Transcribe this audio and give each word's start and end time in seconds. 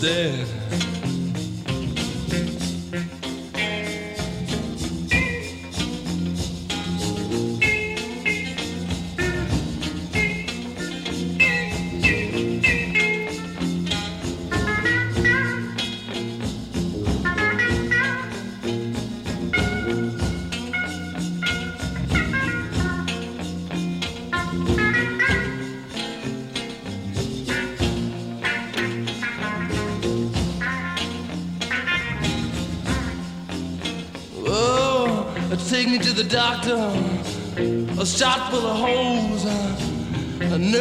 dead. 0.00 0.55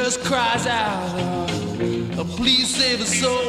just 0.05 0.23
cries 0.23 0.67
out, 0.67 1.19
oh, 2.15 2.35
please 2.37 2.75
save 2.75 3.01
us 3.01 3.11
soul. 3.19 3.44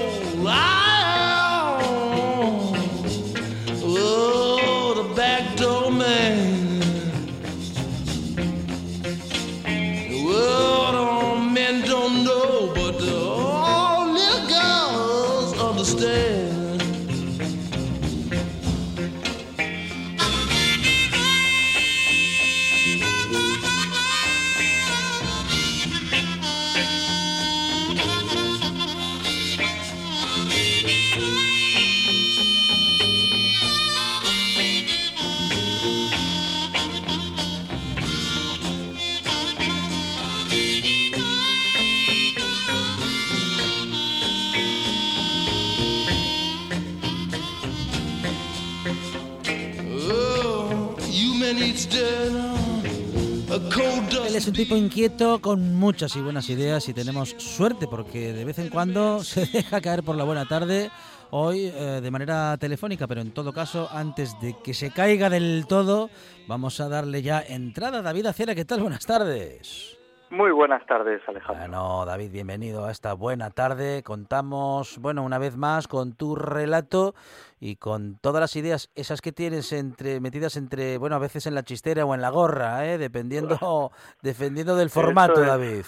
Él 54.26 54.34
es 54.34 54.46
un 54.48 54.52
tipo 54.52 54.74
inquieto 54.74 55.40
con 55.40 55.74
muchas 55.74 56.16
y 56.16 56.20
buenas 56.20 56.50
ideas 56.50 56.88
y 56.88 56.92
tenemos 56.92 57.36
suerte 57.38 57.86
porque 57.86 58.32
de 58.32 58.44
vez 58.44 58.58
en 58.58 58.68
cuando 58.68 59.22
se 59.24 59.46
deja 59.46 59.80
caer 59.80 60.02
por 60.02 60.16
la 60.16 60.24
buena 60.24 60.46
tarde, 60.46 60.90
hoy 61.30 61.70
eh, 61.72 62.00
de 62.02 62.10
manera 62.10 62.56
telefónica, 62.58 63.06
pero 63.06 63.20
en 63.20 63.30
todo 63.30 63.52
caso, 63.52 63.88
antes 63.92 64.38
de 64.40 64.56
que 64.62 64.74
se 64.74 64.90
caiga 64.90 65.30
del 65.30 65.66
todo, 65.68 66.10
vamos 66.48 66.80
a 66.80 66.88
darle 66.88 67.22
ya 67.22 67.40
entrada. 67.40 68.02
David 68.02 68.26
Acera, 68.26 68.54
¿qué 68.54 68.64
tal? 68.64 68.80
Buenas 68.80 69.06
tardes. 69.06 69.95
Muy 70.30 70.50
buenas 70.50 70.84
tardes, 70.86 71.22
Alejandro. 71.28 71.60
Bueno, 71.60 72.04
David, 72.04 72.32
bienvenido 72.32 72.84
a 72.84 72.90
esta 72.90 73.14
buena 73.14 73.50
tarde. 73.50 74.02
Contamos, 74.02 74.98
bueno, 74.98 75.22
una 75.22 75.38
vez 75.38 75.56
más 75.56 75.86
con 75.86 76.16
tu 76.16 76.34
relato 76.34 77.14
y 77.60 77.76
con 77.76 78.18
todas 78.18 78.40
las 78.40 78.56
ideas, 78.56 78.90
esas 78.96 79.20
que 79.20 79.30
tienes 79.30 79.72
entre 79.72 80.18
metidas 80.20 80.56
entre, 80.56 80.98
bueno, 80.98 81.14
a 81.14 81.20
veces 81.20 81.46
en 81.46 81.54
la 81.54 81.62
chistera 81.62 82.04
o 82.04 82.14
en 82.14 82.22
la 82.22 82.30
gorra, 82.30 82.86
¿eh? 82.86 82.98
dependiendo, 82.98 83.92
dependiendo 84.22 84.74
del 84.74 84.90
formato, 84.90 85.40
David. 85.42 85.84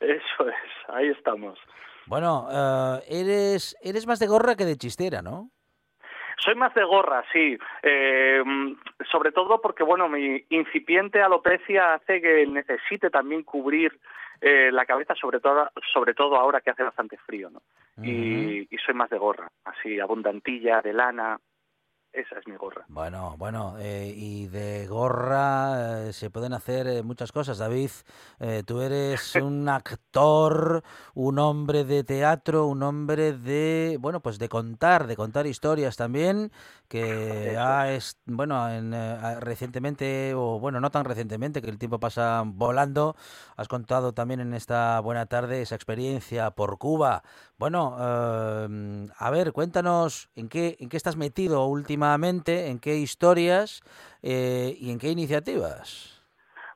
Eso 0.00 0.48
es, 0.48 0.88
ahí 0.88 1.08
estamos. 1.08 1.56
Bueno, 2.06 2.48
eh, 2.50 3.04
eres, 3.08 3.76
eres 3.80 4.08
más 4.08 4.18
de 4.18 4.26
gorra 4.26 4.56
que 4.56 4.64
de 4.64 4.76
chistera, 4.76 5.22
¿no? 5.22 5.50
Soy 6.38 6.54
más 6.54 6.74
de 6.74 6.84
gorra, 6.84 7.24
sí. 7.32 7.58
Eh, 7.82 8.42
sobre 9.10 9.32
todo 9.32 9.60
porque, 9.60 9.82
bueno, 9.82 10.08
mi 10.08 10.44
incipiente 10.50 11.22
alopecia 11.22 11.94
hace 11.94 12.20
que 12.20 12.46
necesite 12.46 13.10
también 13.10 13.42
cubrir 13.42 13.98
eh, 14.40 14.70
la 14.70 14.84
cabeza, 14.84 15.14
sobre 15.14 15.40
todo, 15.40 15.70
sobre 15.92 16.14
todo 16.14 16.36
ahora 16.36 16.60
que 16.60 16.70
hace 16.70 16.82
bastante 16.82 17.16
frío, 17.18 17.50
¿no? 17.50 17.62
y, 18.04 18.68
y 18.70 18.78
soy 18.84 18.94
más 18.94 19.08
de 19.08 19.16
gorra, 19.16 19.48
así, 19.64 19.98
abundantilla, 19.98 20.82
de 20.82 20.92
lana, 20.92 21.38
esa 22.16 22.38
es 22.38 22.46
mi 22.46 22.56
gorra. 22.56 22.84
Bueno, 22.88 23.34
bueno, 23.36 23.76
eh, 23.78 24.12
y 24.16 24.46
de 24.46 24.86
gorra 24.86 26.08
eh, 26.08 26.12
se 26.14 26.30
pueden 26.30 26.54
hacer 26.54 26.86
eh, 26.86 27.02
muchas 27.02 27.30
cosas. 27.30 27.58
David, 27.58 27.90
tú 28.64 28.80
eres 28.80 29.34
un 29.36 29.68
actor, 29.68 30.82
un 31.14 31.38
hombre 31.38 31.84
de 31.84 32.04
teatro, 32.04 32.66
un 32.66 32.82
hombre 32.82 33.34
de, 33.34 33.98
bueno, 34.00 34.20
pues 34.20 34.38
de 34.38 34.48
contar, 34.48 35.06
de 35.06 35.16
contar 35.16 35.46
historias 35.46 35.96
también, 35.96 36.50
que 36.88 37.56
ha, 37.60 37.92
es, 37.92 38.18
bueno, 38.24 38.68
en, 38.70 38.92
recientemente, 39.40 40.32
o 40.34 40.58
bueno, 40.58 40.80
no 40.80 40.90
tan 40.90 41.04
recientemente, 41.04 41.60
que 41.60 41.68
el 41.68 41.78
tiempo 41.78 42.00
pasa 42.00 42.42
volando, 42.46 43.14
has 43.56 43.68
contado 43.68 44.14
también 44.14 44.40
en 44.40 44.54
esta 44.54 44.98
buena 45.00 45.26
tarde 45.26 45.60
esa 45.60 45.74
experiencia 45.74 46.50
por 46.52 46.78
Cuba. 46.78 47.22
Bueno, 47.58 47.96
a 47.98 49.30
ver, 49.30 49.52
cuéntanos 49.52 50.30
en 50.34 50.48
qué, 50.48 50.76
en 50.80 50.88
qué 50.88 50.96
estás 50.96 51.16
metido 51.16 51.66
últimamente 51.66 52.05
en 52.14 52.78
qué 52.78 52.96
historias 52.96 53.82
eh, 54.22 54.76
y 54.78 54.90
en 54.90 54.98
qué 54.98 55.08
iniciativas. 55.08 56.16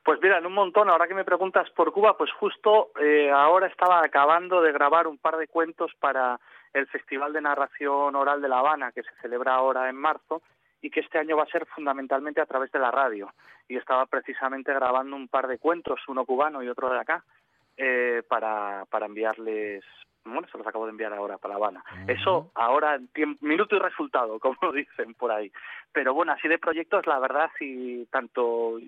Pues 0.05 0.19
mira, 0.23 0.39
en 0.39 0.47
un 0.47 0.55
montón. 0.55 0.89
Ahora 0.89 1.07
que 1.07 1.15
me 1.15 1.25
preguntas 1.25 1.69
por 1.71 1.93
Cuba, 1.93 2.17
pues 2.17 2.31
justo 2.33 2.91
eh, 3.01 3.31
ahora 3.31 3.67
estaba 3.67 4.03
acabando 4.03 4.63
de 4.63 4.73
grabar 4.73 5.07
un 5.07 5.19
par 5.19 5.37
de 5.37 5.47
cuentos 5.47 5.93
para 6.01 6.41
el 6.73 6.87
Festival 6.87 7.33
de 7.33 7.41
Narración 7.41 8.17
Oral 8.17 8.41
de 8.41 8.49
La 8.49 8.61
Habana, 8.61 8.93
que 8.93 9.03
se 9.03 9.11
celebra 9.21 9.55
ahora 9.55 9.89
en 9.89 9.97
marzo, 9.97 10.43
y 10.81 10.91
que 10.91 11.01
este 11.01 11.19
año 11.19 11.37
va 11.37 11.43
a 11.43 11.53
ser 11.53 11.67
fundamentalmente 11.67 12.41
a 12.41 12.47
través 12.47 12.73
de 12.73 12.79
la 12.79 12.91
radio. 12.91 13.33
Y 13.69 13.77
estaba 13.77 14.07
precisamente 14.07 14.73
grabando 14.73 15.17
un 15.17 15.29
par 15.29 15.47
de 15.47 15.59
cuentos, 15.59 16.01
uno 16.09 16.25
cubano 16.25 16.63
y 16.63 16.69
otro 16.69 16.91
de 16.91 16.99
acá, 16.99 17.23
eh, 17.77 18.23
para, 18.29 18.85
para 18.91 19.07
enviarles 19.07 19.85
bueno, 20.25 20.47
se 20.51 20.59
los 20.59 20.67
acabo 20.67 20.87
de 20.87 20.91
enviar 20.91 21.13
ahora 21.13 21.39
para 21.39 21.55
La 21.55 21.57
Habana. 21.57 21.85
Eso 22.07 22.51
ahora, 22.55 22.99
minuto 23.41 23.77
y 23.77 23.79
resultado, 23.79 24.39
como 24.41 24.73
dicen 24.73 25.15
por 25.15 25.31
ahí. 25.33 25.51
Pero 25.93 26.15
bueno, 26.15 26.33
así 26.33 26.49
de 26.49 26.59
proyectos, 26.59 27.07
la 27.07 27.19
verdad, 27.19 27.51
y 27.61 28.05
tanto 28.07 28.79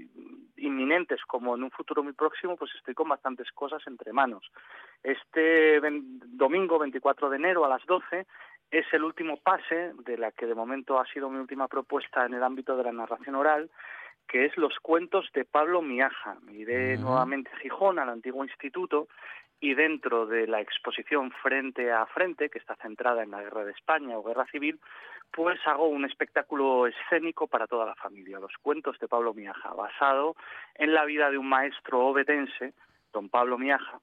inminentes 0.56 1.20
como 1.26 1.54
en 1.54 1.64
un 1.64 1.70
futuro 1.70 2.02
muy 2.02 2.12
próximo, 2.12 2.56
pues 2.56 2.70
estoy 2.76 2.94
con 2.94 3.08
bastantes 3.08 3.50
cosas 3.52 3.82
entre 3.86 4.12
manos. 4.12 4.50
Este 5.02 5.80
domingo 6.28 6.78
24 6.78 7.30
de 7.30 7.36
enero 7.36 7.64
a 7.64 7.68
las 7.68 7.84
12 7.86 8.26
es 8.70 8.86
el 8.92 9.04
último 9.04 9.36
pase 9.36 9.92
de 10.04 10.16
la 10.16 10.32
que 10.32 10.46
de 10.46 10.54
momento 10.54 10.98
ha 10.98 11.06
sido 11.06 11.28
mi 11.28 11.38
última 11.38 11.68
propuesta 11.68 12.24
en 12.24 12.34
el 12.34 12.42
ámbito 12.42 12.76
de 12.76 12.84
la 12.84 12.92
narración 12.92 13.34
oral, 13.34 13.70
que 14.32 14.46
es 14.46 14.56
los 14.56 14.78
cuentos 14.80 15.30
de 15.34 15.44
Pablo 15.44 15.82
Miaja. 15.82 16.38
Iré 16.50 16.96
nuevamente 16.96 17.50
a 17.52 17.58
Gijón, 17.58 17.98
al 17.98 18.08
antiguo 18.08 18.42
instituto, 18.44 19.08
y 19.60 19.74
dentro 19.74 20.24
de 20.24 20.46
la 20.46 20.62
exposición 20.62 21.30
Frente 21.42 21.92
a 21.92 22.06
Frente, 22.06 22.48
que 22.48 22.58
está 22.58 22.74
centrada 22.76 23.22
en 23.22 23.30
la 23.30 23.42
guerra 23.42 23.66
de 23.66 23.72
España 23.72 24.16
o 24.16 24.22
guerra 24.22 24.46
civil, 24.46 24.80
pues 25.30 25.60
hago 25.66 25.86
un 25.86 26.06
espectáculo 26.06 26.86
escénico 26.86 27.46
para 27.46 27.66
toda 27.66 27.84
la 27.84 27.94
familia, 27.94 28.40
los 28.40 28.56
cuentos 28.62 28.98
de 28.98 29.06
Pablo 29.06 29.34
Miaja, 29.34 29.74
basado 29.74 30.34
en 30.76 30.94
la 30.94 31.04
vida 31.04 31.30
de 31.30 31.36
un 31.36 31.50
maestro 31.50 32.00
obetense, 32.00 32.72
don 33.12 33.28
Pablo 33.28 33.58
Miaja, 33.58 34.00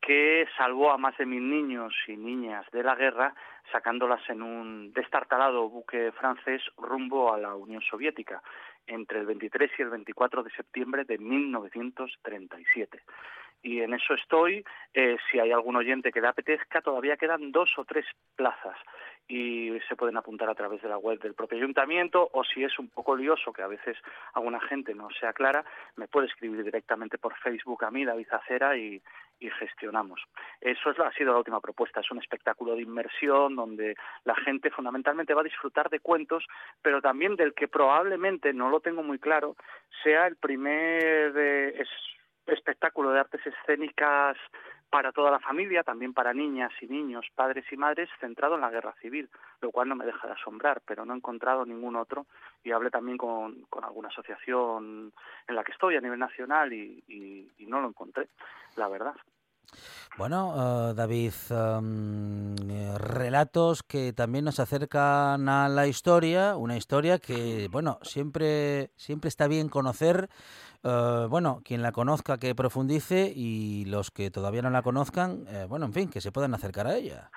que 0.00 0.46
salvó 0.56 0.92
a 0.92 0.98
más 0.98 1.16
de 1.18 1.26
mil 1.26 1.48
niños 1.50 1.92
y 2.06 2.16
niñas 2.16 2.64
de 2.70 2.84
la 2.84 2.94
guerra, 2.94 3.34
sacándolas 3.72 4.20
en 4.28 4.42
un 4.42 4.92
destartalado 4.92 5.68
buque 5.68 6.12
francés 6.12 6.62
rumbo 6.76 7.34
a 7.34 7.38
la 7.38 7.54
Unión 7.56 7.82
Soviética 7.82 8.42
entre 8.86 9.20
el 9.20 9.26
23 9.26 9.70
y 9.78 9.82
el 9.82 9.90
24 9.90 10.42
de 10.42 10.50
septiembre 10.50 11.04
de 11.04 11.18
1937 11.18 13.02
y 13.62 13.80
en 13.80 13.94
eso 13.94 14.14
estoy. 14.14 14.64
Eh, 14.92 15.16
si 15.30 15.38
hay 15.38 15.52
algún 15.52 15.76
oyente 15.76 16.10
que 16.12 16.20
le 16.20 16.28
apetezca, 16.28 16.82
todavía 16.82 17.16
quedan 17.16 17.52
dos 17.52 17.70
o 17.78 17.84
tres 17.84 18.04
plazas 18.36 18.76
y 19.28 19.70
se 19.88 19.96
pueden 19.96 20.16
apuntar 20.16 20.50
a 20.50 20.54
través 20.54 20.82
de 20.82 20.88
la 20.88 20.98
web 20.98 21.18
del 21.20 21.34
propio 21.34 21.58
ayuntamiento 21.58 22.28
o 22.32 22.44
si 22.44 22.64
es 22.64 22.78
un 22.78 22.88
poco 22.88 23.16
lioso, 23.16 23.52
que 23.52 23.62
a 23.62 23.68
veces 23.68 23.96
alguna 24.34 24.60
gente 24.60 24.94
no 24.94 25.08
sea 25.10 25.32
clara, 25.32 25.64
me 25.96 26.08
puede 26.08 26.26
escribir 26.26 26.64
directamente 26.64 27.18
por 27.18 27.34
Facebook 27.38 27.84
a 27.84 27.90
mí, 27.90 28.04
David 28.04 28.26
Acera, 28.32 28.76
y, 28.76 29.00
y 29.42 29.50
gestionamos. 29.50 30.22
Eso 30.60 30.90
es, 30.90 30.98
ha 30.98 31.12
sido 31.12 31.32
la 31.32 31.38
última 31.38 31.60
propuesta, 31.60 32.00
es 32.00 32.10
un 32.10 32.18
espectáculo 32.18 32.74
de 32.74 32.82
inmersión 32.82 33.56
donde 33.56 33.94
la 34.24 34.34
gente 34.36 34.70
fundamentalmente 34.70 35.34
va 35.34 35.40
a 35.40 35.44
disfrutar 35.44 35.90
de 35.90 36.00
cuentos, 36.00 36.46
pero 36.80 37.00
también 37.00 37.36
del 37.36 37.54
que 37.54 37.68
probablemente, 37.68 38.52
no 38.52 38.70
lo 38.70 38.80
tengo 38.80 39.02
muy 39.02 39.18
claro, 39.18 39.56
sea 40.02 40.26
el 40.26 40.36
primer... 40.36 41.32
Eh, 41.36 41.84
espectáculo 42.46 43.12
de 43.12 43.20
artes 43.20 43.40
escénicas 43.46 44.36
para 44.92 45.10
toda 45.10 45.30
la 45.30 45.40
familia, 45.40 45.82
también 45.82 46.12
para 46.12 46.34
niñas 46.34 46.70
y 46.82 46.86
niños, 46.86 47.24
padres 47.34 47.64
y 47.72 47.78
madres, 47.78 48.10
centrado 48.20 48.56
en 48.56 48.60
la 48.60 48.68
guerra 48.68 48.94
civil, 49.00 49.30
lo 49.62 49.70
cual 49.70 49.88
no 49.88 49.96
me 49.96 50.04
deja 50.04 50.26
de 50.26 50.34
asombrar, 50.34 50.82
pero 50.84 51.06
no 51.06 51.14
he 51.14 51.16
encontrado 51.16 51.64
ningún 51.64 51.96
otro 51.96 52.26
y 52.62 52.72
hablé 52.72 52.90
también 52.90 53.16
con, 53.16 53.66
alguna 53.82 54.08
asociación 54.08 55.10
en 55.48 55.54
la 55.54 55.64
que 55.64 55.72
estoy 55.72 55.96
a 55.96 56.02
nivel 56.02 56.18
nacional 56.18 56.74
y, 56.74 57.02
no 57.60 57.80
lo 57.80 57.88
encontré, 57.88 58.28
la 58.76 58.86
verdad. 58.88 59.14
Bueno, 60.18 60.90
uh, 60.90 60.92
David, 60.92 61.32
um, 61.48 62.54
relatos 62.98 63.82
que 63.82 64.12
también 64.12 64.44
nos 64.44 64.60
acercan 64.60 65.48
a 65.48 65.70
la 65.70 65.86
historia, 65.86 66.54
una 66.56 66.76
historia 66.76 67.18
que, 67.18 67.68
bueno, 67.70 67.98
siempre, 68.02 68.90
siempre 68.96 69.28
está 69.28 69.48
bien 69.48 69.70
conocer 69.70 70.28
eh, 70.84 71.26
bueno, 71.28 71.60
quien 71.64 71.82
la 71.82 71.92
conozca 71.92 72.38
que 72.38 72.54
profundice 72.54 73.32
y 73.34 73.84
los 73.86 74.10
que 74.10 74.30
todavía 74.30 74.62
no 74.62 74.70
la 74.70 74.82
conozcan, 74.82 75.44
eh, 75.48 75.66
bueno, 75.68 75.86
en 75.86 75.92
fin, 75.92 76.10
que 76.10 76.20
se 76.20 76.32
puedan 76.32 76.54
acercar 76.54 76.86
a 76.86 76.96
ella. 76.96 77.30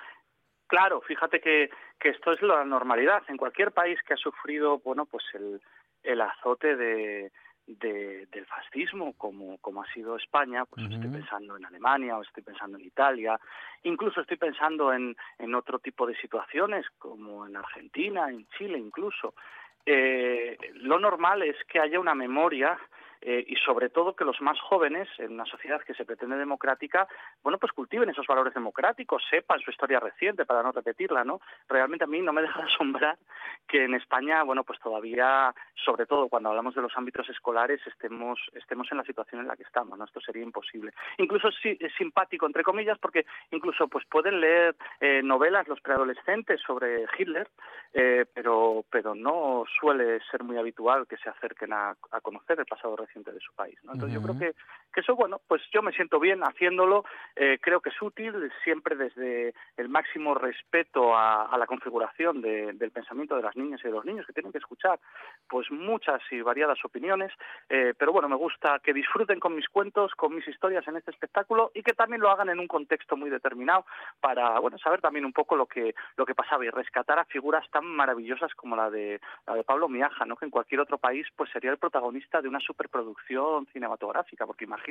Claro, 0.67 1.01
fíjate 1.01 1.39
que, 1.39 1.69
que 1.99 2.09
esto 2.09 2.31
es 2.31 2.41
la 2.41 2.65
normalidad. 2.65 3.23
En 3.27 3.37
cualquier 3.37 3.71
país 3.71 3.99
que 4.07 4.15
ha 4.15 4.17
sufrido, 4.17 4.79
bueno, 4.79 5.05
pues 5.05 5.23
el, 5.33 5.61
el 6.01 6.21
azote 6.21 6.75
de, 6.75 7.31
del 7.67 8.45
fascismo, 8.45 9.13
como, 9.13 9.57
como 9.59 9.83
ha 9.83 9.93
sido 9.93 10.15
España, 10.15 10.65
pues 10.65 10.83
estoy 10.85 11.09
pensando 11.09 11.57
en 11.57 11.65
Alemania 11.65 12.17
o 12.17 12.21
estoy 12.21 12.43
pensando 12.43 12.77
en 12.77 12.85
Italia, 12.85 13.39
incluso 13.83 14.21
estoy 14.21 14.37
pensando 14.37 14.93
en, 14.93 15.15
en 15.39 15.55
otro 15.55 15.79
tipo 15.79 16.05
de 16.05 16.15
situaciones, 16.17 16.85
como 16.97 17.45
en 17.45 17.57
Argentina, 17.57 18.29
en 18.29 18.47
Chile 18.57 18.77
incluso. 18.77 19.33
Eh, 19.85 20.57
lo 20.73 20.99
normal 20.99 21.43
es 21.43 21.55
que 21.67 21.79
haya 21.79 21.99
una 21.99 22.15
memoria 22.15 22.77
eh, 23.27 23.43
y 23.47 23.55
sobre 23.55 23.89
todo 23.89 24.15
que 24.15 24.23
los 24.23 24.39
más 24.39 24.59
jóvenes 24.59 25.09
en 25.17 25.33
una 25.33 25.45
sociedad 25.45 25.81
que 25.81 25.95
se 25.95 26.05
pretende 26.05 26.37
democrática, 26.37 27.07
bueno, 27.41 27.57
pues 27.57 27.71
cultiven 27.73 28.07
esos 28.07 28.27
valores 28.27 28.53
democráticos, 28.53 29.23
sepan 29.27 29.59
su 29.61 29.71
historia 29.71 29.99
reciente 29.99 30.45
para 30.45 30.61
no 30.61 30.71
repetirla, 30.71 31.23
¿no? 31.23 31.41
Realmente 31.67 32.03
a 32.03 32.07
mí 32.07 32.21
no 32.21 32.31
me 32.33 32.41
deja 32.43 32.59
de 32.59 32.71
asombrar 32.71 33.17
que 33.67 33.85
en 33.85 33.95
España, 33.95 34.43
bueno, 34.43 34.63
pues 34.63 34.79
todavía, 34.79 35.55
sobre 35.73 36.05
todo 36.05 36.29
cuando 36.29 36.49
hablamos 36.49 36.75
de 36.75 36.83
los 36.83 36.95
ámbitos 36.95 37.27
escolares, 37.27 37.81
estemos 37.87 38.39
estemos 38.53 38.87
en 38.91 38.97
la 38.99 39.03
situación 39.03 39.41
en 39.41 39.47
la 39.47 39.55
que 39.55 39.63
estamos, 39.63 39.97
¿no? 39.97 40.05
Esto 40.05 40.21
sería 40.21 40.43
imposible. 40.43 40.93
Incluso 41.17 41.47
es, 41.47 41.93
simpático 41.97 42.45
entre 42.45 42.61
comillas 42.61 42.99
porque 42.99 43.25
incluso 43.49 43.87
pues 43.87 44.05
pueden 44.05 44.39
leer 44.39 44.75
eh, 44.99 45.21
novelas 45.23 45.67
los 45.67 45.81
preadolescentes 45.81 46.61
sobre 46.61 47.05
Hitler, 47.17 47.49
eh, 47.97 48.25
pero 48.33 48.83
pero 48.91 49.15
no 49.15 49.63
suele 49.79 50.19
ser 50.29 50.43
muy 50.43 50.57
habitual 50.57 51.07
que 51.07 51.15
se 51.15 51.29
acerquen 51.29 51.71
a 51.71 51.95
conocer 52.21 52.59
el 52.59 52.65
pasado 52.65 52.97
reciente 52.97 53.31
de 53.31 53.39
su 53.39 53.53
país. 53.53 53.79
¿no? 53.83 53.93
Entonces 53.93 54.13
yo 54.13 54.21
creo 54.21 54.37
que, 54.37 54.53
que, 54.95 55.01
eso, 55.01 55.15
bueno, 55.15 55.41
pues 55.47 55.61
yo 55.71 55.81
me 55.81 55.91
siento 55.91 56.19
bien 56.19 56.41
haciéndolo, 56.41 57.05
eh, 57.35 57.59
creo 57.61 57.81
que 57.81 57.89
es 57.89 58.01
útil, 58.01 58.51
siempre 58.63 58.95
desde 58.95 59.53
el 59.77 59.89
máximo 59.89 60.33
respeto 60.33 61.15
a, 61.15 61.55
la 61.57 61.67
configuración 61.67 62.41
del 62.41 62.91
pensamiento 62.91 63.35
de 63.35 63.41
las 63.41 63.55
niñas 63.55 63.79
y 63.81 63.87
de 63.87 63.93
los 63.93 64.03
niños 64.03 64.25
que 64.25 64.33
tienen 64.33 64.51
que 64.51 64.57
escuchar 64.57 64.99
pues 65.47 65.71
muchas 65.71 66.21
y 66.31 66.41
variadas 66.41 66.83
opiniones, 66.83 67.31
eh, 67.69 67.93
pero 67.97 68.11
bueno, 68.11 68.27
me 68.27 68.35
gusta 68.35 68.79
que 68.83 68.93
disfruten 68.93 69.39
con 69.39 69.55
mis 69.55 69.69
cuentos, 69.69 70.13
con 70.15 70.35
mis 70.35 70.47
historias 70.47 70.85
en 70.87 70.97
este 70.97 71.11
espectáculo 71.11 71.71
y 71.73 71.81
que 71.81 71.93
también 71.93 72.21
lo 72.21 72.29
hagan 72.29 72.49
en 72.49 72.59
un 72.59 72.67
contexto 72.67 73.15
muy 73.15 73.29
determinado 73.29 73.85
para, 74.19 74.59
bueno, 74.59 74.77
saber 74.79 75.01
también 75.01 75.25
un 75.25 75.33
poco 75.33 75.55
lo 75.55 75.65
que, 75.65 75.95
lo 76.17 76.25
que 76.25 76.35
pasaba 76.35 76.65
y 76.65 76.69
rescatar 76.69 77.19
a 77.19 77.25
figuras 77.25 77.65
tan 77.71 77.85
maravillosas 77.85 78.53
como 78.55 78.75
la 78.75 78.89
de, 78.89 79.21
la 79.47 79.55
de 79.55 79.63
Pablo 79.63 79.87
Miaja, 79.87 80.25
¿no? 80.25 80.35
que 80.35 80.45
en 80.45 80.51
cualquier 80.51 80.81
otro 80.81 80.97
país 80.97 81.25
pues 81.35 81.49
sería 81.51 81.71
el 81.71 81.77
protagonista 81.77 82.41
de 82.41 82.49
una 82.49 82.59
superproducción 82.59 82.95
producción 83.05 83.67
cinematográfica, 83.71 84.45
porque 84.45 84.65
imagínate, 84.65 84.84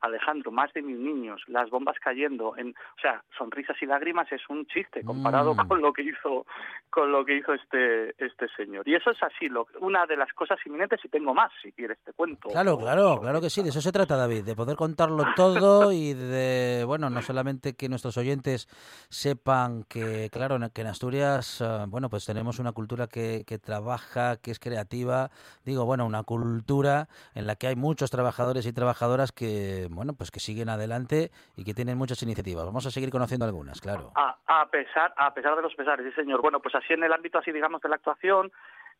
Alejandro, 0.00 0.50
más 0.50 0.72
de 0.72 0.82
mil 0.82 1.02
niños, 1.02 1.42
las 1.48 1.70
bombas 1.70 1.96
cayendo, 1.98 2.56
en, 2.56 2.70
o 2.70 3.00
sea, 3.00 3.22
sonrisas 3.36 3.76
y 3.80 3.86
lágrimas 3.86 4.30
es 4.32 4.42
un 4.48 4.66
chiste 4.66 5.02
comparado 5.02 5.54
mm. 5.54 5.68
con 5.68 5.80
lo 5.80 5.92
que 5.92 6.02
hizo 6.02 6.46
con 6.90 7.12
lo 7.12 7.24
que 7.24 7.36
hizo 7.36 7.52
este 7.54 8.14
este 8.24 8.48
señor. 8.56 8.86
Y 8.88 8.94
eso 8.94 9.10
es 9.10 9.22
así, 9.22 9.48
lo, 9.48 9.66
una 9.80 10.06
de 10.06 10.16
las 10.16 10.32
cosas 10.32 10.58
inminentes 10.66 11.04
y 11.04 11.08
tengo 11.08 11.34
más, 11.34 11.50
si 11.62 11.72
quieres 11.72 11.98
te 12.04 12.12
cuento. 12.12 12.48
Claro, 12.48 12.78
claro, 12.78 13.20
claro 13.20 13.40
que 13.40 13.50
sí, 13.50 13.62
de 13.62 13.70
eso 13.70 13.80
se 13.80 13.92
trata, 13.92 14.16
David, 14.16 14.44
de 14.44 14.54
poder 14.54 14.76
contarlo 14.76 15.24
todo 15.36 15.92
y 15.92 16.14
de, 16.14 16.84
bueno, 16.86 17.10
no 17.10 17.22
solamente 17.22 17.74
que 17.74 17.88
nuestros 17.88 18.16
oyentes 18.16 18.68
sepan 19.08 19.84
que, 19.84 20.28
claro, 20.30 20.58
que 20.72 20.80
en 20.80 20.86
Asturias, 20.86 21.60
eh, 21.60 21.84
bueno, 21.88 22.08
pues 22.08 22.24
tenemos 22.24 22.58
una 22.58 22.72
cultura 22.72 23.06
que, 23.06 23.44
que 23.46 23.58
trabaja, 23.58 24.36
que 24.36 24.50
es 24.50 24.58
creativa, 24.58 25.30
digo, 25.64 25.84
bueno, 25.84 26.06
una 26.06 26.22
cultura 26.22 27.08
en 27.34 27.46
la 27.46 27.56
que 27.56 27.68
hay 27.68 27.76
muchos 27.76 28.10
trabajadores 28.10 28.66
y 28.66 28.72
trabajadoras 28.72 29.15
que, 29.32 29.88
bueno, 29.90 30.14
pues 30.14 30.30
que 30.30 30.40
siguen 30.40 30.68
adelante 30.68 31.30
y 31.56 31.64
que 31.64 31.74
tienen 31.74 31.98
muchas 31.98 32.22
iniciativas. 32.22 32.64
Vamos 32.64 32.86
a 32.86 32.90
seguir 32.90 33.10
conociendo 33.10 33.46
algunas, 33.46 33.80
claro. 33.80 34.12
A, 34.14 34.36
a 34.46 34.70
pesar, 34.70 35.12
a 35.16 35.32
pesar 35.34 35.56
de 35.56 35.62
los 35.62 35.74
pesares, 35.74 36.06
sí, 36.06 36.12
señor. 36.20 36.42
Bueno, 36.42 36.60
pues 36.60 36.74
así 36.74 36.92
en 36.92 37.04
el 37.04 37.12
ámbito 37.12 37.38
así, 37.38 37.52
digamos, 37.52 37.80
de 37.80 37.88
la 37.88 37.96
actuación, 37.96 38.52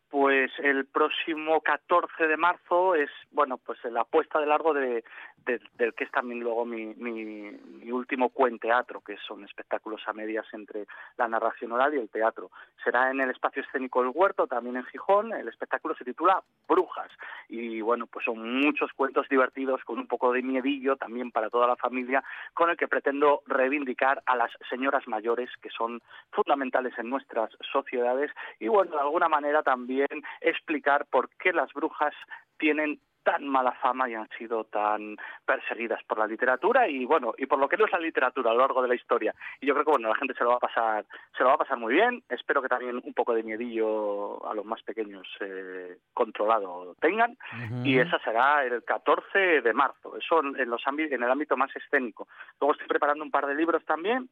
pues 0.09 0.51
el 0.59 0.85
próximo 0.85 1.61
14 1.61 2.27
de 2.27 2.37
marzo 2.37 2.95
es, 2.95 3.09
bueno, 3.31 3.57
pues 3.57 3.77
la 3.85 4.01
apuesta 4.01 4.39
de 4.39 4.45
largo 4.45 4.73
de, 4.73 5.03
del 5.45 5.93
que 5.93 6.03
es 6.03 6.11
también 6.11 6.39
luego 6.39 6.65
mi, 6.65 6.93
mi, 6.95 7.91
último 7.91 8.29
cuenteatro, 8.29 9.01
que 9.01 9.17
son 9.17 9.43
espectáculos 9.43 10.01
a 10.07 10.13
medias 10.13 10.45
entre 10.53 10.87
la 11.17 11.27
narración 11.27 11.71
oral 11.71 11.93
y 11.93 11.99
el 11.99 12.09
teatro. 12.09 12.51
Será 12.83 13.09
en 13.11 13.21
el 13.21 13.31
espacio 13.31 13.63
escénico 13.63 14.01
El 14.01 14.11
Huerto, 14.13 14.45
también 14.45 14.77
en 14.77 14.85
Gijón. 14.85 15.33
El 15.33 15.47
espectáculo 15.47 15.95
se 15.95 16.05
titula 16.05 16.41
Brujas. 16.67 17.11
Y 17.49 17.81
bueno, 17.81 18.07
pues 18.07 18.25
son 18.25 18.59
muchos 18.59 18.91
cuentos 18.93 19.27
divertidos 19.29 19.83
con 19.83 19.99
un 19.99 20.07
poco 20.07 20.31
de 20.31 20.41
miedillo 20.41 20.95
también 20.95 21.31
para 21.31 21.49
toda 21.49 21.67
la 21.67 21.75
familia, 21.75 22.23
con 22.53 22.69
el 22.69 22.77
que 22.77 22.87
pretendo 22.87 23.41
reivindicar 23.47 24.21
a 24.25 24.35
las 24.35 24.51
señoras 24.69 25.07
mayores 25.07 25.49
que 25.61 25.69
son 25.69 26.01
fundamentales 26.31 26.93
en 26.97 27.09
nuestras 27.09 27.49
sociedades 27.71 28.31
y 28.59 28.67
bueno, 28.67 28.91
de 28.91 28.99
alguna 28.99 29.29
manera 29.29 29.63
también 29.97 30.23
explicar 30.41 31.05
por 31.09 31.29
qué 31.37 31.53
las 31.53 31.71
brujas 31.73 32.13
tienen 32.57 32.99
tan 33.23 33.45
mala 33.45 33.73
fama 33.73 34.09
y 34.09 34.13
han 34.13 34.29
sido 34.37 34.63
tan 34.63 35.17
perseguidas 35.45 36.01
por 36.05 36.17
la 36.17 36.27
literatura 36.27 36.87
y 36.87 37.03
bueno, 37.03 37.33
y 37.37 37.45
por 37.45 37.59
lo 37.59 37.67
que 37.67 37.75
no 37.75 37.83
es 37.83 37.91
la 37.91 37.99
literatura 37.99 38.51
a 38.51 38.53
lo 38.53 38.61
largo 38.61 38.81
de 38.81 38.87
la 38.87 38.95
historia. 38.95 39.35
Y 39.59 39.65
yo 39.65 39.73
creo 39.73 39.83
que 39.83 39.91
bueno, 39.91 40.07
la 40.07 40.15
gente 40.15 40.33
se 40.33 40.45
lo 40.45 40.51
va 40.51 40.55
a 40.55 40.59
pasar, 40.59 41.05
se 41.35 41.43
lo 41.43 41.49
va 41.49 41.55
a 41.55 41.57
pasar 41.57 41.77
muy 41.77 41.93
bien. 41.93 42.23
Espero 42.29 42.61
que 42.61 42.69
también 42.69 43.01
un 43.03 43.13
poco 43.13 43.33
de 43.33 43.43
miedillo 43.43 44.49
a 44.49 44.53
los 44.53 44.63
más 44.63 44.81
pequeños 44.83 45.27
eh, 45.41 45.97
controlado 46.13 46.95
tengan. 47.01 47.37
Y 47.83 47.99
esa 47.99 48.17
será 48.19 48.63
el 48.63 48.85
14 48.85 49.61
de 49.61 49.73
marzo. 49.73 50.15
Eso 50.15 50.39
en 50.39 50.69
los 50.69 50.81
en 50.87 51.21
el 51.21 51.29
ámbito 51.29 51.57
más 51.57 51.75
escénico. 51.75 52.29
Luego 52.61 52.73
estoy 52.73 52.87
preparando 52.87 53.25
un 53.25 53.31
par 53.31 53.45
de 53.45 53.55
libros 53.55 53.83
también 53.83 54.29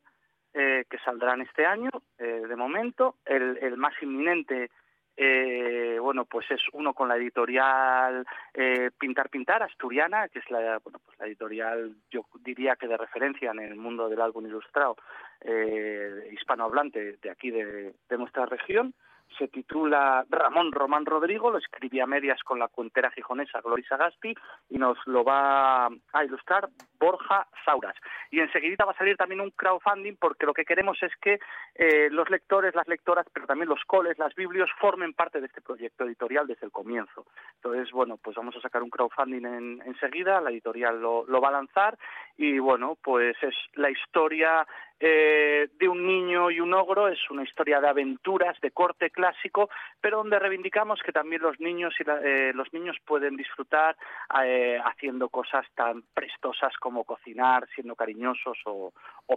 eh, 0.58 0.86
que 0.90 1.00
saldrán 1.00 1.42
este 1.42 1.66
año, 1.66 1.90
eh, 2.18 2.44
de 2.48 2.56
momento. 2.56 3.16
El, 3.26 3.58
el 3.62 3.76
más 3.76 3.94
inminente 4.02 4.70
eh, 5.18 5.98
bueno, 6.02 6.26
pues 6.26 6.50
es 6.52 6.62
uno 6.74 6.94
con 6.94 7.08
la 7.08 7.16
editorial 7.16 8.26
eh, 8.54 8.92
Pintar 8.98 9.30
Pintar, 9.30 9.64
asturiana, 9.64 10.28
que 10.28 10.40
es 10.40 10.50
la, 10.52 10.80
bueno, 10.84 11.00
pues 11.06 11.18
la 11.20 11.28
editorial, 11.28 11.96
yo 12.10 12.26
diría 12.42 12.76
que 12.76 12.88
de 12.88 12.98
referencia 12.98 13.52
en 13.52 13.60
el 13.60 13.76
mundo 13.76 14.10
del 14.10 14.22
álbum 14.22 14.46
ilustrado 14.46 14.98
eh, 15.42 16.30
hispanohablante 16.34 17.18
de 17.22 17.30
aquí 17.30 17.52
de, 17.52 17.94
de 18.10 18.18
nuestra 18.18 18.46
región 18.46 18.94
se 19.38 19.48
titula 19.48 20.26
Ramón 20.30 20.72
Román 20.72 21.06
Rodrigo, 21.06 21.52
lo 21.52 21.58
escribí 21.58 22.00
a 22.00 22.06
medias 22.06 22.42
con 22.44 22.60
la 22.60 22.68
cuentera 22.68 23.12
gijonesa 23.12 23.62
Gloria 23.62 23.88
Sagasti 23.88 24.34
y 24.70 24.78
nos 24.78 24.98
lo 25.06 25.24
va 25.24 25.88
a 25.88 26.24
ilustrar 26.24 26.70
Borja 27.00 27.48
Sauras. 27.64 27.96
Y 28.32 28.40
enseguida 28.40 28.86
va 28.86 28.92
a 28.92 28.98
salir 28.98 29.18
también 29.18 29.42
un 29.42 29.52
crowdfunding 29.52 30.16
porque 30.20 30.46
lo 30.46 30.54
que 30.54 30.66
queremos 30.66 31.02
es 31.02 31.12
que 31.22 31.40
eh, 31.76 32.10
los 32.12 32.30
lectores, 32.30 32.76
las 32.76 32.88
lectoras, 32.88 33.26
pero 33.34 33.46
también 33.46 33.70
los 33.70 33.84
coles, 33.86 34.18
las 34.18 34.34
biblios 34.36 34.70
formen 34.80 35.14
parte 35.14 35.40
de 35.40 35.48
este 35.48 35.62
proyecto 35.62 36.06
editorial 36.06 36.48
desde 36.48 36.66
el 36.66 36.72
comienzo. 36.72 37.26
Entonces, 37.56 37.92
bueno, 37.92 38.18
pues 38.18 38.36
vamos 38.36 38.56
a 38.56 38.62
sacar 38.62 38.84
un 38.84 38.90
crowdfunding 38.90 39.46
en, 39.46 39.82
enseguida, 39.86 40.42
la 40.42 40.52
editorial 40.52 41.02
lo, 41.02 41.26
lo 41.28 41.42
va 41.42 41.50
a 41.50 41.54
lanzar 41.54 41.98
y 42.38 42.60
bueno, 42.60 42.98
pues 43.02 43.36
es 43.42 43.56
la 43.74 43.90
historia 43.90 44.66
eh, 45.00 45.70
de 45.78 45.90
un 45.90 46.08
niño 46.08 46.50
y 46.50 46.62
un 46.62 46.74
ogro, 46.74 47.10
es 47.10 47.20
una 47.30 47.44
historia 47.44 47.82
de 47.82 47.90
aventuras 47.90 48.60
de 48.62 48.72
corte 48.72 49.10
clásico, 49.10 49.70
pero 50.00 50.18
donde 50.18 50.40
reivindicamos 50.40 51.02
que 51.06 51.12
también 51.12 51.42
los 51.42 51.60
niños 51.60 51.94
y 52.00 52.04
eh, 52.10 52.54
los 52.54 52.72
niños 52.72 52.96
pueden 53.06 53.36
disfrutar 53.36 53.98
eh, 54.46 54.80
haciendo 54.86 55.28
cosas 55.28 55.66
tan 55.76 56.04
prestosas 56.14 56.72
como 56.80 57.04
cocinar, 57.04 57.68
siendo 57.76 57.96
cariñosos 57.96 58.58
o, 58.66 58.94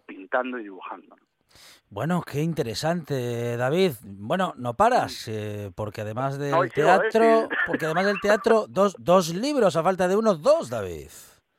pintando 0.06 0.58
y 0.58 0.62
dibujando. 0.62 1.16
Bueno, 1.90 2.22
qué 2.22 2.40
interesante, 2.40 3.56
David. 3.56 3.92
Bueno, 4.04 4.54
no 4.56 4.74
paras, 4.74 5.28
porque 5.74 6.02
además 6.02 6.38
del 6.38 6.70
teatro, 6.72 7.48
porque 7.66 7.86
además 7.86 8.06
del 8.06 8.20
teatro, 8.20 8.66
dos, 8.68 8.94
dos 8.98 9.34
libros 9.34 9.74
a 9.76 9.82
falta 9.82 10.06
de 10.06 10.16
uno, 10.16 10.34
dos, 10.34 10.70
David. 10.70 11.08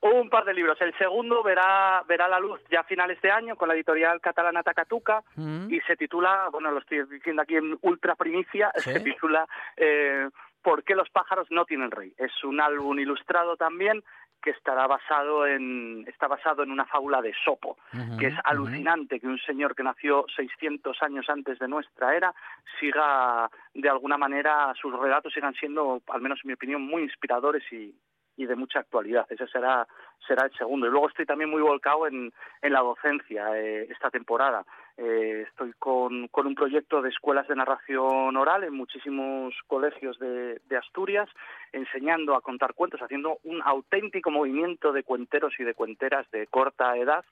Un 0.01 0.29
par 0.29 0.45
de 0.45 0.53
libros. 0.53 0.79
El 0.79 0.97
segundo 0.97 1.43
verá, 1.43 2.03
verá 2.07 2.27
la 2.27 2.39
luz 2.39 2.61
ya 2.71 2.81
a 2.81 2.83
finales 2.83 3.21
de 3.21 3.31
año 3.31 3.55
con 3.57 3.67
la 3.67 3.75
editorial 3.75 4.21
catalana 4.21 4.63
Takatuka 4.63 5.23
mm. 5.35 5.73
y 5.73 5.81
se 5.81 5.97
titula, 5.97 6.47
bueno, 6.51 6.71
lo 6.71 6.79
estoy 6.79 7.03
diciendo 7.05 7.41
aquí 7.41 7.57
en 7.57 7.77
ultra 7.81 8.15
primicia, 8.15 8.71
se 8.75 8.99
titula 9.01 9.45
eh, 9.75 10.29
¿Por 10.61 10.83
qué 10.83 10.95
los 10.95 11.09
pájaros 11.09 11.47
no 11.51 11.65
tienen 11.65 11.91
rey? 11.91 12.13
Es 12.17 12.43
un 12.43 12.59
álbum 12.59 12.99
ilustrado 12.99 13.55
también 13.55 14.03
que 14.41 14.51
estará 14.51 14.87
basado 14.87 15.45
en 15.45 16.05
está 16.07 16.27
basado 16.27 16.63
en 16.63 16.71
una 16.71 16.85
fábula 16.85 17.21
de 17.21 17.33
Sopo, 17.43 17.77
que 18.17 18.27
es 18.27 18.35
alucinante 18.43 19.19
que 19.19 19.27
un 19.27 19.39
señor 19.39 19.75
que 19.75 19.83
nació 19.83 20.25
600 20.33 21.01
años 21.01 21.25
antes 21.29 21.59
de 21.59 21.67
nuestra 21.67 22.15
era 22.15 22.33
siga 22.79 23.49
de 23.73 23.89
alguna 23.89 24.17
manera 24.17 24.73
sus 24.79 24.97
relatos 24.97 25.33
sigan 25.33 25.53
siendo, 25.55 26.01
al 26.07 26.21
menos 26.21 26.39
en 26.43 26.47
mi 26.47 26.53
opinión, 26.53 26.81
muy 26.81 27.03
inspiradores 27.03 27.63
y, 27.71 27.93
y 28.39 28.45
de 28.45 28.55
mucha 28.55 28.79
actualidad. 28.79 29.27
Ese 29.29 29.47
será, 29.47 29.85
será 30.25 30.45
el 30.45 30.53
segundo. 30.57 30.87
Y 30.87 30.89
luego 30.89 31.09
estoy 31.09 31.25
también 31.25 31.49
muy 31.49 31.61
volcado 31.61 32.07
en, 32.07 32.31
en 32.61 32.73
la 32.73 32.79
docencia 32.79 33.49
eh, 33.59 33.85
esta 33.91 34.09
temporada. 34.09 34.63
Eh, 34.97 35.45
estoy 35.45 35.73
con, 35.77 36.29
con, 36.29 36.47
un 36.47 36.55
proyecto 36.55 37.01
de 37.01 37.09
escuelas 37.09 37.49
de 37.49 37.55
narración 37.57 38.35
oral 38.37 38.63
en 38.63 38.73
muchísimos 38.73 39.53
colegios 39.67 40.17
de, 40.19 40.61
de, 40.69 40.77
Asturias, 40.77 41.27
enseñando 41.73 42.33
a 42.33 42.41
contar 42.41 42.73
cuentos, 42.73 43.01
haciendo 43.01 43.39
un 43.43 43.61
auténtico 43.61 44.31
movimiento 44.31 44.93
de 44.93 45.03
cuenteros 45.03 45.53
y 45.59 45.65
de 45.65 45.73
cuenteras 45.73 46.29
de 46.31 46.47
corta 46.47 46.95
edad 46.95 47.25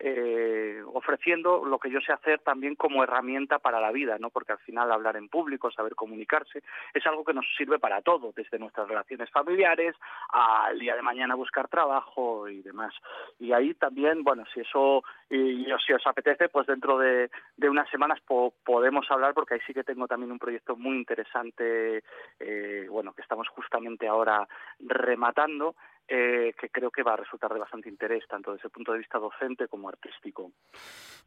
eh, 0.00 0.80
ofreciendo 0.92 1.64
lo 1.64 1.78
que 1.78 1.90
yo 1.90 2.00
sé 2.00 2.12
hacer 2.12 2.40
también 2.40 2.76
como 2.76 3.02
herramienta 3.02 3.58
para 3.58 3.80
la 3.80 3.90
vida, 3.90 4.16
¿no? 4.18 4.30
Porque 4.30 4.52
al 4.52 4.58
final 4.58 4.92
hablar 4.92 5.16
en 5.16 5.28
público, 5.28 5.70
saber 5.70 5.94
comunicarse, 5.94 6.62
es 6.94 7.06
algo 7.06 7.24
que 7.24 7.34
nos 7.34 7.46
sirve 7.56 7.78
para 7.78 8.00
todo, 8.02 8.32
desde 8.34 8.58
nuestras 8.58 8.88
relaciones 8.88 9.30
familiares 9.30 9.96
al 10.30 10.78
día 10.78 10.94
de 10.94 11.02
mañana 11.02 11.34
buscar 11.34 11.68
trabajo 11.68 12.48
y 12.48 12.62
demás. 12.62 12.94
Y 13.38 13.52
ahí 13.52 13.74
también, 13.74 14.22
bueno, 14.22 14.44
si 14.54 14.60
eso, 14.60 15.02
si 15.28 15.92
os 15.92 16.06
apetece, 16.06 16.48
pues 16.48 16.66
dentro 16.66 16.98
de, 16.98 17.30
unas 17.68 17.90
semanas 17.90 18.20
podemos 18.64 19.10
hablar, 19.10 19.34
porque 19.34 19.54
ahí 19.54 19.60
sí 19.66 19.74
que 19.74 19.84
tengo 19.84 20.06
también 20.06 20.32
un 20.32 20.38
proyecto 20.38 20.76
muy 20.76 20.96
interesante, 20.96 22.02
eh, 22.38 22.86
bueno, 22.88 23.12
que 23.12 23.22
estamos 23.22 23.48
justamente 23.48 24.06
ahora 24.06 24.46
rematando, 24.80 25.74
eh, 26.10 26.54
que 26.58 26.70
creo 26.70 26.90
que 26.90 27.02
va 27.02 27.12
a 27.12 27.16
resultar 27.16 27.52
de 27.52 27.60
bastante 27.60 27.88
interés, 27.88 28.24
tanto 28.28 28.52
desde 28.52 28.68
el 28.68 28.70
punto 28.70 28.92
de 28.92 28.98
vista 28.98 29.18
docente 29.18 29.68
como 29.68 29.90
artístico. 29.90 30.52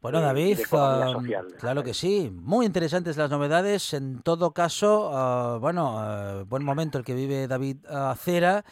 Bueno, 0.00 0.18
eh, 0.18 0.22
David, 0.22 0.58
um, 0.72 1.26
claro 1.60 1.84
que 1.84 1.94
sí. 1.94 2.30
Muy 2.32 2.66
interesantes 2.66 3.16
las 3.16 3.30
novedades. 3.30 3.94
En 3.94 4.22
todo 4.22 4.52
caso, 4.52 5.10
uh, 5.10 5.60
bueno, 5.60 6.40
uh, 6.40 6.44
buen 6.46 6.64
momento 6.64 6.98
el 6.98 7.04
que 7.04 7.14
vive 7.14 7.46
David 7.46 7.86
Acera. 7.86 8.64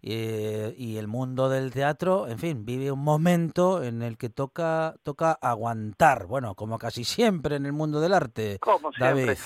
y 0.00 0.96
el 0.96 1.06
mundo 1.06 1.50
del 1.50 1.70
teatro, 1.72 2.28
en 2.28 2.38
fin, 2.38 2.64
vive 2.64 2.90
un 2.90 3.02
momento 3.02 3.82
en 3.82 4.00
el 4.00 4.16
que 4.16 4.30
toca 4.30 4.94
toca 5.02 5.32
aguantar, 5.32 6.26
bueno, 6.26 6.54
como 6.54 6.78
casi 6.78 7.04
siempre 7.04 7.56
en 7.56 7.66
el 7.66 7.72
mundo 7.72 8.00
del 8.00 8.14
arte. 8.14 8.58
Como 8.60 8.90
siempre. 8.92 9.36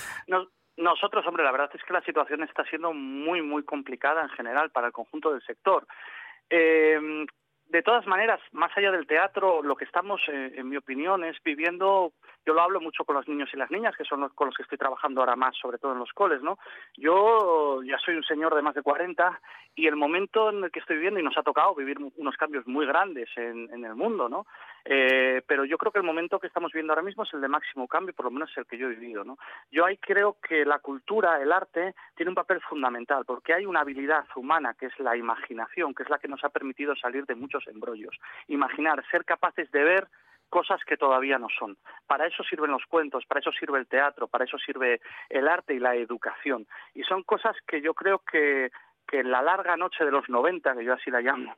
Nosotros, 0.76 1.26
hombre, 1.26 1.44
la 1.44 1.52
verdad 1.52 1.70
es 1.74 1.82
que 1.84 1.92
la 1.92 2.02
situación 2.02 2.42
está 2.42 2.64
siendo 2.64 2.92
muy, 2.92 3.42
muy 3.42 3.62
complicada 3.62 4.22
en 4.22 4.30
general 4.30 4.70
para 4.70 4.86
el 4.88 4.92
conjunto 4.92 5.32
del 5.32 5.42
sector. 5.42 5.86
Eh, 6.48 7.26
de 7.72 7.82
todas 7.82 8.06
maneras, 8.06 8.38
más 8.52 8.70
allá 8.76 8.92
del 8.92 9.06
teatro, 9.06 9.62
lo 9.62 9.76
que 9.76 9.86
estamos, 9.86 10.20
eh, 10.28 10.52
en 10.56 10.68
mi 10.68 10.76
opinión, 10.76 11.24
es 11.24 11.42
viviendo, 11.42 12.12
yo 12.44 12.52
lo 12.52 12.60
hablo 12.60 12.82
mucho 12.82 13.02
con 13.06 13.16
los 13.16 13.26
niños 13.26 13.48
y 13.54 13.56
las 13.56 13.70
niñas, 13.70 13.96
que 13.96 14.04
son 14.04 14.20
los 14.20 14.32
con 14.34 14.48
los 14.48 14.56
que 14.56 14.62
estoy 14.62 14.76
trabajando 14.76 15.20
ahora 15.22 15.36
más, 15.36 15.56
sobre 15.56 15.78
todo 15.78 15.92
en 15.92 15.98
los 15.98 16.12
coles, 16.12 16.42
¿no? 16.42 16.58
Yo 16.98 17.82
ya 17.82 17.96
soy 17.98 18.16
un 18.16 18.24
señor 18.24 18.54
de 18.54 18.60
más 18.60 18.74
de 18.74 18.82
40 18.82 19.40
y 19.74 19.86
el 19.86 19.96
momento 19.96 20.50
en 20.50 20.64
el 20.64 20.70
que 20.70 20.80
estoy 20.80 20.96
viviendo, 20.96 21.18
y 21.18 21.22
nos 21.22 21.38
ha 21.38 21.42
tocado 21.42 21.74
vivir 21.74 21.96
unos 21.98 22.36
cambios 22.36 22.66
muy 22.66 22.84
grandes 22.84 23.30
en, 23.36 23.82
el 23.82 23.94
mundo, 23.94 24.28
¿no? 24.28 24.46
Eh, 24.84 25.40
pero 25.46 25.64
yo 25.64 25.78
creo 25.78 25.92
que 25.92 25.98
el 25.98 26.04
momento 26.04 26.38
que 26.38 26.48
estamos 26.48 26.72
viendo 26.72 26.92
ahora 26.92 27.02
mismo 27.02 27.22
es 27.22 27.32
el 27.32 27.40
de 27.40 27.48
máximo 27.48 27.88
cambio, 27.88 28.14
por 28.14 28.26
lo 28.26 28.32
menos 28.32 28.50
el 28.58 28.66
que 28.66 28.76
yo 28.76 28.88
he 28.88 28.96
vivido, 28.96 29.24
¿no? 29.24 29.38
Yo 29.70 29.86
ahí 29.86 29.96
creo 29.96 30.36
que 30.46 30.66
la 30.66 30.80
cultura, 30.80 31.40
el 31.40 31.50
arte, 31.52 31.94
tiene 32.16 32.28
un 32.28 32.34
papel 32.34 32.60
fundamental, 32.60 33.24
porque 33.24 33.54
hay 33.54 33.64
una 33.64 33.80
habilidad 33.80 34.26
humana 34.36 34.74
que 34.78 34.86
es 34.86 34.98
la 34.98 35.16
imaginación, 35.16 35.94
que 35.94 36.02
es 36.02 36.10
la 36.10 36.18
que 36.18 36.28
nos 36.28 36.44
ha 36.44 36.50
permitido 36.50 36.94
salir 36.96 37.24
de 37.24 37.34
muchos 37.34 37.61
embrollos. 37.66 38.16
Imaginar, 38.48 39.04
ser 39.10 39.24
capaces 39.24 39.70
de 39.70 39.82
ver 39.84 40.08
cosas 40.48 40.80
que 40.84 40.98
todavía 40.98 41.38
no 41.38 41.48
son. 41.58 41.78
Para 42.06 42.26
eso 42.26 42.44
sirven 42.44 42.70
los 42.70 42.84
cuentos, 42.84 43.24
para 43.26 43.40
eso 43.40 43.50
sirve 43.52 43.78
el 43.78 43.86
teatro, 43.86 44.28
para 44.28 44.44
eso 44.44 44.58
sirve 44.58 45.00
el 45.30 45.48
arte 45.48 45.72
y 45.74 45.78
la 45.78 45.94
educación. 45.94 46.66
Y 46.92 47.02
son 47.04 47.22
cosas 47.22 47.56
que 47.66 47.80
yo 47.80 47.94
creo 47.94 48.18
que, 48.18 48.70
que 49.06 49.20
en 49.20 49.30
la 49.30 49.40
larga 49.40 49.76
noche 49.76 50.04
de 50.04 50.10
los 50.10 50.28
90, 50.28 50.76
que 50.76 50.84
yo 50.84 50.92
así 50.92 51.10
la 51.10 51.22
llamo, 51.22 51.56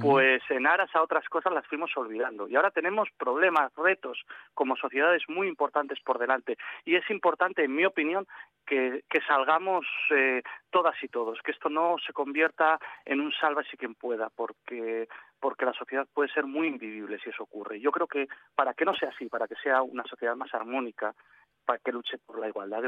pues 0.00 0.42
en 0.50 0.66
aras 0.66 0.94
a 0.94 1.02
otras 1.02 1.28
cosas 1.28 1.52
las 1.52 1.66
fuimos 1.66 1.90
olvidando. 1.96 2.48
Y 2.48 2.56
ahora 2.56 2.70
tenemos 2.70 3.08
problemas, 3.16 3.72
retos 3.76 4.22
como 4.54 4.76
sociedades 4.76 5.22
muy 5.28 5.48
importantes 5.48 5.98
por 6.00 6.18
delante. 6.18 6.56
Y 6.84 6.94
es 6.94 7.08
importante, 7.10 7.64
en 7.64 7.74
mi 7.74 7.84
opinión, 7.84 8.26
que, 8.66 9.02
salgamos 9.26 9.86
eh, 10.10 10.42
todas 10.70 10.94
y 11.02 11.08
todos, 11.08 11.40
que 11.42 11.52
esto 11.52 11.68
no 11.68 11.96
se 12.04 12.12
convierta 12.12 12.78
en 13.04 13.20
un 13.20 13.32
sálvese 13.32 13.76
quien 13.76 13.94
pueda, 13.94 14.30
porque 14.30 15.08
porque 15.40 15.66
la 15.66 15.72
sociedad 15.72 16.06
puede 16.14 16.30
ser 16.30 16.46
muy 16.46 16.68
invivible 16.68 17.18
si 17.18 17.30
eso 17.30 17.42
ocurre. 17.42 17.80
Yo 17.80 17.90
creo 17.90 18.06
que 18.06 18.28
para 18.54 18.74
que 18.74 18.84
no 18.84 18.94
sea 18.94 19.08
así, 19.08 19.26
para 19.26 19.48
que 19.48 19.56
sea 19.56 19.82
una 19.82 20.04
sociedad 20.04 20.36
más 20.36 20.54
armónica, 20.54 21.16
para 21.64 21.78
que 21.78 21.92
luche 21.92 22.18
por 22.18 22.38
la 22.40 22.48
igualdad 22.48 22.80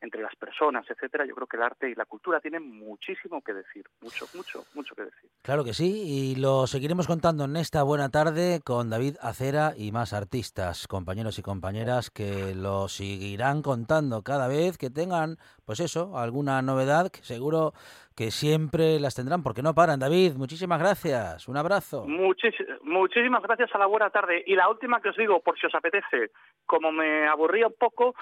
entre 0.00 0.22
las 0.22 0.34
personas, 0.36 0.84
etcétera. 0.88 1.26
Yo 1.26 1.34
creo 1.34 1.46
que 1.46 1.56
el 1.56 1.62
arte 1.62 1.90
y 1.90 1.94
la 1.94 2.04
cultura 2.04 2.40
tienen 2.40 2.62
muchísimo 2.62 3.40
que 3.42 3.52
decir, 3.52 3.84
mucho, 4.00 4.26
mucho, 4.34 4.64
mucho 4.74 4.94
que 4.94 5.04
decir. 5.04 5.30
Claro 5.42 5.64
que 5.64 5.74
sí, 5.74 6.02
y 6.06 6.36
lo 6.36 6.66
seguiremos 6.66 7.06
contando 7.06 7.44
en 7.44 7.56
esta 7.56 7.82
buena 7.82 8.08
tarde 8.10 8.60
con 8.64 8.90
David 8.90 9.16
Acera 9.20 9.74
y 9.76 9.92
más 9.92 10.12
artistas, 10.12 10.86
compañeros 10.86 11.38
y 11.38 11.42
compañeras 11.42 12.10
que 12.10 12.54
lo 12.54 12.88
seguirán 12.88 13.62
contando 13.62 14.22
cada 14.22 14.48
vez 14.48 14.78
que 14.78 14.90
tengan, 14.90 15.38
pues 15.64 15.80
eso, 15.80 16.18
alguna 16.18 16.62
novedad 16.62 17.10
que 17.10 17.22
seguro 17.22 17.74
que 18.16 18.30
siempre 18.30 19.00
las 19.00 19.14
tendrán 19.14 19.42
porque 19.42 19.62
no 19.62 19.74
paran. 19.74 19.98
David, 19.98 20.34
muchísimas 20.34 20.78
gracias. 20.78 21.48
Un 21.48 21.56
abrazo. 21.56 22.06
muchísimas 22.06 23.42
gracias 23.42 23.74
a 23.74 23.78
la 23.78 23.86
buena 23.86 24.10
tarde. 24.10 24.42
Y 24.46 24.54
la 24.54 24.68
última 24.68 25.00
que 25.00 25.08
os 25.08 25.16
digo, 25.16 25.40
por 25.40 25.58
si 25.58 25.66
os 25.66 25.74
apetece, 25.74 26.30
como 26.66 26.92
me 26.92 27.26
aburría 27.26 27.66
un 27.66 27.74
poco, 27.78 28.14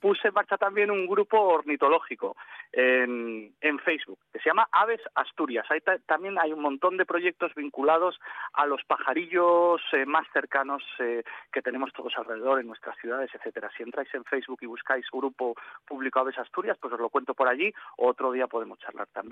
puse 0.00 0.28
en 0.28 0.34
marcha 0.34 0.56
también 0.58 0.90
un 0.90 1.06
grupo 1.06 1.40
ornitológico 1.40 2.36
en, 2.72 3.54
en 3.60 3.78
Facebook 3.78 4.18
que 4.32 4.38
se 4.40 4.48
llama 4.48 4.68
Aves 4.72 5.00
Asturias. 5.14 5.66
Ahí 5.70 5.80
también 6.06 6.38
hay 6.38 6.52
un 6.52 6.60
montón 6.60 6.96
de 6.96 7.06
proyectos 7.06 7.54
vinculados 7.54 8.18
a 8.52 8.66
los 8.66 8.82
pajarillos 8.84 9.80
eh, 9.92 10.06
más 10.06 10.26
cercanos 10.32 10.82
eh, 10.98 11.22
que 11.52 11.62
tenemos 11.62 11.92
todos 11.92 12.12
alrededor 12.16 12.60
en 12.60 12.66
nuestras 12.66 12.96
ciudades, 12.98 13.30
etcétera. 13.34 13.70
Si 13.76 13.82
entráis 13.82 14.12
en 14.14 14.24
Facebook 14.24 14.58
y 14.62 14.66
buscáis 14.66 15.06
Grupo 15.10 15.54
Público 15.86 16.20
Aves 16.20 16.38
Asturias, 16.38 16.78
pues 16.80 16.92
os 16.94 17.00
lo 17.00 17.08
cuento 17.08 17.34
por 17.34 17.48
allí. 17.48 17.72
Otro 17.96 18.32
día 18.32 18.46
podemos 18.46 18.78
charlar 18.78 19.08
también, 19.08 19.29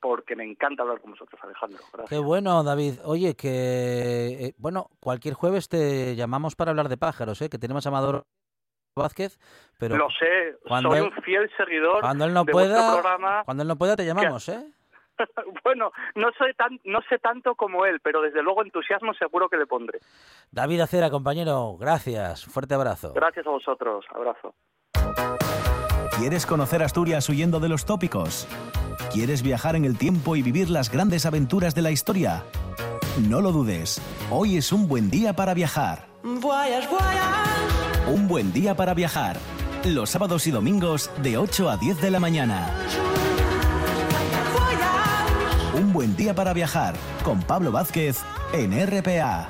porque 0.00 0.36
me 0.36 0.44
encanta 0.44 0.82
hablar 0.82 1.00
con 1.00 1.12
vosotros, 1.12 1.40
Alejandro. 1.42 1.78
Gracias. 1.92 2.10
Qué 2.10 2.18
bueno, 2.18 2.62
David. 2.62 3.00
Oye, 3.04 3.34
que 3.34 4.46
eh, 4.46 4.54
bueno, 4.58 4.90
cualquier 5.00 5.34
jueves 5.34 5.68
te 5.68 6.14
llamamos 6.16 6.56
para 6.56 6.70
hablar 6.70 6.88
de 6.88 6.96
pájaros, 6.96 7.40
¿eh? 7.42 7.48
que 7.48 7.58
tenemos 7.58 7.84
a 7.86 7.88
Amador 7.88 8.24
Vázquez, 8.96 9.38
pero 9.78 9.96
lo 9.96 10.08
sé, 10.10 10.56
soy 10.66 11.00
un 11.00 11.12
fiel 11.22 11.48
seguidor 11.56 12.00
cuando 12.00 12.24
él 12.24 12.34
no 12.34 12.44
de 12.44 12.52
pueda, 12.52 12.94
programa. 12.94 13.42
Cuando 13.44 13.62
él 13.62 13.68
no 13.68 13.76
pueda 13.76 13.96
te 13.96 14.04
llamamos, 14.04 14.48
¿eh? 14.48 14.72
bueno, 15.64 15.92
no 16.14 16.30
soy 16.36 16.52
tan, 16.54 16.80
no 16.84 17.00
sé 17.08 17.18
tanto 17.18 17.54
como 17.54 17.86
él, 17.86 18.00
pero 18.00 18.22
desde 18.22 18.42
luego 18.42 18.62
entusiasmo 18.62 19.14
seguro 19.14 19.48
que 19.48 19.56
le 19.56 19.66
pondré. 19.66 20.00
David 20.50 20.80
Acera, 20.80 21.10
compañero, 21.10 21.76
gracias, 21.78 22.44
fuerte 22.44 22.74
abrazo. 22.74 23.12
Gracias 23.14 23.46
a 23.46 23.50
vosotros, 23.50 24.04
abrazo. 24.14 24.54
¿Quieres 26.18 26.46
conocer 26.46 26.82
Asturias 26.82 27.28
huyendo 27.28 27.60
de 27.60 27.68
los 27.68 27.86
tópicos? 27.86 28.48
¿Quieres 29.12 29.42
viajar 29.42 29.76
en 29.76 29.84
el 29.84 29.96
tiempo 29.96 30.36
y 30.36 30.42
vivir 30.42 30.68
las 30.68 30.90
grandes 30.90 31.24
aventuras 31.24 31.74
de 31.74 31.82
la 31.82 31.90
historia? 31.90 32.44
No 33.28 33.40
lo 33.40 33.52
dudes, 33.52 34.00
hoy 34.30 34.58
es 34.58 34.72
un 34.72 34.86
buen 34.86 35.10
día 35.10 35.34
para 35.34 35.54
viajar. 35.54 36.06
Un 36.22 36.40
buen 38.28 38.52
día 38.52 38.76
para 38.76 38.94
viajar. 38.94 39.38
Los 39.84 40.10
sábados 40.10 40.46
y 40.46 40.50
domingos 40.50 41.10
de 41.22 41.38
8 41.38 41.70
a 41.70 41.76
10 41.76 42.02
de 42.02 42.10
la 42.10 42.20
mañana. 42.20 42.70
Un 45.74 45.92
buen 45.92 46.16
día 46.16 46.34
para 46.34 46.52
viajar 46.52 46.94
con 47.24 47.42
Pablo 47.42 47.72
Vázquez 47.72 48.18
en 48.52 48.72
RPA. 48.86 49.48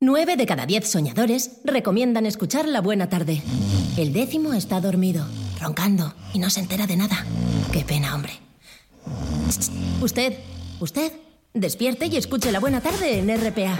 Nueve 0.00 0.36
de 0.36 0.46
cada 0.46 0.66
diez 0.66 0.90
soñadores 0.90 1.60
recomiendan 1.64 2.26
escuchar 2.26 2.66
La 2.66 2.80
Buena 2.80 3.08
Tarde. 3.08 3.40
El 3.96 4.12
décimo 4.12 4.52
está 4.52 4.80
dormido, 4.80 5.24
roncando 5.62 6.14
y 6.34 6.38
no 6.38 6.50
se 6.50 6.60
entera 6.60 6.86
de 6.86 6.96
nada. 6.96 7.24
Qué 7.72 7.84
pena, 7.84 8.14
hombre. 8.14 8.32
Usted, 10.00 10.38
usted, 10.80 11.12
despierte 11.54 12.06
y 12.06 12.16
escuche 12.16 12.52
La 12.52 12.60
Buena 12.60 12.80
Tarde 12.80 13.18
en 13.18 13.28
RPA. 13.28 13.78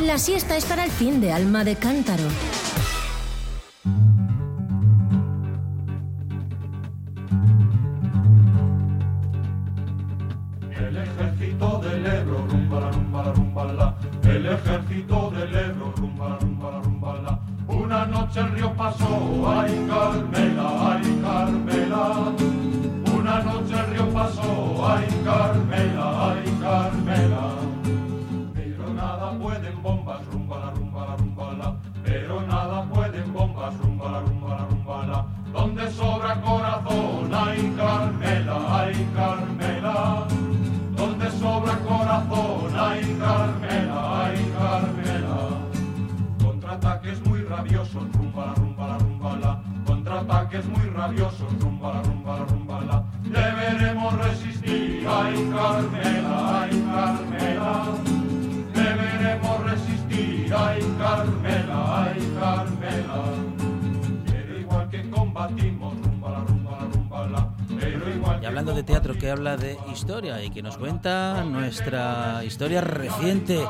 La 0.00 0.18
siesta 0.18 0.56
es 0.56 0.64
para 0.64 0.84
el 0.84 0.90
fin 0.90 1.20
de 1.20 1.32
alma 1.32 1.64
de 1.64 1.76
cántaro. 1.76 2.24
Historia 69.94 70.42
y 70.42 70.50
que 70.50 70.60
nos 70.60 70.76
cuenta 70.76 71.44
nuestra 71.44 72.42
historia 72.44 72.80
reciente, 72.80 73.64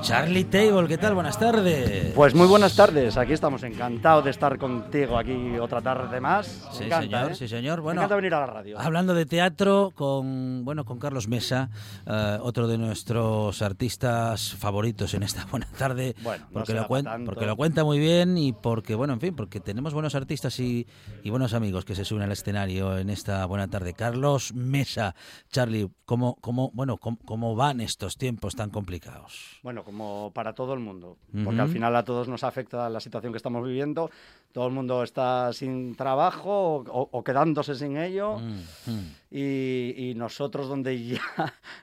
Charlie 0.00 0.44
Table, 0.44 0.86
¿qué 0.86 0.96
tal? 0.96 1.14
Buenas 1.14 1.38
tardes. 1.38 2.12
Pues 2.14 2.34
muy 2.34 2.46
buenas 2.46 2.74
tardes, 2.76 3.16
aquí 3.16 3.32
estamos 3.32 3.62
encantados 3.64 4.24
de 4.24 4.30
estar 4.30 4.56
contigo 4.56 5.18
aquí 5.18 5.58
otra 5.58 5.82
tarde 5.82 6.20
más. 6.20 6.46
Sí, 6.72 6.80
Me 6.80 6.86
encanta, 6.86 7.02
señor, 7.18 7.32
¿eh? 7.32 7.34
sí, 7.34 7.48
señor. 7.48 7.78
Me 7.78 7.82
Bueno, 7.82 8.00
encanta 8.02 8.16
venir 8.16 8.34
a 8.34 8.40
la 8.40 8.46
radio. 8.46 8.78
Hablando 8.78 9.12
de 9.14 9.26
teatro 9.26 9.90
con 9.94 10.64
bueno 10.64 10.84
con 10.84 10.98
Carlos 10.98 11.26
Mesa, 11.28 11.70
eh, 12.06 12.38
otro 12.40 12.68
de 12.68 12.78
nuestros 12.78 13.60
artistas 13.60 14.54
favoritos 14.54 15.14
en 15.14 15.24
esta 15.24 15.44
buena 15.50 15.66
tarde, 15.76 16.14
Bueno, 16.22 16.44
no 16.46 16.52
porque 16.52 16.74
lo 16.74 16.86
cuenta 16.86 17.18
porque 17.24 17.46
lo 17.46 17.56
cuenta 17.56 17.84
muy 17.84 17.98
bien 17.98 18.38
y 18.38 18.52
porque 18.52 18.94
bueno 18.94 19.14
en 19.14 19.20
fin 19.20 19.34
porque 19.34 19.58
tenemos 19.60 19.94
buenos 19.94 20.14
artistas 20.14 20.58
y, 20.60 20.86
y 21.24 21.30
buenos 21.30 21.54
amigos 21.54 21.84
que 21.84 21.94
se 21.96 22.04
suben 22.04 22.22
al 22.22 22.32
escenario 22.32 22.96
en 22.98 23.10
esta 23.10 23.44
buena 23.46 23.68
tarde. 23.68 23.94
Carlos 23.94 24.54
Mesa, 24.54 25.14
Charlie, 25.50 25.88
cómo 26.04 26.36
cómo 26.40 26.70
bueno 26.72 26.98
cómo, 26.98 27.18
cómo 27.24 27.56
van 27.56 27.80
estos 27.80 28.16
tiempos 28.16 28.54
tan 28.54 28.70
complicados. 28.70 29.58
Bueno, 29.62 29.84
como 29.88 30.30
para 30.34 30.52
todo 30.52 30.74
el 30.74 30.80
mundo, 30.80 31.16
porque 31.32 31.54
Ujú. 31.54 31.62
al 31.62 31.68
final 31.70 31.96
a 31.96 32.04
todos 32.04 32.28
nos 32.28 32.44
afecta 32.44 32.90
la 32.90 33.00
situación 33.00 33.32
que 33.32 33.38
estamos 33.38 33.66
viviendo. 33.66 34.10
Todo 34.52 34.66
el 34.66 34.74
mundo 34.74 35.02
está 35.02 35.50
sin 35.54 35.94
trabajo 35.96 36.84
o, 36.86 37.08
o- 37.10 37.24
quedándose 37.24 37.74
sin 37.74 37.96
ello. 37.96 38.36
Mm, 38.36 38.90
mm. 38.90 39.14
Y, 39.30 39.94
y 40.10 40.14
nosotros 40.14 40.68
donde 40.68 41.02
ya, 41.08 41.22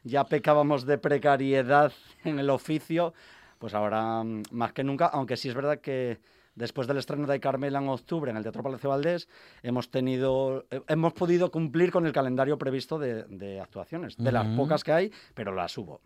ya 0.03 0.23
pecábamos 0.25 0.85
de 0.85 0.99
precariedad 0.99 1.91
en 2.23 2.37
el 2.37 2.51
oficio, 2.51 3.15
pues 3.57 3.73
ahora 3.73 4.23
mm, 4.23 4.43
más 4.51 4.71
que 4.73 4.83
nunca, 4.83 5.07
aunque 5.07 5.35
sí 5.35 5.49
es 5.49 5.55
verdad 5.55 5.79
que 5.79 6.19
después 6.53 6.87
del 6.87 6.97
estreno 6.97 7.25
de 7.25 7.39
Carmela 7.39 7.79
en 7.79 7.89
octubre 7.89 8.29
en 8.29 8.37
el 8.37 8.43
Teatro 8.43 8.61
Palacio 8.61 8.91
Valdés, 8.91 9.27
hemos 9.63 9.89
tenido, 9.89 10.63
eh, 10.69 10.79
hemos 10.89 11.13
podido 11.13 11.49
cumplir 11.49 11.91
con 11.91 12.05
el 12.05 12.13
calendario 12.13 12.55
previsto 12.59 12.99
de, 12.99 13.23
de 13.23 13.59
actuaciones, 13.59 14.15
de 14.15 14.31
las 14.31 14.45
Ujú. 14.45 14.57
pocas 14.57 14.83
que 14.83 14.91
hay, 14.91 15.11
pero 15.33 15.53
las 15.55 15.75
hubo. 15.75 16.01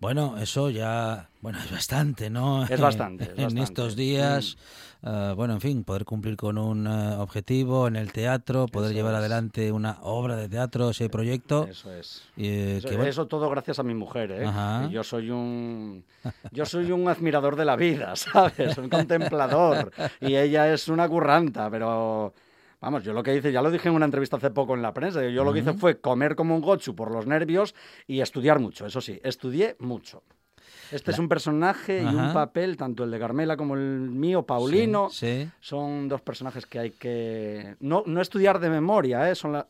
Bueno, 0.00 0.38
eso 0.38 0.70
ya, 0.70 1.28
bueno, 1.42 1.58
es 1.58 1.70
bastante, 1.70 2.30
¿no? 2.30 2.64
Es 2.64 2.80
bastante, 2.80 3.32
es 3.36 3.52
en 3.52 3.58
estos 3.58 3.96
días, 3.96 4.56
eh, 5.02 5.34
bueno, 5.36 5.52
en 5.54 5.60
fin, 5.60 5.84
poder 5.84 6.06
cumplir 6.06 6.36
con 6.38 6.56
un 6.56 6.86
eh, 6.86 7.14
objetivo 7.16 7.86
en 7.86 7.96
el 7.96 8.10
teatro, 8.10 8.66
poder 8.66 8.90
Eso 8.92 8.96
llevar 8.96 9.12
es. 9.12 9.18
adelante 9.20 9.70
una 9.72 9.98
obra 10.00 10.36
de 10.36 10.48
teatro, 10.48 10.88
ese 10.90 11.10
proyecto. 11.10 11.66
Eso 11.70 11.92
es. 11.92 12.22
eh, 12.38 12.76
Eso, 12.78 12.88
que, 12.88 12.96
bueno, 12.96 13.10
eso 13.10 13.26
todo 13.26 13.50
gracias 13.50 13.78
a 13.78 13.82
mi 13.82 13.92
mujer, 13.94 14.30
¿eh? 14.32 14.46
Ajá. 14.46 14.88
Yo 14.90 15.04
soy 15.04 15.30
un 15.30 16.02
yo 16.50 16.64
soy 16.64 16.90
un 16.92 17.06
admirador 17.06 17.56
de 17.56 17.66
la 17.66 17.76
vida, 17.76 18.16
¿sabes? 18.16 18.78
Un 18.78 18.88
contemplador 18.88 19.92
y 20.22 20.34
ella 20.34 20.72
es 20.72 20.88
una 20.88 21.06
curranta, 21.10 21.70
pero 21.70 22.32
vamos, 22.80 23.04
yo 23.04 23.12
lo 23.12 23.22
que 23.22 23.34
hice, 23.36 23.52
ya 23.52 23.62
lo 23.62 23.70
dije 23.70 23.88
en 23.88 23.94
una 23.94 24.04
entrevista 24.06 24.36
hace 24.36 24.50
poco 24.50 24.74
en 24.74 24.82
la 24.82 24.92
prensa, 24.94 25.22
yo 25.28 25.44
lo 25.44 25.52
que 25.52 25.60
hice 25.60 25.72
fue 25.74 26.00
comer 26.00 26.34
como 26.36 26.54
un 26.54 26.60
gochu 26.62 26.94
por 26.94 27.10
los 27.10 27.26
nervios 27.26 27.74
y 28.06 28.20
estudiar 28.20 28.58
mucho, 28.58 28.86
eso 28.86 29.00
sí, 29.00 29.20
estudié 29.22 29.76
mucho. 29.78 30.22
Este 30.92 31.12
es 31.12 31.18
un 31.20 31.28
personaje 31.28 32.02
y 32.02 32.06
un 32.06 32.32
papel, 32.32 32.76
tanto 32.76 33.04
el 33.04 33.10
de 33.12 33.18
Carmela 33.20 33.56
como 33.56 33.74
el 33.74 33.80
mío, 34.10 34.42
Paulino, 34.44 35.08
Sí, 35.10 35.44
sí. 35.44 35.50
son 35.60 36.08
dos 36.08 36.20
personajes 36.20 36.66
que 36.66 36.78
hay 36.80 36.90
que 36.90 37.76
no, 37.80 38.02
no 38.06 38.20
estudiar 38.20 38.58
de 38.58 38.70
memoria, 38.70 39.30
¿eh? 39.30 39.34
Son 39.36 39.52
la- 39.52 39.66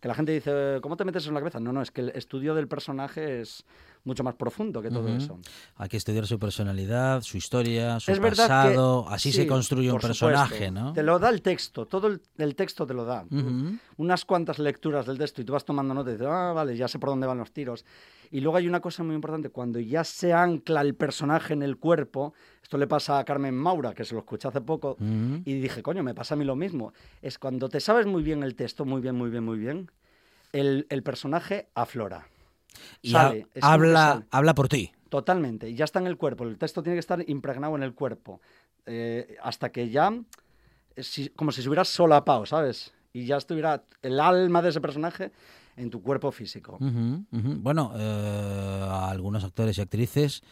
que 0.00 0.08
la 0.08 0.14
gente 0.14 0.32
dice, 0.32 0.78
¿cómo 0.80 0.96
te 0.96 1.04
metes 1.04 1.22
eso 1.24 1.30
en 1.30 1.34
la 1.34 1.40
cabeza? 1.40 1.60
No, 1.60 1.72
no, 1.72 1.82
es 1.82 1.90
que 1.90 2.00
el 2.02 2.08
estudio 2.10 2.54
del 2.54 2.68
personaje 2.68 3.40
es 3.42 3.64
mucho 4.04 4.24
más 4.24 4.34
profundo 4.34 4.80
que 4.80 4.90
todo 4.90 5.08
eso. 5.08 5.38
Hay 5.76 5.88
que 5.88 5.96
estudiar 5.96 6.26
su 6.26 6.38
personalidad, 6.38 7.22
su 7.22 7.36
historia, 7.36 8.00
su 8.00 8.12
es 8.12 8.18
pasado, 8.18 9.06
que 9.08 9.14
así 9.14 9.32
sí, 9.32 9.38
se 9.38 9.46
construye 9.46 9.92
un 9.92 9.98
personaje, 9.98 10.66
supuesto. 10.66 10.72
¿no? 10.72 10.92
Te 10.92 11.02
lo 11.02 11.18
da 11.18 11.28
el 11.28 11.42
texto, 11.42 11.86
todo 11.86 12.06
el, 12.06 12.20
el 12.38 12.54
texto 12.54 12.86
te 12.86 12.94
lo 12.94 13.04
da. 13.04 13.24
Unas 13.96 14.24
cuantas 14.24 14.58
lecturas 14.58 15.06
del 15.06 15.18
texto 15.18 15.42
y 15.42 15.44
tú 15.44 15.52
vas 15.52 15.64
tomando 15.64 15.94
nota 15.94 16.10
y 16.10 16.14
dices, 16.14 16.28
ah, 16.30 16.52
vale, 16.52 16.76
ya 16.76 16.88
sé 16.88 16.98
por 16.98 17.10
dónde 17.10 17.26
van 17.26 17.38
los 17.38 17.52
tiros. 17.52 17.84
Y 18.30 18.40
luego 18.40 18.56
hay 18.56 18.68
una 18.68 18.80
cosa 18.80 19.02
muy 19.02 19.14
importante, 19.14 19.50
cuando 19.50 19.80
ya 19.80 20.04
se 20.04 20.32
ancla 20.32 20.82
el 20.82 20.94
personaje 20.94 21.52
en 21.52 21.62
el 21.62 21.78
cuerpo, 21.78 22.32
esto 22.62 22.78
le 22.78 22.86
pasa 22.86 23.18
a 23.18 23.24
Carmen 23.24 23.54
Maura, 23.56 23.92
que 23.92 24.04
se 24.04 24.14
lo 24.14 24.20
escuché 24.20 24.46
hace 24.46 24.60
poco, 24.60 24.96
y 25.44 25.60
dije, 25.60 25.82
coño, 25.82 26.02
me 26.02 26.14
pasa 26.14 26.34
a 26.34 26.36
mí 26.36 26.44
lo 26.44 26.54
mismo. 26.54 26.92
Es 27.22 27.38
cuando 27.38 27.68
te 27.68 27.80
sabes 27.80 28.06
muy 28.06 28.22
bien 28.22 28.42
el 28.44 28.54
texto, 28.54 28.84
muy 28.84 29.00
bien, 29.00 29.16
muy 29.16 29.30
bien, 29.30 29.44
muy 29.44 29.58
bien, 29.58 29.90
el, 30.52 30.86
el 30.90 31.02
personaje 31.02 31.68
aflora. 31.74 32.28
Y 33.02 33.10
Sale, 33.10 33.46
habla, 33.60 34.12
sale. 34.14 34.26
habla 34.30 34.54
por 34.54 34.68
ti. 34.68 34.92
Totalmente, 35.08 35.68
y 35.68 35.74
ya 35.74 35.84
está 35.84 35.98
en 35.98 36.06
el 36.06 36.16
cuerpo. 36.16 36.44
El 36.44 36.56
texto 36.58 36.82
tiene 36.82 36.96
que 36.96 37.00
estar 37.00 37.22
impregnado 37.28 37.74
en 37.76 37.82
el 37.82 37.94
cuerpo. 37.94 38.40
eh, 38.86 39.36
hasta 39.42 39.70
que 39.70 39.90
ya, 39.90 40.10
eh, 40.96 41.02
si- 41.02 41.28
como 41.30 41.52
si 41.52 41.62
se 41.62 41.68
hubiera 41.68 41.84
solapado, 41.84 42.46
¿sabes? 42.46 42.92
Y 43.12 43.26
ya 43.26 43.36
estuviera 43.36 43.84
el 44.02 44.18
alma 44.18 44.62
de 44.62 44.70
ese 44.70 44.80
personaje 44.80 45.32
en 45.76 45.90
tu 45.90 46.00
cuerpo 46.02 46.32
físico. 46.32 46.78
Bueno, 47.30 47.92
eh, 47.96 48.86
a 48.88 49.10
algunos 49.10 49.44
actores 49.44 49.76
y 49.78 49.80
actrices, 49.82 50.42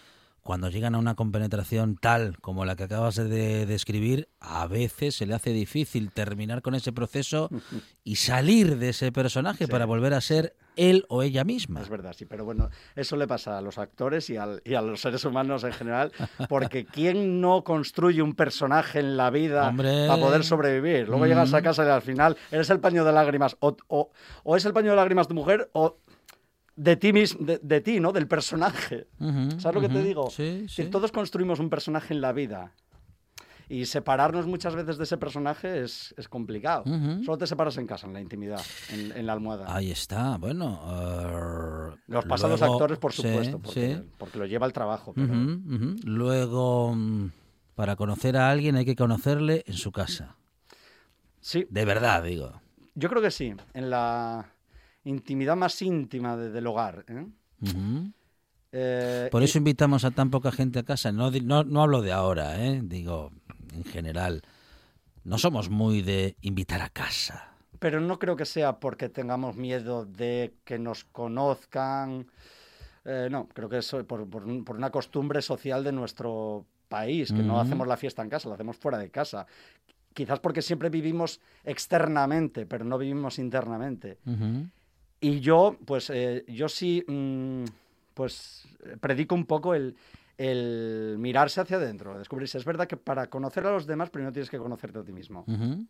cuando 0.49 0.71
llegan 0.71 0.95
a 0.95 0.99
una 0.99 1.15
compenetración 1.15 1.99
tal 2.01 2.39
como 2.41 2.65
la 2.65 2.75
que 2.75 2.85
acabas 2.85 3.17
de 3.17 3.67
describir, 3.67 4.31
a 4.41 4.67
veces 4.67 5.15
se 5.15 5.27
le 5.27 5.35
hace 5.35 5.51
difícil 5.51 6.11
terminar 6.11 6.63
con 6.63 6.75
ese 6.75 6.91
proceso 6.91 7.51
y 8.03 8.17
salir 8.17 8.79
de 8.79 8.89
ese 8.89 9.13
personaje 9.13 9.67
Sí. 9.67 9.71
para 9.71 9.85
volver 9.85 10.15
a 10.15 10.23
ser 10.23 10.57
él 10.77 11.05
o 11.11 11.23
ella 11.23 11.45
misma. 11.45 11.83
Es 11.83 11.91
verdad, 11.91 12.15
sí, 12.17 12.25
pero 12.25 12.47
bueno, 12.47 12.71
eso 12.97 13.17
le 13.19 13.27
pasa 13.27 13.59
a 13.59 13.61
los 13.61 13.77
actores 13.77 14.31
y, 14.31 14.39
al- 14.39 14.63
y 14.65 14.73
a 14.73 14.81
los 14.81 15.03
seres 15.03 15.23
humanos 15.27 15.65
en 15.65 15.73
general, 15.73 16.13
porque 16.49 16.87
¿quién 16.95 17.43
no 17.43 17.63
construye 17.63 18.23
un 18.23 18.35
personaje 18.35 19.01
en 19.01 19.19
la 19.19 19.29
vida 19.29 19.69
Hombre. 19.69 20.07
para 20.09 20.19
poder 20.23 20.45
sobrevivir? 20.45 21.09
Luego 21.09 21.27
llegas 21.27 21.53
a 21.53 21.61
casa 21.61 21.85
y 21.85 21.89
al 21.91 22.01
final 22.01 22.39
eres 22.51 22.71
el 22.71 22.81
paño 22.81 23.05
de 23.05 23.13
lágrimas, 23.13 23.55
o, 23.61 23.77
o- 23.89 24.11
o 24.45 24.57
es 24.57 24.65
el 24.65 24.73
paño 24.73 24.91
de 24.93 24.97
lágrimas 24.97 25.29
de 25.29 25.35
mujer, 25.35 25.69
o 25.75 25.99
de 26.81 26.97
ti 26.97 27.13
mismo, 27.13 27.45
de, 27.45 27.59
de 27.63 27.81
ti, 27.81 27.99
¿no? 28.01 28.13
Del 28.13 28.29
personaje. 28.29 29.09
¿Sabes 29.59 29.75
lo 29.75 29.81
que 29.81 29.89
te 29.89 30.03
digo? 30.03 30.31
Sí, 30.31 30.67
todos 30.91 31.11
construimos 31.13 31.59
un 31.59 31.69
personaje 31.71 32.15
en 32.15 32.21
la 32.21 32.33
vida. 32.33 32.73
Y 33.71 33.85
separarnos 33.85 34.47
muchas 34.47 34.75
veces 34.75 34.97
de 34.97 35.05
ese 35.05 35.19
personaje 35.19 35.83
es, 35.83 36.15
es 36.17 36.27
complicado. 36.29 36.85
Solo 37.23 37.37
te 37.37 37.47
separas 37.47 37.77
en 37.77 37.87
casa, 37.87 38.07
en 38.07 38.15
la 38.15 38.21
intimidad, 38.23 38.63
en, 38.91 39.13
en 39.15 39.27
la 39.27 39.35
almohada. 39.35 39.67
Ahí 39.75 39.91
está, 39.91 40.39
bueno. 40.39 40.81
eh, 40.89 41.97
Los 42.07 42.25
pasa 42.25 42.47
a 42.47 42.51
los 42.51 42.61
luego- 42.61 42.75
actores, 42.77 42.99
por 42.99 43.13
sí, 43.13 43.21
supuesto, 43.23 43.59
porque, 43.59 43.97
sí. 43.97 44.11
porque 44.17 44.39
lo 44.39 44.47
lleva 44.47 44.67
el 44.67 44.73
trabajo. 44.73 45.13
Pero... 45.15 45.35
Luego, 46.05 46.95
mm, 46.95 47.31
para 47.75 47.97
conocer 47.97 48.37
a 48.39 48.51
alguien 48.51 48.77
hay 48.77 48.85
que 48.87 48.97
conocerle 48.97 49.65
en 49.67 49.75
su 49.75 49.93
casa. 49.93 50.37
Sí, 51.41 51.67
De 51.69 51.85
verdad, 51.85 52.23
digo. 52.23 52.61
yo 52.95 53.09
creo 53.11 53.21
que 53.21 53.31
sí. 53.31 53.53
En 53.75 53.91
la 53.91 54.51
intimidad 55.09 55.57
más 55.57 55.81
íntima 55.83 56.37
de- 56.37 56.51
del 56.51 56.67
hogar. 56.67 57.05
¿eh? 57.09 57.27
Eh, 58.73 59.29
Por 59.31 59.43
y- 59.43 59.47
eso 59.47 59.59
invitamos 59.59 60.05
a 60.05 60.11
tan 60.11 60.31
poca 60.31 60.53
gente 60.53 60.79
a 60.79 60.83
casa. 60.85 61.11
No, 61.13 61.31
di- 61.31 61.41
no, 61.41 61.65
no 61.65 61.83
hablo 61.83 62.03
de 62.03 62.13
ahora, 62.13 62.63
¿eh? 62.65 62.81
digo, 62.85 63.33
en 63.75 63.85
general. 63.85 64.43
No 65.25 65.39
somos 65.39 65.71
muy 65.71 66.03
de 66.03 66.37
invitar 66.43 66.81
a 66.83 66.89
casa. 66.91 67.53
Pero 67.79 68.01
no 68.01 68.19
creo 68.19 68.37
que 68.37 68.45
sea 68.45 68.81
porque 68.81 69.09
tengamos 69.09 69.57
miedo 69.57 70.05
de 70.05 70.55
que 70.65 70.79
nos 70.79 71.05
conozcan. 71.05 72.27
Eh, 73.05 73.29
no, 73.31 73.49
creo 73.49 73.69
que 73.69 73.79
es 73.79 73.91
por, 74.07 74.29
por 74.29 74.45
un- 74.45 74.65
por 74.65 74.77
una 74.77 74.91
costumbre 74.91 75.41
social 75.43 75.83
de 75.85 75.93
nuestro 75.93 76.67
país, 76.89 77.31
que 77.33 77.43
no 77.43 77.61
hacemos 77.61 77.87
la 77.87 77.97
fiesta 77.99 78.23
en 78.23 78.31
casa, 78.31 78.49
la 78.49 78.55
hacemos 78.55 78.77
fuera 78.77 78.99
de 78.99 79.11
casa. 79.11 79.47
Quizás 80.15 80.41
porque 80.41 80.63
siempre 80.63 80.89
vivimos 80.91 81.39
externamente, 81.65 82.67
pero 82.67 82.85
no 82.85 82.99
vivimos 82.99 83.39
internamente. 83.39 84.19
Y 85.21 85.41
yo, 85.41 85.77
pues, 85.85 86.11
eh, 86.11 86.45
yo 86.49 86.69
sí, 86.69 87.05
mm, 87.07 87.65
pues, 88.15 88.67
predico 89.01 89.35
un 89.35 89.47
poco 89.47 89.75
el, 89.75 89.97
el 90.37 91.17
mirarse 91.19 91.61
hacia 91.61 91.77
adentro, 91.77 92.17
descubrirse. 92.19 92.59
Es 92.59 92.65
verdad 92.65 92.87
que 92.87 92.97
para 92.97 93.29
conocer 93.29 93.67
a 93.67 93.73
los 93.73 93.87
demás, 93.87 94.11
primero 94.11 94.33
tienes 94.33 94.51
que 94.51 94.59
conocerte 94.59 94.99
a 95.01 95.05
ti 95.05 95.13
mismo. 95.13 95.45
Ujú. 95.49 95.85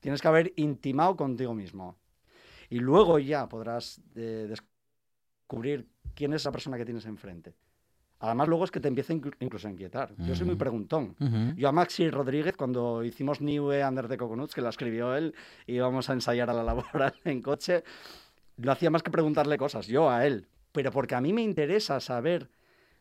Tienes 0.00 0.20
que 0.20 0.28
haber 0.28 0.52
intimado 0.56 1.16
contigo 1.16 1.54
mismo. 1.54 1.96
Y 2.70 2.78
luego 2.80 3.18
ya 3.18 3.48
podrás 3.48 4.00
eh, 4.14 4.46
descubrir 5.46 5.86
quién 6.14 6.32
es 6.34 6.42
esa 6.42 6.52
persona 6.52 6.76
que 6.76 6.84
tienes 6.84 7.06
enfrente. 7.06 7.54
Además, 8.20 8.48
luego 8.48 8.64
es 8.64 8.70
que 8.72 8.80
te 8.80 8.88
empieza 8.88 9.14
inclu- 9.14 9.34
incluso 9.38 9.68
a 9.68 9.70
inquietar. 9.70 10.12
Yo 10.18 10.34
soy 10.34 10.44
muy 10.44 10.56
preguntón. 10.56 11.14
Ujú. 11.20 11.54
Yo 11.56 11.68
a 11.68 11.72
Maxi 11.72 12.10
Rodríguez, 12.10 12.56
cuando 12.56 13.04
hicimos 13.04 13.40
New 13.40 13.70
Under 13.72 14.08
the 14.08 14.16
Coconuts, 14.18 14.54
que 14.54 14.60
la 14.60 14.70
escribió 14.70 15.14
él, 15.16 15.34
íbamos 15.68 16.10
a 16.10 16.14
ensayar 16.14 16.50
a 16.50 16.52
la 16.52 16.62
laboral 16.64 17.14
en 17.24 17.40
coche, 17.40 17.84
no 18.58 18.72
hacía 18.72 18.90
más 18.90 19.02
que 19.02 19.10
preguntarle 19.10 19.56
cosas, 19.56 19.86
yo 19.86 20.10
a 20.10 20.26
él. 20.26 20.48
Pero 20.72 20.90
porque 20.90 21.14
a 21.14 21.20
mí 21.20 21.32
me 21.32 21.42
interesa 21.42 21.98
saber 22.00 22.50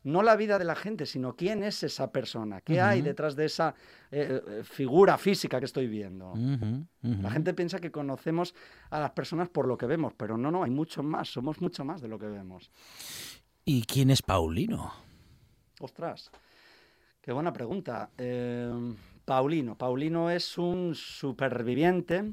no 0.03 0.23
la 0.23 0.35
vida 0.37 0.57
de 0.57 0.63
la 0.63 0.75
gente, 0.75 1.05
sino 1.05 1.35
quién 1.35 1.63
es 1.63 1.83
esa 1.83 2.11
persona, 2.11 2.61
qué 2.61 2.79
hay 2.79 3.01
detrás 3.01 3.35
de 3.35 3.45
esa 3.45 3.75
eh, 4.09 4.41
eh, 4.47 4.63
figura 4.63 5.17
física 5.17 5.59
que 5.59 5.65
estoy 5.65 5.87
viendo. 5.87 6.33
La 7.01 7.29
gente 7.29 7.53
piensa 7.53 7.79
que 7.79 7.91
conocemos 7.91 8.55
a 8.89 8.99
las 8.99 9.11
personas 9.11 9.49
por 9.49 9.67
lo 9.67 9.77
que 9.77 9.85
vemos, 9.85 10.13
pero 10.15 10.37
no, 10.37 10.49
no, 10.49 10.63
hay 10.63 10.71
mucho 10.71 11.03
más, 11.03 11.27
somos 11.27 11.59
mucho 11.59 11.83
más 11.83 11.99
de 11.99 12.07
lo 12.07 12.17
que 12.17 12.27
vemos. 12.27 12.71
¿Y 13.65 13.83
quién 13.83 14.09
es 14.09 14.21
Paulino? 14.21 14.93
Ostras, 15.81 16.31
qué 17.21 17.33
buena 17.33 17.51
pregunta. 17.51 18.11
Eh, 18.17 18.95
Paulino. 19.25 19.77
Paulino 19.77 20.31
es 20.31 20.57
un 20.57 20.95
superviviente 20.95 22.31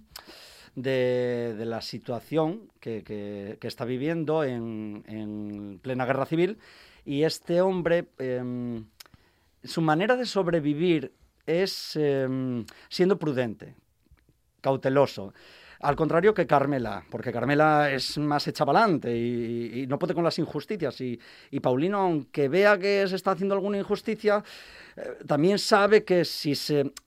de, 0.74 1.54
la 1.64 1.80
situación 1.80 2.70
que, 2.80 3.58
está 3.60 3.84
viviendo 3.84 4.44
en, 4.44 5.04
en 5.06 5.78
plena 5.82 6.06
guerra 6.06 6.26
civil. 6.26 6.58
Y 7.04 7.22
este 7.22 7.60
hombre, 7.60 8.06
eh, 8.18 8.82
su 9.62 9.80
manera 9.80 10.16
de 10.16 10.26
sobrevivir 10.26 11.12
es 11.46 11.92
eh, 11.96 12.64
siendo 12.88 13.18
prudente, 13.18 13.74
cauteloso. 14.60 15.34
Al 15.80 15.96
contrario 15.96 16.32
que 16.32 16.46
Carmela, 16.46 17.04
porque 17.10 17.30
Carmela 17.30 17.90
es 17.90 18.16
más 18.16 18.48
hecha 18.48 18.64
pa'lante 18.64 19.14
y, 19.14 19.82
y 19.82 19.86
no 19.86 19.98
puede 19.98 20.14
con 20.14 20.24
las 20.24 20.38
injusticias. 20.38 20.98
Y, 21.00 21.20
Paulino, 21.60 21.98
aunque 21.98 22.48
vea 22.48 22.78
que 22.78 23.06
se 23.06 23.16
está 23.16 23.32
haciendo 23.32 23.54
alguna 23.54 23.78
injusticia, 23.78 24.42
eh, 24.96 25.18
también 25.26 25.58
sabe 25.58 26.02
que 26.02 26.24
si, 26.24 26.54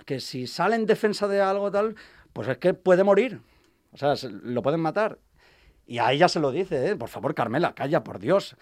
que 0.05 0.19
si 0.19 0.45
sale 0.45 0.75
en 0.75 0.85
defensa 0.85 1.27
de 1.27 1.41
algo 1.41 1.71
tal, 1.71 1.95
pues 2.33 2.47
es 2.49 2.57
que 2.59 2.75
puede 2.75 3.03
morir. 3.03 3.39
O 3.97 3.99
sea, 3.99 4.15
se- 4.15 4.29
lo 4.29 4.61
pueden 4.61 4.79
matar. 4.79 5.17
Y 5.87 5.97
a 5.97 6.11
ella 6.11 6.29
se 6.29 6.39
lo 6.39 6.51
dice, 6.51 6.89
¿eh? 6.91 6.95
por 6.95 7.09
favor, 7.09 7.33
Carmela, 7.33 7.73
calla, 7.73 8.03
por 8.03 8.19
Dios. 8.19 8.55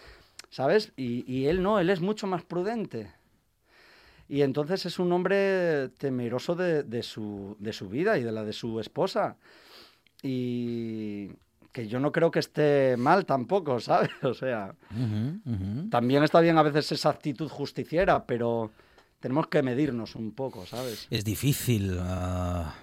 ¿Sabes? 0.49 0.93
Y, 0.95 1.29
y 1.29 1.47
él 1.47 1.61
no, 1.61 1.79
él 1.79 1.89
es 1.89 1.99
mucho 1.99 2.25
más 2.25 2.43
prudente. 2.43 3.11
Y 4.29 4.41
entonces 4.43 4.85
es 4.85 4.97
un 4.97 5.11
hombre 5.11 5.89
temeroso 5.97 6.55
de, 6.55 6.83
de 6.83 7.03
su, 7.03 7.57
de 7.59 7.73
su 7.73 7.89
vida 7.89 8.17
y 8.17 8.23
de 8.23 8.31
la 8.31 8.43
de 8.45 8.53
su 8.53 8.79
esposa. 8.79 9.35
Y 10.23 11.29
que 11.73 11.87
yo 11.89 11.99
no 11.99 12.13
creo 12.13 12.31
que 12.31 12.39
esté 12.39 12.95
mal 12.97 13.25
tampoco, 13.25 13.79
¿sabes? 13.81 14.11
O 14.23 14.33
sea, 14.33 14.73
también 15.89 16.23
está 16.23 16.39
bien 16.39 16.57
a 16.57 16.63
veces 16.63 16.91
esa 16.93 17.09
actitud 17.09 17.49
justiciera, 17.49 18.25
pero 18.25 18.71
tenemos 19.19 19.47
que 19.47 19.61
medirnos 19.61 20.15
un 20.15 20.31
poco, 20.31 20.65
¿sabes? 20.65 21.07
Es 21.09 21.25
difícil 21.25 21.97
ah, 21.99 22.73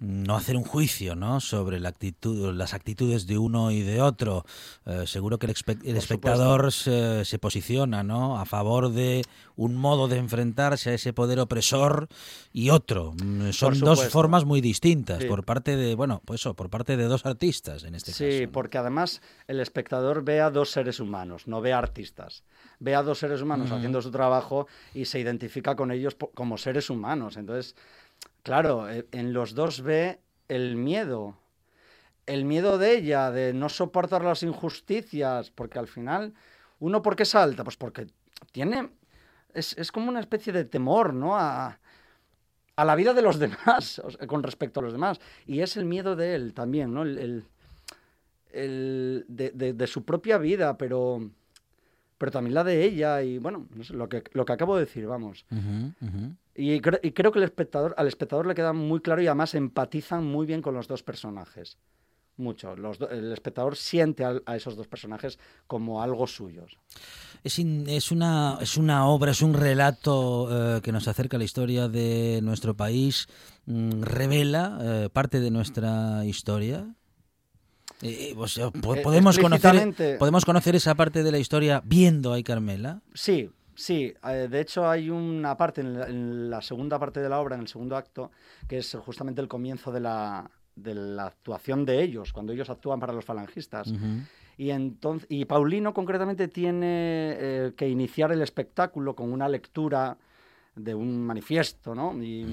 no 0.00 0.36
hacer 0.36 0.56
un 0.56 0.64
juicio 0.64 1.14
¿no? 1.14 1.40
sobre 1.40 1.80
la 1.80 1.88
actitud, 1.88 2.52
las 2.54 2.74
actitudes 2.74 3.26
de 3.26 3.38
uno 3.38 3.70
y 3.70 3.82
de 3.82 4.00
otro. 4.02 4.44
Eh, 4.86 5.04
seguro 5.06 5.38
que 5.38 5.46
el, 5.46 5.54
el 5.84 5.96
espectador 5.96 6.72
se, 6.72 7.24
se 7.24 7.38
posiciona 7.38 8.02
¿no? 8.02 8.38
a 8.38 8.44
favor 8.44 8.90
de 8.90 9.22
un 9.56 9.76
modo 9.76 10.08
de 10.08 10.18
enfrentarse 10.18 10.90
a 10.90 10.94
ese 10.94 11.12
poder 11.12 11.38
opresor 11.40 12.08
y 12.52 12.70
otro. 12.70 13.12
Mm, 13.22 13.50
Son 13.52 13.78
dos 13.80 14.08
formas 14.08 14.44
muy 14.44 14.60
distintas 14.60 15.22
Sí. 15.22 15.28
por 15.28 15.44
parte 15.44 15.76
de, 15.76 15.94
bueno, 15.94 16.20
pues 16.24 16.40
eso, 16.40 16.54
por 16.54 16.70
parte 16.70 16.96
de 16.96 17.04
dos 17.04 17.24
artistas 17.24 17.84
en 17.84 17.94
este 17.94 18.12
Sí, 18.12 18.24
caso. 18.24 18.42
¿no? 18.46 18.52
porque 18.52 18.78
además 18.78 19.22
el 19.46 19.60
espectador 19.60 20.24
ve 20.24 20.40
a 20.40 20.50
dos 20.50 20.70
seres 20.70 20.98
humanos, 21.00 21.46
no 21.46 21.60
ve 21.60 21.72
a 21.72 21.78
artistas. 21.78 22.42
Ve 22.80 22.94
a 22.96 23.02
dos 23.02 23.18
seres 23.20 23.40
humanos 23.40 23.68
Ujú. 23.68 23.76
haciendo 23.76 24.02
su 24.02 24.10
trabajo 24.10 24.66
y 24.92 25.04
se 25.04 25.20
identifica 25.20 25.76
con 25.76 25.92
ellos 25.92 26.16
como 26.34 26.58
seres 26.58 26.90
humanos. 26.90 27.36
Entonces, 27.36 27.76
claro, 28.44 28.88
eh, 28.88 29.04
en 29.10 29.32
los 29.32 29.56
dos 29.56 29.80
ve 29.82 30.20
el 30.46 30.76
miedo. 30.76 31.36
El 32.26 32.44
miedo 32.44 32.78
de 32.78 32.96
ella, 32.96 33.32
de 33.32 33.52
no 33.52 33.68
soportar 33.68 34.22
las 34.22 34.44
injusticias, 34.44 35.50
porque 35.50 35.80
al 35.80 35.88
final, 35.88 36.34
¿uno 36.78 37.02
por 37.02 37.16
qué 37.16 37.24
salta? 37.24 37.64
Pues 37.64 37.76
porque 37.76 38.06
tiene... 38.52 38.90
Es, 39.52 39.76
es 39.78 39.92
como 39.92 40.08
una 40.08 40.20
especie 40.20 40.52
de 40.52 40.64
temor, 40.64 41.14
¿no? 41.14 41.36
A, 41.36 41.78
a 42.76 42.84
la 42.84 42.94
vida 42.94 43.14
de 43.14 43.22
los 43.22 43.38
demás, 43.44 44.00
con 44.26 44.42
respecto 44.42 44.80
a 44.80 44.82
los 44.84 44.92
demás. 44.92 45.20
Y 45.46 45.60
es 45.60 45.76
el 45.76 45.84
miedo 45.84 46.16
de 46.16 46.34
él 46.34 46.54
también, 46.54 46.92
¿no? 46.94 47.02
El, 47.02 47.18
el- 47.18 47.44
de, 49.28 49.72
de- 49.72 49.86
su 49.86 50.04
propia 50.04 50.38
vida, 50.38 50.76
pero, 50.78 51.30
pero 52.18 52.32
también 52.32 52.54
la 52.54 52.64
de 52.64 52.84
ella 52.84 53.22
y, 53.22 53.38
bueno, 53.38 53.66
lo 53.90 54.08
que, 54.08 54.24
lo 54.32 54.44
que 54.44 54.52
acabo 54.52 54.76
de 54.76 54.84
decir, 54.84 55.06
vamos. 55.06 55.44
Y, 56.56 56.80
cre- 56.80 57.00
y 57.02 57.12
creo 57.12 57.32
que 57.32 57.38
el 57.40 57.44
espectador, 57.44 57.94
al 57.98 58.06
espectador 58.06 58.46
le 58.46 58.54
queda 58.54 58.72
muy 58.72 59.00
claro 59.00 59.20
y 59.22 59.26
además 59.26 59.54
empatizan 59.54 60.24
muy 60.24 60.46
bien 60.46 60.62
con 60.62 60.74
los 60.74 60.86
dos 60.88 61.02
personajes. 61.02 61.78
mucho. 62.36 62.74
Los 62.76 62.98
el 63.12 63.32
espectador 63.32 63.76
siente 63.76 64.24
a, 64.24 64.56
esos 64.56 64.74
dos 64.76 64.88
personajes 64.88 65.38
como 65.68 66.02
algo 66.02 66.26
suyos. 66.26 66.76
Es, 67.44 67.58
in- 67.60 67.88
es, 67.88 68.10
una, 68.10 68.58
es 68.60 68.76
una 68.76 69.06
obra, 69.06 69.30
es 69.30 69.40
un 69.42 69.54
relato 69.54 70.76
eh, 70.76 70.80
que 70.80 70.90
nos 70.92 71.06
acerca 71.08 71.36
a 71.36 71.38
la 71.38 71.44
historia 71.44 71.86
de 71.88 72.40
nuestro 72.42 72.74
país, 72.76 73.28
mm, 73.66 74.02
revela 74.02 74.78
eh, 74.80 75.08
parte 75.12 75.38
de 75.40 75.50
nuestra 75.52 76.24
historia. 76.24 76.86
Eh, 78.02 78.30
eh, 78.30 78.34
o 78.36 78.48
sea, 78.48 78.70
po- 78.70 78.96
podemos, 79.02 79.38
conocer, 79.38 80.16
podemos 80.18 80.44
conocer 80.44 80.74
esa 80.76 80.94
parte 80.96 81.22
de 81.22 81.30
la 81.32 81.38
historia 81.38 81.82
viendo 81.84 82.32
a 82.34 82.42
Carmela. 82.42 83.00
Sí, 83.14 83.48
sí. 83.74 84.12
eh, 84.28 84.48
de 84.50 84.60
hecho, 84.60 84.88
hay 84.88 85.10
una 85.10 85.56
parte 85.56 85.80
en 85.80 85.98
la, 85.98 86.06
en 86.06 86.50
la 86.50 86.62
segunda 86.62 86.98
parte 86.98 87.20
de 87.20 87.28
la 87.28 87.40
obra, 87.40 87.54
en 87.56 87.62
el 87.62 87.68
segundo 87.68 87.96
acto, 87.96 88.30
que 88.68 88.78
es 88.78 88.96
justamente 89.04 89.40
el 89.40 89.48
comienzo 89.48 89.92
de 89.92 90.00
la, 90.00 90.50
de 90.76 90.94
la 90.94 91.26
actuación 91.26 91.84
de 91.84 92.02
ellos, 92.02 92.32
cuando 92.32 92.52
ellos 92.52 92.70
actúan 92.70 93.00
para 93.00 93.12
los 93.12 93.24
falangistas. 93.24 93.92
Y, 94.56 94.70
entonces, 94.70 95.26
y 95.30 95.44
Paulino 95.44 95.92
concretamente 95.92 96.48
tiene 96.48 97.36
eh, 97.38 97.72
que 97.76 97.88
iniciar 97.88 98.32
el 98.32 98.42
espectáculo 98.42 99.14
con 99.14 99.32
una 99.32 99.48
lectura 99.48 100.16
de 100.76 100.94
un 100.94 101.24
manifiesto, 101.24 101.94
¿no? 101.94 102.20
Y, 102.22 102.46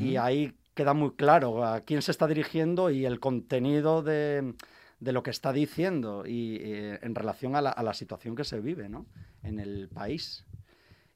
y 0.00 0.16
ahí 0.16 0.52
queda 0.74 0.94
muy 0.94 1.12
claro 1.12 1.64
a 1.64 1.80
quién 1.80 2.02
se 2.02 2.10
está 2.10 2.26
dirigiendo 2.26 2.90
y 2.90 3.06
el 3.06 3.18
contenido 3.18 4.02
de, 4.02 4.54
de 5.00 5.12
lo 5.12 5.22
que 5.22 5.30
está 5.30 5.52
diciendo 5.52 6.24
y, 6.26 6.56
eh, 6.60 6.98
en 7.02 7.14
relación 7.14 7.56
a 7.56 7.60
la, 7.60 7.70
a 7.70 7.82
la 7.82 7.94
situación 7.94 8.34
que 8.34 8.44
se 8.44 8.60
vive, 8.60 8.88
¿no? 8.88 9.06
En 9.42 9.58
el 9.58 9.88
país. 9.88 10.44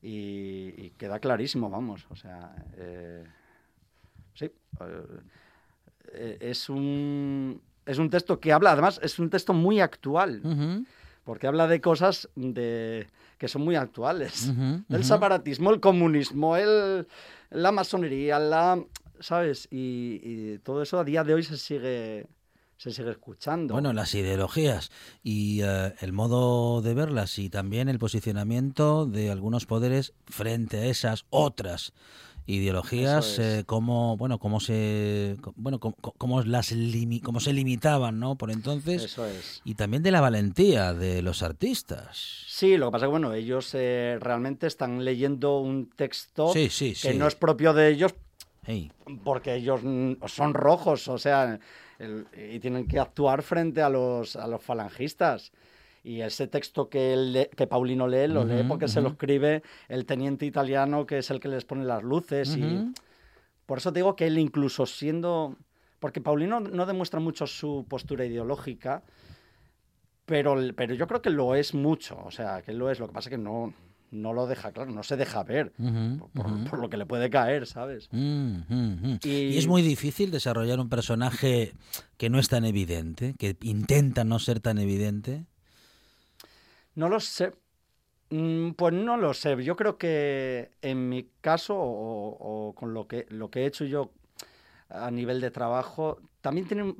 Y, 0.02 0.74
y 0.76 0.94
queda 0.96 1.18
clarísimo, 1.18 1.68
vamos, 1.68 2.06
o 2.08 2.16
sea, 2.16 2.54
eh, 2.76 3.24
sí, 4.32 4.50
eh, 6.12 6.38
es 6.40 6.70
un 6.70 7.60
es 7.84 7.98
un 7.98 8.08
texto 8.08 8.40
que 8.40 8.52
habla, 8.52 8.72
además 8.72 9.00
es 9.02 9.18
un 9.18 9.30
texto 9.30 9.52
muy 9.52 9.80
actual, 9.80 10.42
porque 11.24 11.46
habla 11.46 11.66
de 11.66 11.80
cosas 11.80 12.28
de, 12.36 13.08
que 13.36 13.48
son 13.48 13.62
muy 13.62 13.74
actuales. 13.74 14.52
El 14.88 15.04
separatismo, 15.04 15.70
el 15.70 15.80
comunismo, 15.80 16.56
el, 16.56 17.06
la 17.50 17.72
masonería, 17.72 18.38
la, 18.38 18.82
¿sabes? 19.18 19.66
Y, 19.70 20.20
y 20.22 20.58
todo 20.58 20.82
eso 20.82 20.98
a 20.98 21.04
día 21.04 21.24
de 21.24 21.34
hoy 21.34 21.42
se 21.42 21.56
sigue, 21.56 22.26
se 22.80 22.90
sigue 22.92 23.10
escuchando. 23.10 23.74
Bueno, 23.74 23.92
las 23.92 24.14
ideologías 24.14 24.90
y 25.22 25.60
eh, 25.62 25.94
el 26.00 26.12
modo 26.14 26.80
de 26.80 26.94
verlas 26.94 27.38
y 27.38 27.50
también 27.50 27.90
el 27.90 27.98
posicionamiento 27.98 29.04
de 29.04 29.30
algunos 29.30 29.66
poderes 29.66 30.14
frente 30.26 30.78
a 30.78 30.86
esas 30.86 31.26
otras 31.28 31.92
ideologías, 32.46 33.38
es. 33.38 33.38
eh, 33.38 33.64
cómo, 33.66 34.16
bueno, 34.16 34.38
cómo 34.38 34.60
se, 34.60 35.36
bueno, 35.56 35.78
cómo, 35.78 35.94
cómo 35.96 36.40
las 36.42 36.72
limi- 36.72 37.20
cómo 37.22 37.38
se 37.38 37.52
limitaban, 37.52 38.18
¿no? 38.18 38.36
Por 38.36 38.50
entonces 38.50 39.04
Eso 39.04 39.26
es. 39.26 39.60
y 39.64 39.74
también 39.74 40.02
de 40.02 40.10
la 40.10 40.20
valentía 40.22 40.94
de 40.94 41.20
los 41.20 41.42
artistas. 41.42 42.44
Sí, 42.48 42.76
lo 42.78 42.86
que 42.86 42.92
pasa 42.92 43.04
es 43.04 43.08
que 43.08 43.10
bueno, 43.10 43.34
ellos 43.34 43.70
eh, 43.74 44.16
realmente 44.20 44.66
están 44.66 45.04
leyendo 45.04 45.58
un 45.60 45.90
texto 45.90 46.52
Sí, 46.52 46.70
sí, 46.70 46.88
que 46.90 47.12
sí. 47.12 47.14
no 47.18 47.26
es 47.26 47.34
propio 47.36 47.72
de 47.74 47.88
ellos 47.90 48.14
Hey, 48.64 48.90
porque 49.22 49.54
ellos 49.56 49.80
mm, 49.82 50.12
son 50.26 50.54
rojos, 50.54 51.08
o 51.08 51.18
sea, 51.18 51.58
el- 52.00 52.26
y 52.52 52.58
tienen 52.58 52.88
que 52.88 52.98
actuar 52.98 53.42
frente 53.42 53.82
a 53.82 53.88
los, 53.88 54.34
a 54.36 54.46
los 54.46 54.62
falangistas. 54.62 55.52
Y 56.02 56.22
ese 56.22 56.46
texto 56.46 56.88
que, 56.88 57.50
que 57.54 57.66
Paulino 57.66 58.08
lee, 58.08 58.26
lo 58.26 58.44
lee 58.44 58.64
porque 58.66 58.88
se 58.88 59.00
lo 59.02 59.10
escribe 59.10 59.62
el 59.88 60.06
teniente 60.06 60.46
italiano, 60.46 61.04
que 61.06 61.18
es 61.18 61.30
el 61.30 61.40
que 61.40 61.48
les 61.48 61.64
pone 61.64 61.84
las 61.84 62.02
luces. 62.02 62.56
Y 62.56 62.92
por 63.66 63.78
eso 63.78 63.92
te 63.92 63.98
digo 63.98 64.16
que 64.16 64.26
él 64.26 64.38
incluso 64.38 64.86
siendo... 64.86 65.56
Porque 65.98 66.22
Paulino 66.22 66.60
no 66.60 66.86
demuestra 66.86 67.20
mucho 67.20 67.46
su 67.46 67.84
postura 67.86 68.24
ideológica, 68.24 69.02
pero, 70.24 70.56
pero 70.74 70.94
yo 70.94 71.06
creo 71.06 71.20
que 71.20 71.28
lo 71.28 71.54
es 71.54 71.74
mucho. 71.74 72.18
O 72.24 72.30
sea, 72.30 72.62
que 72.62 72.72
lo 72.72 72.90
es. 72.90 72.98
Lo 72.98 73.06
que 73.06 73.12
pasa 73.12 73.28
es 73.28 73.36
que 73.36 73.42
no, 73.42 73.74
no 74.10 74.32
lo 74.32 74.46
deja 74.46 74.72
claro, 74.72 74.90
no 74.90 75.02
se 75.02 75.16
deja 75.16 75.42
ver. 75.44 75.72
Por- 75.72 76.30
por- 76.30 76.46
ujú. 76.46 76.64
por 76.64 76.78
lo 76.80 76.90
que 76.90 76.96
le 76.96 77.06
puede 77.06 77.30
caer, 77.30 77.66
¿sabes? 77.66 78.08
Mm, 78.12 78.56
mm, 78.68 78.98
mm. 79.12 79.18
Y- 79.24 79.28
Y 79.54 79.58
es 79.58 79.66
muy 79.66 79.82
difícil 79.82 80.30
desarrollar 80.30 80.80
un 80.80 80.88
personaje 80.88 81.72
que 82.16 82.28
no 82.30 82.38
es 82.38 82.48
tan 82.48 82.64
evidente, 82.64 83.34
que 83.38 83.56
intenta 83.62 84.24
no 84.24 84.38
ser 84.38 84.60
tan 84.60 84.78
evidente. 84.78 85.44
No 86.94 87.08
lo 87.08 87.20
sé. 87.20 87.52
Pues 88.28 88.92
no 88.94 89.16
lo 89.16 89.34
sé. 89.34 89.62
Yo 89.64 89.76
creo 89.76 89.98
que 89.98 90.70
en 90.82 91.08
mi 91.08 91.28
caso, 91.40 91.74
o, 91.76 92.68
o 92.68 92.74
con 92.74 92.94
lo 92.94 93.06
que, 93.08 93.26
lo 93.30 93.50
que 93.50 93.62
he 93.62 93.66
hecho 93.66 93.84
yo 93.84 94.12
a 94.88 95.10
nivel 95.10 95.40
de 95.40 95.50
trabajo, 95.50 96.18
también 96.40 96.66
tiene 96.68 96.94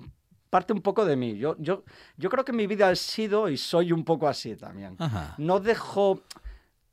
parte 0.49 0.73
un 0.73 0.81
poco 0.83 1.05
de 1.05 1.15
mí. 1.17 1.37
Yo, 1.37 1.57
yo, 1.59 1.85
yo 2.17 2.31
creo 2.31 2.45
que 2.45 2.53
mi 2.53 2.67
vida 2.67 2.89
ha 2.89 2.97
sido 2.97 3.49
y 3.49 3.57
soy 3.57 3.93
un 3.93 4.05
poco 4.05 4.27
así 4.27 4.57
también. 4.57 4.97
Ajá. 4.99 5.35
No 5.39 5.61
dejo. 5.61 6.23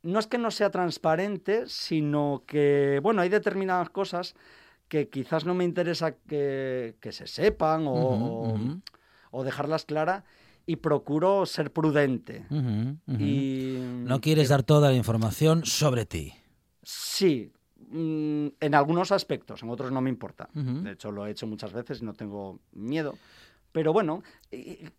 No 0.02 0.18
es 0.18 0.26
que 0.26 0.38
no 0.38 0.50
sea 0.50 0.70
transparente, 0.70 1.64
sino 1.66 2.44
que, 2.46 3.00
bueno, 3.02 3.22
hay 3.22 3.28
determinadas 3.28 3.90
cosas 3.90 4.34
que 4.88 5.08
quizás 5.08 5.44
no 5.44 5.54
me 5.54 5.64
interesa 5.64 6.12
que, 6.16 6.96
que 7.00 7.12
se 7.12 7.26
sepan 7.26 7.86
o, 7.86 8.54
o- 9.30 9.44
dejarlas 9.44 9.84
claras 9.84 10.24
y 10.66 10.76
procuro 10.76 11.44
ser 11.46 11.72
prudente. 11.72 12.46
Y 13.18 13.76
No 13.80 14.20
quieres 14.20 14.48
dar 14.48 14.62
toda 14.62 14.90
la 14.90 14.96
información 14.96 15.64
sobre 15.64 16.06
ti. 16.06 16.32
Sí, 16.82 17.52
mm, 17.90 18.46
en 18.60 18.74
algunos 18.74 19.12
aspectos, 19.12 19.62
en 19.62 19.70
otros 19.70 19.90
no 19.92 20.00
me 20.00 20.10
importa. 20.10 20.48
De 20.54 20.92
hecho, 20.92 21.10
lo 21.10 21.26
he 21.26 21.30
hecho 21.30 21.46
muchas 21.46 21.72
veces 21.72 22.00
y 22.00 22.04
no 22.04 22.14
tengo 22.14 22.60
miedo. 22.72 23.18
Pero 23.72 23.92
bueno, 23.92 24.22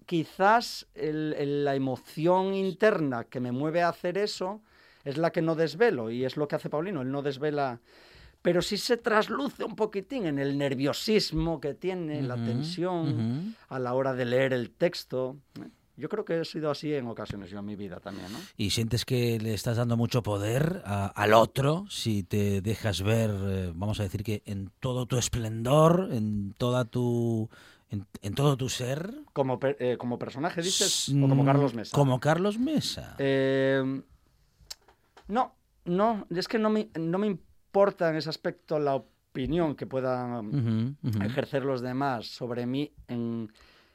quizás 0.05 0.87
el- 0.93 1.33
el- 1.37 1.65
la 1.65 1.75
emoción 1.75 2.53
interna 2.53 3.23
que 3.23 3.39
me 3.39 3.51
mueve 3.51 3.81
a 3.81 3.89
hacer 3.89 4.17
eso 4.17 4.61
es 5.03 5.17
la 5.17 5.31
que 5.31 5.41
no 5.41 5.55
desvelo 5.55 6.11
y 6.11 6.25
es 6.25 6.37
lo 6.37 6.47
que 6.47 6.55
hace 6.55 6.69
Paulino, 6.69 7.01
él 7.01 7.11
no 7.11 7.21
desvela, 7.21 7.79
pero 8.41 8.61
sí 8.61 8.77
se 8.77 8.97
trasluce 8.97 9.63
un 9.63 9.75
poquitín 9.75 10.25
en 10.25 10.39
el 10.39 10.57
nerviosismo 10.57 11.59
que 11.59 11.73
tiene, 11.73 12.21
la 12.23 12.35
tensión 12.43 13.55
a 13.69 13.79
la 13.79 13.93
hora 13.93 14.13
de 14.13 14.25
leer 14.25 14.53
el 14.53 14.71
texto. 14.71 15.37
Yo 15.97 16.07
creo 16.07 16.23
que 16.23 16.39
he 16.39 16.45
sido 16.45 16.71
así 16.71 16.93
en 16.93 17.07
ocasiones 17.07 17.49
yo 17.49 17.59
en 17.59 17.65
mi 17.65 17.75
vida 17.75 17.99
también, 17.99 18.31
¿no? 18.31 18.39
Y 18.55 18.69
sientes 18.69 19.03
que 19.03 19.37
le 19.37 19.53
estás 19.53 19.75
dando 19.75 19.97
mucho 19.97 20.23
poder 20.23 20.81
a- 20.85 21.07
al 21.07 21.33
otro 21.33 21.85
si 21.89 22.23
te 22.23 22.61
dejas 22.61 23.01
ver, 23.01 23.29
eh, 23.33 23.71
vamos 23.75 23.99
a 23.99 24.03
decir 24.03 24.23
que 24.23 24.41
en 24.45 24.71
todo 24.79 25.05
tu 25.07 25.17
esplendor, 25.17 26.07
en 26.13 26.53
toda 26.57 26.85
tu, 26.85 27.49
en, 27.89 28.05
en 28.21 28.33
todo 28.33 28.55
tu 28.55 28.69
ser. 28.69 29.13
Como, 29.33 29.59
eh, 29.61 29.97
como 29.99 30.17
personaje, 30.17 30.61
dices, 30.61 31.09
o 31.09 31.27
como 31.27 31.43
Carlos 31.43 31.73
Mesa. 31.73 31.93
Como 31.93 32.19
Carlos 32.21 32.57
Mesa. 32.57 33.15
Eh, 33.17 34.01
no, 35.29 35.55
no, 35.85 36.27
es 36.29 36.47
que 36.47 36.59
no 36.59 36.69
me, 36.69 36.89
no 36.99 37.17
me 37.17 37.27
importa 37.27 38.09
en 38.09 38.17
ese 38.17 38.29
aspecto 38.29 38.77
la 38.79 38.95
opinión 38.95 39.75
que 39.75 39.85
puedan 39.87 40.95
ujú. 41.03 41.23
ejercer 41.23 41.63
los 41.63 41.81
demás 41.81 42.25
sobre 42.27 42.65
mí 42.65 42.91
en, 43.07 43.49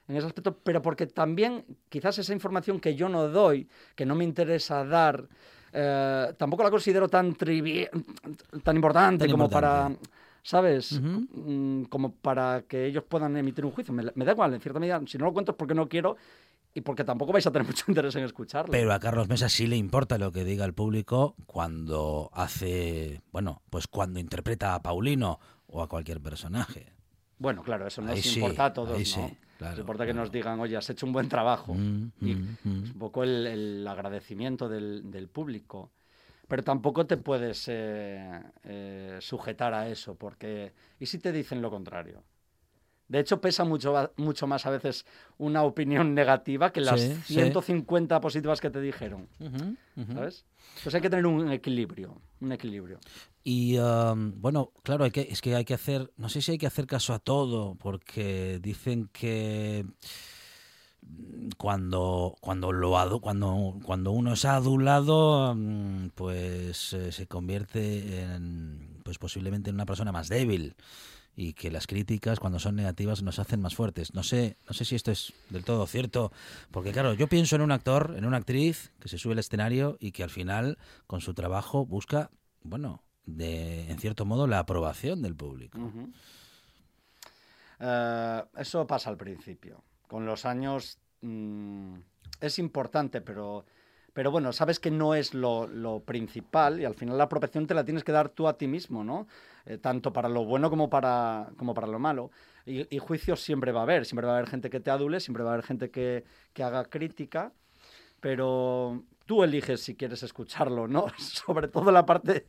en 0.09 0.16
ese 0.16 0.27
aspecto, 0.27 0.57
pero 0.62 0.81
porque 0.81 1.07
también 1.07 1.64
quizás 1.88 2.18
esa 2.18 2.33
información 2.33 2.81
que 2.81 2.94
yo 2.94 3.09
no 3.09 3.29
doy, 3.29 3.68
que 3.94 4.07
no 4.07 4.14
me 4.14 4.25
interesa 4.25 4.85
dar, 4.85 5.29
eh, 5.73 6.33
tampoco 6.38 6.62
la 6.62 6.70
considero 6.70 7.09
tan 7.09 7.35
trivi- 7.35 7.88
tan 8.62 8.77
importante 8.77 9.25
Tan 9.25 9.31
como 9.31 9.44
importante. 9.44 9.97
para, 9.97 10.09
¿sabes? 10.42 11.01
Mm, 11.03 11.85
como 11.85 12.12
para 12.14 12.62
que 12.68 12.87
ellos 12.87 13.03
puedan 13.09 13.37
emitir 13.37 13.64
un 13.64 13.73
juicio. 13.73 13.92
Me, 13.92 14.05
me 14.14 14.25
da 14.25 14.33
igual, 14.33 14.55
en 14.55 14.61
cierta 14.61 14.79
medida, 14.79 15.01
si 15.07 15.18
no 15.18 15.25
lo 15.27 15.33
cuento 15.33 15.53
es 15.53 15.57
porque 15.59 15.75
no 15.75 15.88
quiero 15.88 16.16
y 16.75 16.81
porque 16.81 17.05
tampoco 17.05 17.33
vais 17.33 17.47
a 17.47 17.53
tener 17.53 17.67
mucho 17.67 17.85
interés 17.89 18.15
en 18.17 18.25
escucharlo. 18.25 18.73
Pero 18.73 18.93
a 18.93 18.99
Carlos 18.99 19.29
Mesa 19.29 19.49
sí 19.49 19.67
le 19.67 19.77
importa 19.77 20.19
lo 20.19 20.33
que 20.33 20.45
diga 20.45 20.65
el 20.65 20.75
público 20.75 21.37
cuando 21.47 22.31
hace, 22.35 23.23
bueno, 23.33 23.63
pues 23.71 23.87
cuando 23.87 24.19
interpreta 24.19 24.75
a 24.75 24.83
Paulino 24.83 25.39
o 25.67 25.83
a 25.83 25.89
cualquier 25.89 26.21
personaje. 26.21 26.93
Bueno, 27.39 27.63
claro, 27.63 27.87
eso 27.87 28.03
nos 28.03 28.21
sí, 28.21 28.41
importa 28.41 28.67
a 28.67 28.73
todos, 28.73 28.99
¿no? 28.99 29.05
sí, 29.05 29.21
Nos 29.21 29.59
claro, 29.59 29.81
importa 29.81 30.07
que 30.07 30.15
nos 30.15 30.31
digan, 30.31 30.61
oye, 30.61 30.77
has 30.77 30.89
hecho 30.91 31.07
un 31.07 31.13
buen 31.13 31.29
trabajo. 31.29 31.75
Mm, 31.75 32.13
y 32.21 32.35
mm, 32.35 32.57
mm. 32.65 32.83
es 32.85 32.91
un 32.91 32.99
poco 32.99 33.23
el, 33.23 33.47
el 33.47 33.87
agradecimiento 33.87 34.69
del, 34.69 35.11
del 35.11 35.29
público. 35.29 35.91
Pero 36.47 36.63
tampoco 36.63 37.07
te 37.07 37.17
puedes 37.17 37.69
eh, 37.69 38.43
eh, 38.65 39.19
sujetar 39.21 39.73
a 39.73 39.89
eso, 39.89 40.15
porque... 40.15 40.73
¿Y 41.01 41.07
si 41.07 41.19
te 41.19 41.33
dicen 41.33 41.63
lo 41.63 41.71
contrario? 41.71 42.23
De 43.09 43.21
hecho, 43.21 43.40
pesa 43.40 43.64
mucho, 43.64 44.12
mucho 44.17 44.47
más 44.47 44.64
a 44.67 44.71
veces 44.71 45.05
una 45.37 45.62
opinión 45.62 46.14
negativa 46.14 46.73
que 46.73 46.81
las 46.81 47.01
Sí, 47.01 47.14
sí. 47.27 47.35
150 47.35 48.21
positivas 48.21 48.61
que 48.61 48.71
te 48.71 48.81
dijeron. 48.81 49.29
¿sabes? 50.12 50.45
Entonces 50.71 50.95
hay 50.95 51.01
que 51.01 51.11
tener 51.11 51.27
un 51.27 51.53
equilibrio, 51.53 52.21
un 52.40 52.53
equilibrio. 52.53 52.99
Y 53.43 53.77
um, 53.79 54.40
bueno, 54.40 54.73
claro, 54.83 55.05
hay 55.05 55.11
que, 55.11 55.29
es 55.31 55.40
que 55.43 55.55
hay 55.55 55.64
que 55.64 55.75
hacer, 55.75 56.12
no 56.17 56.29
sé 56.29 56.40
si 56.40 56.53
hay 56.53 56.59
que 56.59 56.67
hacer 56.67 56.87
caso 56.87 57.12
a 57.12 57.19
todo, 57.19 57.75
porque 57.77 58.59
dicen 58.62 59.11
que 59.12 59.85
mm, 61.03 61.51
cuando 61.59 62.37
cuando 62.40 62.73
lo 62.73 63.21
cuando 63.21 63.79
cuando 63.85 64.12
uno 64.12 64.33
es 64.33 64.47
adulado, 64.47 65.55
mm, 65.55 66.09
pues 66.14 66.95
eh, 66.95 67.12
se 67.12 67.27
convierte 67.27 68.23
en 68.23 69.01
pues 69.05 69.19
posiblemente 69.19 69.69
en 69.69 69.77
una 69.77 69.87
persona 69.87 70.11
más 70.11 70.29
débil. 70.29 70.75
Y 71.37 71.55
que 71.55 71.70
las 71.70 71.87
críticas 71.87 72.38
cuando 72.38 72.59
son 72.59 72.77
negativas 72.77 73.23
nos 73.23 73.38
hacen 73.38 73.61
más 73.61 73.75
fuertes. 73.75 74.14
No 74.14 74.23
sé, 74.23 74.57
no 74.68 74.75
sé 74.75 74.85
si 74.85 74.94
esto 74.94 75.11
es 75.11 75.33
del 75.51 75.64
todo 75.64 75.87
cierto, 75.87 76.33
porque 76.70 76.92
claro, 76.92 77.14
yo 77.14 77.29
pienso 77.29 77.57
en 77.57 77.62
un 77.62 77.73
actor, 77.73 78.14
en 78.16 78.25
una 78.25 78.37
actriz 78.37 78.92
que 79.01 79.09
se 79.09 79.18
sube 79.18 79.33
al 79.33 79.38
escenario 79.40 79.97
y 80.01 80.12
que 80.12 80.23
al 80.23 80.31
final 80.31 80.79
con 81.07 81.20
su 81.20 81.35
trabajo 81.35 81.87
busca, 81.87 82.31
bueno, 82.62 83.03
de 83.27 83.90
en 83.90 83.99
cierto 83.99 84.25
modo 84.25 84.47
la 84.47 84.61
aprobación 84.61 85.23
del 85.23 85.35
público. 85.35 85.79
Eh, 87.81 88.44
eso 88.57 88.87
pasa 88.87 89.11
al 89.11 89.16
principio. 89.16 89.83
Con 90.07 90.27
los 90.27 90.44
años 90.44 90.99
mm, 91.23 91.97
es 92.40 92.59
importante, 92.59 93.20
pero 93.20 93.64
pero 94.14 94.31
bueno, 94.31 94.53
sabes 94.53 94.79
que 94.79 94.92
no 94.92 95.14
es 95.14 95.35
lo, 95.35 95.66
lo, 95.66 96.00
principal 96.00 96.81
y 96.81 96.85
al 96.85 96.94
final 96.94 97.18
la 97.18 97.24
apropiación 97.24 97.66
te 97.66 97.74
la 97.74 97.85
tienes 97.85 98.05
que 98.05 98.12
dar 98.12 98.29
tú 98.29 98.46
a 98.46 98.57
ti 98.57 98.68
mismo, 98.68 99.03
¿no? 99.03 99.27
Eh, 99.66 99.77
tanto 99.77 100.12
para 100.12 100.29
lo 100.29 100.44
bueno 100.44 100.70
como 100.70 100.88
para, 100.88 101.50
como 101.57 101.74
para 101.74 101.88
lo 101.88 101.98
malo. 101.98 102.31
Y, 102.64 102.94
y, 102.94 102.98
juicios 103.00 103.42
siempre 103.42 103.72
va 103.72 103.81
a 103.81 103.83
haber, 103.83 104.07
siempre 104.07 104.27
va 104.27 104.35
a 104.35 104.37
haber 104.37 104.48
gente 104.48 104.70
que 104.70 104.81
te 104.81 104.90
adule, 104.90 105.18
siempre 105.18 105.42
va 105.42 105.50
a 105.50 105.53
haber 105.55 105.66
gente 105.66 105.90
que, 105.90 106.24
que 106.53 106.62
haga 106.62 106.85
crítica, 106.85 107.53
pero 108.20 109.03
tú 109.27 109.43
eliges 109.43 109.81
si 109.81 109.95
quieres 109.95 110.23
escucharlo, 110.23 110.87
¿no? 110.89 111.07
Sobre 111.19 111.69
todo 111.69 111.91
la 111.91 112.05
parte, 112.07 112.47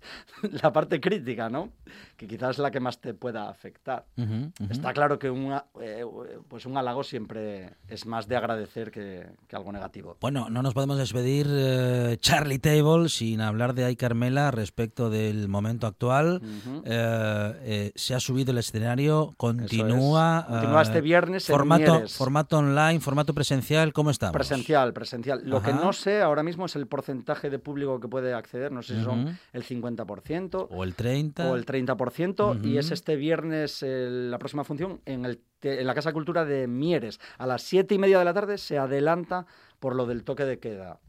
la 0.61 0.71
parte 0.71 0.99
crítica, 0.99 1.49
¿no? 1.49 1.71
Que 2.17 2.27
quizás 2.27 2.51
es 2.51 2.59
la 2.59 2.71
que 2.71 2.79
más 2.79 2.99
te 2.99 3.13
pueda 3.13 3.49
afectar. 3.49 4.05
Uh 4.17 4.21
-huh, 4.21 4.45
uh 4.47 4.51
-huh. 4.59 4.71
Está 4.71 4.93
claro 4.93 5.19
que 5.19 5.29
un, 5.29 5.53
eh, 5.81 6.05
pues 6.47 6.65
un 6.65 6.77
halago 6.77 7.03
siempre 7.03 7.75
es 7.87 8.05
más 8.05 8.27
de 8.27 8.35
agradecer 8.35 8.91
que, 8.91 9.27
que 9.47 9.55
algo 9.55 9.71
negativo. 9.71 10.17
Bueno, 10.21 10.49
no 10.49 10.61
nos 10.61 10.73
podemos 10.73 10.97
despedir, 10.97 11.47
eh, 11.49 12.17
Charlie 12.19 12.59
Table, 12.59 13.09
sin 13.09 13.41
hablar 13.41 13.73
de 13.73 13.85
Ay 13.85 13.95
Carmela 13.95 14.51
respecto 14.51 15.09
del 15.09 15.47
momento 15.47 15.87
actual. 15.87 16.41
Uh 16.43 16.45
-huh. 16.47 16.81
eh, 16.85 17.91
se 17.95 18.13
ha 18.15 18.19
subido 18.19 18.51
el 18.51 18.57
escenario, 18.57 19.33
continúa. 19.37 20.45
Es. 20.45 20.51
Continúa 20.51 20.81
este 20.81 21.01
viernes 21.01 21.47
formato, 21.47 22.07
formato 22.07 22.57
online, 22.57 22.99
formato 22.99 23.33
presencial, 23.33 23.93
¿cómo 23.93 24.09
estamos? 24.11 24.33
Presencial, 24.33 24.93
presencial. 24.93 25.41
Lo 25.43 25.57
Ajá. 25.57 25.67
que 25.67 25.73
no 25.73 25.93
sé 25.93 26.21
ahora 26.21 26.43
mismo 26.43 26.64
es 26.65 26.75
el 26.75 26.87
porcentaje 26.87 27.49
de 27.49 27.59
público 27.59 27.99
que 27.99 28.07
puede 28.07 28.33
acceder, 28.33 28.71
no 28.71 28.81
sé 28.81 28.95
si 28.97 29.03
son 29.03 29.19
uh 29.19 29.29
-huh. 29.29 29.37
el 29.53 29.63
50% 29.63 30.67
o 30.69 30.83
el 30.83 30.95
30% 30.95 31.49
o 31.49 31.55
el 31.55 31.65
30% 31.65 31.95
uh 31.95 32.53
-huh. 32.53 32.65
y 32.65 32.77
es 32.77 32.91
este 32.91 33.15
viernes 33.15 33.83
eh, 33.83 34.07
la 34.09 34.37
próxima 34.37 34.63
función 34.63 35.01
en, 35.05 35.25
el, 35.25 35.41
en 35.61 35.87
la 35.87 35.93
Casa 35.93 36.13
Cultura 36.13 36.45
de 36.45 36.67
Mieres. 36.67 37.19
A 37.37 37.47
las 37.47 37.63
7 37.63 37.95
y 37.95 37.97
media 37.97 38.19
de 38.19 38.25
la 38.25 38.33
tarde 38.33 38.57
se 38.57 38.77
adelanta 38.77 39.45
por 39.79 39.95
lo 39.95 40.05
del 40.05 40.23
toque 40.23 40.45
de 40.45 40.59
queda. 40.59 40.99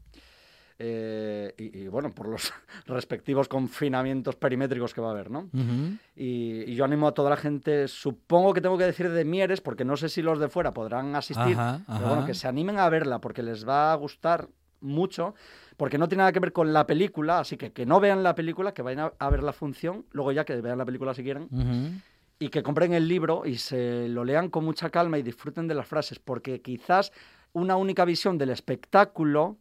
Eh, 0.79 1.55
y, 1.57 1.79
y, 1.79 1.87
bueno, 1.87 2.11
por 2.11 2.27
los 2.27 2.53
respectivos 2.85 3.47
confinamientos 3.47 4.35
perimétricos 4.35 4.93
que 4.93 5.01
va 5.01 5.07
a 5.07 5.11
haber, 5.11 5.31
¿no? 5.31 5.49
Uh 5.51 5.57
-huh. 5.57 5.99
y, 6.15 6.71
y, 6.71 6.75
yo 6.75 6.85
animo 6.85 7.07
a 7.07 7.13
toda 7.13 7.31
la 7.31 7.37
gente, 7.37 7.87
supongo 7.87 8.53
que 8.53 8.61
tengo 8.61 8.77
que 8.77 8.83
decir 8.85 9.09
de 9.09 9.25
Mieres, 9.25 9.59
porque 9.59 9.85
no 9.85 9.97
sé 9.97 10.07
si 10.07 10.21
los 10.21 10.39
de 10.39 10.49
fuera 10.49 10.73
podrán 10.73 11.15
asistir, 11.15 11.53
Ajá, 11.53 11.81
ajá. 11.87 11.97
pero 11.97 12.09
bueno, 12.09 12.25
que 12.27 12.35
se 12.35 12.47
animen 12.47 12.77
a 12.77 12.87
verla, 12.89 13.19
porque 13.19 13.41
les 13.41 13.67
va 13.67 13.91
a 13.91 13.95
gustar 13.95 14.49
mucho, 14.81 15.33
porque 15.77 15.97
no 15.97 16.07
tiene 16.07 16.21
nada 16.21 16.31
que 16.31 16.39
ver 16.39 16.51
con 16.53 16.73
la 16.73 16.85
película, 16.85 17.39
así 17.39 17.57
que 17.57 17.71
que 17.71 17.85
no 17.85 17.99
vean 17.99 18.23
la 18.23 18.33
película, 18.35 18.73
que 18.73 18.81
vayan 18.81 19.05
a, 19.05 19.13
a 19.19 19.29
ver 19.29 19.43
la 19.43 19.53
función, 19.53 20.05
luego 20.11 20.31
ya 20.31 20.43
que 20.45 20.59
vean 20.61 20.77
la 20.77 20.85
película 20.85 21.13
si 21.13 21.23
quieren, 21.23 21.47
uh 21.51 21.57
-huh. 21.57 22.01
y 22.39 22.49
que 22.49 22.61
compren 22.63 22.93
el 22.93 23.07
libro 23.07 23.45
y 23.45 23.55
se 23.57 24.07
lo 24.09 24.23
lean 24.23 24.49
con 24.49 24.63
mucha 24.65 24.89
calma 24.89 25.17
y 25.17 25.23
disfruten 25.23 25.67
de 25.67 25.75
las 25.75 25.87
frases, 25.87 26.19
porque 26.19 26.61
quizás 26.61 27.11
una 27.53 27.75
única 27.75 28.05
visión 28.05 28.37
del 28.37 28.49
espectáculo 28.49 29.57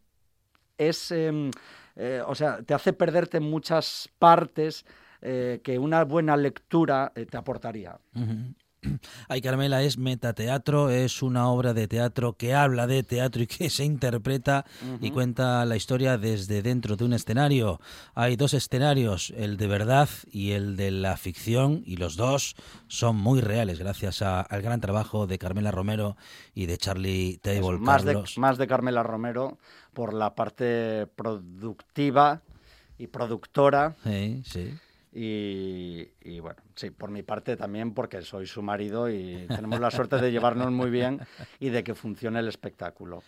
es, 0.79 1.11
eh, 1.11 1.51
eh, 1.97 2.23
o 2.27 2.35
sea, 2.35 2.63
te 2.63 2.75
hace 2.75 2.93
perderte 2.93 3.41
muchas 3.41 4.09
partes 4.19 4.85
eh, 5.23 5.61
que 5.63 5.79
una 5.79 6.05
buena 6.05 6.37
lectura 6.37 7.13
eh, 7.15 7.25
te 7.25 7.37
aportaría. 7.39 7.99
Uh 8.15 8.21
-huh. 8.21 8.55
Ay 9.29 9.41
Carmela 9.41 9.83
es 9.83 9.99
metateatro, 9.99 10.91
es 10.91 11.23
una 11.23 11.49
obra 11.49 11.75
de 11.75 11.89
teatro 11.89 12.35
que 12.35 12.55
habla 12.55 12.87
de 12.87 13.03
teatro 13.03 13.43
y 13.43 13.47
que 13.47 13.71
se 13.71 13.85
interpreta 13.85 14.65
uh 14.83 14.87
-huh. 14.87 14.99
y 15.01 15.11
cuenta 15.11 15.65
la 15.65 15.77
historia 15.77 16.19
desde 16.19 16.63
dentro 16.63 16.97
de 16.97 17.05
un 17.05 17.13
escenario. 17.13 17.81
Hay 18.15 18.37
dos 18.37 18.55
escenarios, 18.55 19.33
el 19.37 19.57
de 19.57 19.67
verdad 19.67 20.09
y 20.31 20.53
el 20.53 20.77
de 20.77 20.91
la 20.91 21.17
ficción, 21.17 21.83
y 21.85 21.97
los 21.97 22.17
dos 22.17 22.57
son 22.89 23.17
muy 23.17 23.41
reales 23.41 23.79
gracias 23.79 24.23
a, 24.23 24.41
al 24.41 24.63
gran 24.63 24.81
trabajo 24.81 25.27
de 25.27 25.39
Carmela 25.39 25.71
Romero 25.71 26.17
y 26.55 26.67
de 26.67 26.79
Charlie 26.79 27.39
Table. 27.43 27.79
Más, 27.79 28.05
de, 28.05 28.23
más 28.37 28.59
de 28.59 28.67
Carmela 28.67 29.03
Romero 29.03 29.59
por 29.93 30.13
la 30.13 30.35
parte 30.35 31.07
productiva 31.17 32.43
y 32.99 33.07
productora. 33.09 33.97
Sí, 34.05 34.43
sí. 34.45 34.75
Y, 35.19 36.11
y, 36.21 36.41
bueno, 36.41 36.61
sí, 36.75 36.91
por 36.91 37.11
mi 37.11 37.23
parte 37.23 37.57
también 37.57 37.95
porque 37.95 38.21
soy 38.21 38.47
su 38.47 38.61
marido 38.61 39.09
y 39.09 39.47
tenemos 39.49 39.81
la 39.81 39.91
suerte 39.91 40.17
de 40.17 40.31
llevarnos 40.31 40.71
muy 40.71 40.91
bien 40.91 41.21
y 41.59 41.71
de 41.71 41.83
que 41.83 41.95
funcione 41.95 42.39
el 42.39 42.49
espectáculo. 42.49 43.23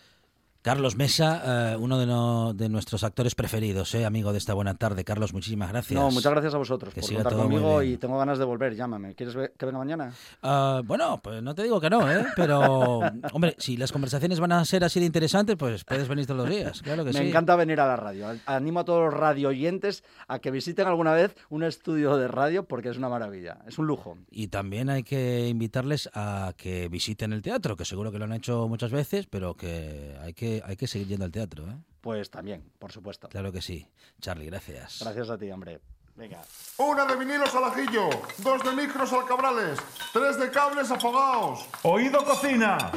Carlos 0.61 0.97
Mesa, 0.97 1.71
eh, 1.73 1.77
uno 1.77 1.97
de, 1.97 2.05
no, 2.05 2.53
de, 2.53 2.67
nuestros 2.67 3.05
actores 3.05 3.33
preferidos, 3.33 3.95
eh, 3.95 4.03
amigo 4.03 4.33
de 4.33 4.39
esta 4.39 4.53
buena 4.53 4.73
tarde. 4.73 5.05
Carlos, 5.05 5.33
muchísimas 5.33 5.69
gracias. 5.69 5.97
No, 5.97 6.11
muchas 6.11 6.33
gracias 6.33 6.53
a 6.53 6.57
vosotros 6.57 6.93
que 6.93 6.99
por 6.99 7.13
contar 7.13 7.33
conmigo 7.33 7.81
y 7.81 7.95
tengo 7.95 8.17
ganas 8.17 8.37
de 8.39 8.43
volver. 8.43 8.75
Llámame. 8.75 9.15
¿Quieres 9.15 9.35
que 9.57 9.65
venga 9.65 9.77
mañana? 9.77 10.13
Uh, 10.43 10.83
bueno, 10.83 11.21
pues 11.23 11.41
no 11.41 11.55
te 11.55 11.63
digo 11.63 11.79
que 11.79 11.89
no, 11.89 12.11
¿eh? 12.11 12.25
pero 12.35 12.99
hombre, 13.31 13.55
si 13.57 13.77
las 13.77 13.93
conversaciones 13.93 14.41
van 14.41 14.51
a 14.51 14.65
ser 14.65 14.83
así 14.83 14.99
de 14.99 15.05
interesantes, 15.05 15.55
pues 15.55 15.85
puedes 15.85 16.09
venir 16.09 16.27
todos 16.27 16.41
los 16.41 16.49
días. 16.49 16.81
Claro 16.81 17.05
que 17.05 17.13
Me 17.13 17.19
sí. 17.19 17.29
encanta 17.29 17.55
venir 17.55 17.79
a 17.79 17.87
la 17.87 17.95
radio. 17.95 18.27
Animo 18.45 18.81
a 18.81 18.85
todos 18.85 19.05
los 19.05 19.13
radio 19.13 19.49
oyentes 19.49 20.03
a 20.27 20.39
que 20.39 20.51
visiten 20.51 20.87
alguna 20.87 21.13
vez 21.13 21.37
un 21.49 21.63
estudio 21.63 22.17
de 22.17 22.27
radio 22.27 22.63
porque 22.65 22.89
es 22.89 22.97
una 22.97 23.07
maravilla. 23.07 23.59
Es 23.65 23.79
un 23.79 23.87
lujo. 23.87 24.17
Y 24.29 24.47
también 24.47 24.89
hay 24.89 25.03
que 25.03 25.47
invitarles 25.47 26.09
a 26.13 26.51
que 26.57 26.89
visiten 26.89 27.31
el 27.31 27.41
teatro, 27.41 27.77
que 27.77 27.85
seguro 27.85 28.11
que 28.11 28.19
lo 28.19 28.25
han 28.25 28.33
hecho 28.33 28.67
muchas 28.67 28.91
veces, 28.91 29.25
pero 29.25 29.53
que 29.53 30.17
hay 30.21 30.33
que 30.33 30.48
hay 30.65 30.75
que 30.75 30.87
seguir 30.87 31.07
yendo 31.07 31.25
al 31.25 31.31
teatro, 31.31 31.67
¿eh? 31.69 31.75
Pues 32.01 32.29
también, 32.29 32.63
por 32.79 32.91
supuesto. 32.91 33.27
Claro 33.29 33.51
que 33.51 33.61
sí. 33.61 33.87
Charlie, 34.21 34.45
gracias. 34.45 34.99
Gracias 35.01 35.29
a 35.29 35.37
ti, 35.37 35.51
hombre. 35.51 35.81
Venga. 36.15 36.41
Una 36.77 37.05
de 37.05 37.15
vinilos 37.15 37.53
al 37.55 37.63
ajillo, 37.65 38.09
dos 38.39 38.63
de 38.63 38.71
micros 38.73 39.13
al 39.13 39.25
cabrales, 39.25 39.79
tres 40.11 40.37
de 40.37 40.51
cables 40.51 40.91
afogados. 40.91 41.65
Oído 41.83 42.23
cocina. 42.25 42.91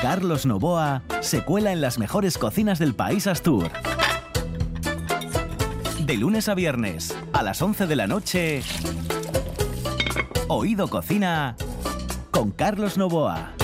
Carlos 0.00 0.46
Novoa 0.46 1.02
se 1.20 1.44
cuela 1.44 1.72
en 1.72 1.80
las 1.80 1.98
mejores 1.98 2.38
cocinas 2.38 2.78
del 2.78 2.94
país 2.94 3.26
Astur. 3.26 3.68
De 6.00 6.16
lunes 6.16 6.48
a 6.48 6.54
viernes, 6.54 7.16
a 7.32 7.42
las 7.42 7.60
11 7.60 7.88
de 7.88 7.96
la 7.96 8.06
noche, 8.06 8.62
Oído 10.46 10.88
Cocina 10.88 11.56
con 12.30 12.52
Carlos 12.52 12.96
Novoa. 12.96 13.54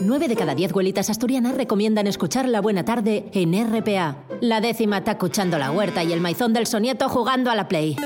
Nueve 0.00 0.28
de 0.28 0.36
cada 0.36 0.54
diez 0.54 0.72
huelitas 0.72 1.10
asturianas 1.10 1.56
recomiendan 1.56 2.06
escuchar 2.06 2.48
La 2.48 2.60
Buena 2.60 2.84
Tarde 2.84 3.28
en 3.32 3.52
RPA. 3.52 4.16
La 4.40 4.60
décima 4.60 4.98
está 4.98 5.12
escuchando 5.12 5.58
la 5.58 5.72
huerta 5.72 6.04
y 6.04 6.12
el 6.12 6.20
maizón 6.20 6.52
del 6.52 6.66
sonieto 6.66 7.08
jugando 7.08 7.50
a 7.50 7.56
la 7.56 7.66
Play. 7.66 7.96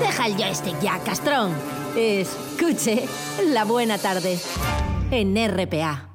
Deja 0.00 0.26
el 0.26 0.36
joystick 0.36 0.80
ya, 0.80 0.98
castrón. 1.04 1.52
Escuche 1.96 3.04
La 3.46 3.64
Buena 3.64 3.98
Tarde 3.98 4.38
en 5.12 5.36
RPA. 5.36 6.09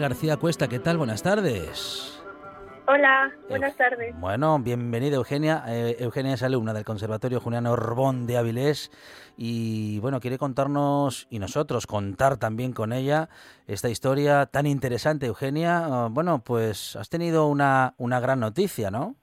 García 0.00 0.36
Cuesta. 0.36 0.68
¿Qué 0.68 0.78
tal? 0.78 0.96
Buenas 0.96 1.22
tardes. 1.22 2.16
Hola, 2.86 3.32
buenas 3.48 3.76
tardes. 3.76 4.18
Bueno, 4.18 4.58
bienvenida 4.58 5.14
Eugenia. 5.14 5.62
Eh, 5.68 5.96
Eugenia 6.00 6.34
es 6.34 6.42
alumna 6.42 6.72
del 6.72 6.84
Conservatorio 6.84 7.38
Juliano 7.38 7.70
Orbón 7.70 8.26
de 8.26 8.36
Avilés 8.36 8.90
y 9.36 10.00
bueno, 10.00 10.18
quiere 10.18 10.38
contarnos 10.38 11.28
y 11.30 11.38
nosotros 11.38 11.86
contar 11.86 12.36
también 12.38 12.72
con 12.72 12.92
ella 12.92 13.28
esta 13.68 13.88
historia 13.88 14.46
tan 14.46 14.66
interesante, 14.66 15.26
Eugenia. 15.26 15.84
Ah, 15.84 16.08
bueno, 16.10 16.42
pues 16.44 16.96
has 16.96 17.08
tenido 17.08 17.46
una, 17.46 17.94
una 17.96 18.18
gran 18.18 18.40
noticia, 18.40 18.90
¿no? 18.90 19.14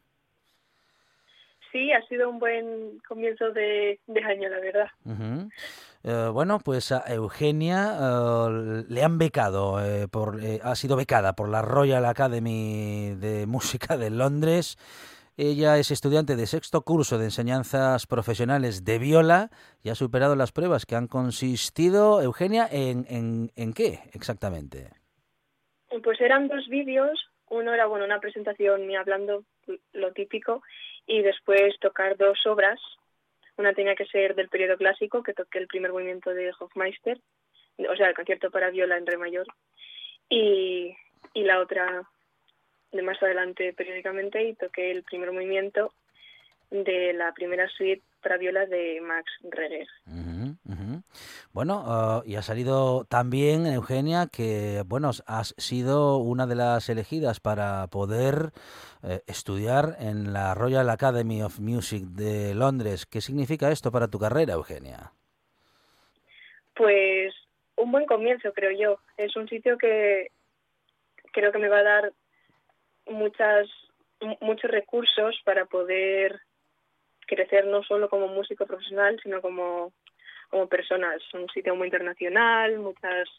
Sí, 1.73 1.91
ha 1.91 2.01
sido 2.07 2.29
un 2.29 2.39
buen 2.39 2.99
comienzo 3.07 3.51
de, 3.51 3.99
de 4.07 4.23
año, 4.23 4.47
la 4.47 4.59
verdad. 4.59 4.87
Eh, 6.09 6.29
bueno, 6.31 6.59
pues 6.63 6.93
a 6.93 7.03
Eugenia 7.13 7.97
eh, 7.99 8.85
le 8.87 9.03
han 9.03 9.17
becado, 9.17 9.83
eh, 9.83 10.07
por, 10.07 10.39
ha 10.63 10.75
sido 10.75 10.95
becada 10.95 11.33
por 11.33 11.49
la 11.49 11.61
Royal 11.61 12.05
Academy 12.05 13.13
de 13.15 13.45
Música 13.45 13.97
de 13.97 14.09
Londres. 14.09 14.77
Ella 15.35 15.77
es 15.77 15.91
estudiante 15.91 16.37
de 16.37 16.47
sexto 16.47 16.83
curso 16.83 17.17
de 17.17 17.25
enseñanzas 17.25 18.07
profesionales 18.07 18.85
de 18.85 18.99
viola 18.99 19.49
y 19.83 19.89
ha 19.89 19.95
superado 19.95 20.37
las 20.37 20.53
pruebas 20.53 20.85
que 20.85 20.95
han 20.95 21.07
consistido, 21.07 22.21
Eugenia, 22.21 22.69
en, 22.71 23.05
en, 23.09 23.51
¿en 23.57 23.73
qué 23.73 23.99
exactamente? 24.13 24.91
Pues 26.05 26.21
eran 26.21 26.47
dos 26.47 26.69
vídeos, 26.69 27.19
uno 27.49 27.73
era 27.73 27.85
bueno 27.85 28.05
una 28.05 28.21
presentación 28.21 28.87
mía 28.87 29.01
hablando 29.01 29.43
lo 29.91 30.13
típico 30.13 30.61
y 31.05 31.21
después 31.21 31.77
tocar 31.81 32.15
dos 32.15 32.37
obras. 32.45 32.79
Una 33.57 33.73
tenía 33.73 33.95
que 33.95 34.05
ser 34.05 34.35
del 34.35 34.49
periodo 34.49 34.77
clásico, 34.77 35.23
que 35.23 35.33
toqué 35.33 35.59
el 35.59 35.67
primer 35.67 35.91
movimiento 35.91 36.33
de 36.33 36.51
Hofmeister, 36.59 37.19
o 37.89 37.95
sea, 37.95 38.09
el 38.09 38.15
concierto 38.15 38.51
para 38.51 38.69
viola 38.69 38.97
en 38.97 39.05
re 39.05 39.17
mayor, 39.17 39.47
y, 40.29 40.95
y 41.33 41.43
la 41.43 41.59
otra 41.59 42.07
de 42.91 43.01
más 43.01 43.21
adelante 43.21 43.73
periódicamente 43.73 44.43
y 44.43 44.55
toqué 44.55 44.91
el 44.91 45.03
primer 45.03 45.31
movimiento 45.31 45.93
de 46.69 47.13
la 47.13 47.33
primera 47.33 47.67
suite 47.69 48.03
para 48.21 48.37
viola 48.37 48.65
de 48.65 48.99
Max 49.01 49.31
Reger. 49.43 49.87
Bueno, 51.53 51.83
ah, 51.87 52.21
y 52.25 52.35
ha 52.35 52.41
salido 52.41 53.05
también, 53.05 53.65
Eugenia, 53.65 54.27
que 54.31 54.83
bueno, 54.85 55.11
has 55.25 55.55
sido 55.57 56.17
una 56.17 56.45
de 56.47 56.55
las 56.55 56.89
elegidas 56.89 57.39
para 57.39 57.87
poder 57.87 58.51
eh, 59.03 59.21
estudiar 59.27 59.95
en 59.99 60.33
la 60.33 60.53
Royal 60.53 60.89
Academy 60.89 61.41
of 61.41 61.59
Music 61.59 62.03
de 62.03 62.53
Londres. 62.53 63.05
¿Qué 63.05 63.21
significa 63.21 63.71
esto 63.71 63.91
para 63.91 64.07
tu 64.07 64.19
carrera, 64.19 64.53
Eugenia? 64.53 65.13
Pues 66.75 67.33
un 67.75 67.91
buen 67.91 68.05
comienzo, 68.05 68.53
creo 68.53 68.71
yo. 68.71 68.99
Es 69.17 69.35
un 69.35 69.47
sitio 69.49 69.77
que 69.77 70.31
creo 71.33 71.51
que 71.51 71.59
me 71.59 71.69
va 71.69 71.79
a 71.79 71.83
dar 71.83 72.13
muchas 73.07 73.67
mu- 74.21 74.37
muchos 74.41 74.69
recursos 74.69 75.39
para 75.45 75.65
poder 75.65 76.41
crecer 77.27 77.65
no 77.65 77.83
solo 77.83 78.09
como 78.09 78.27
músico 78.27 78.65
profesional, 78.65 79.19
sino 79.21 79.41
como, 79.41 79.93
como 80.49 80.67
persona. 80.67 81.13
Es 81.15 81.33
un 81.33 81.47
sitio 81.49 81.75
muy 81.75 81.87
internacional, 81.87 82.79
muchas 82.79 83.29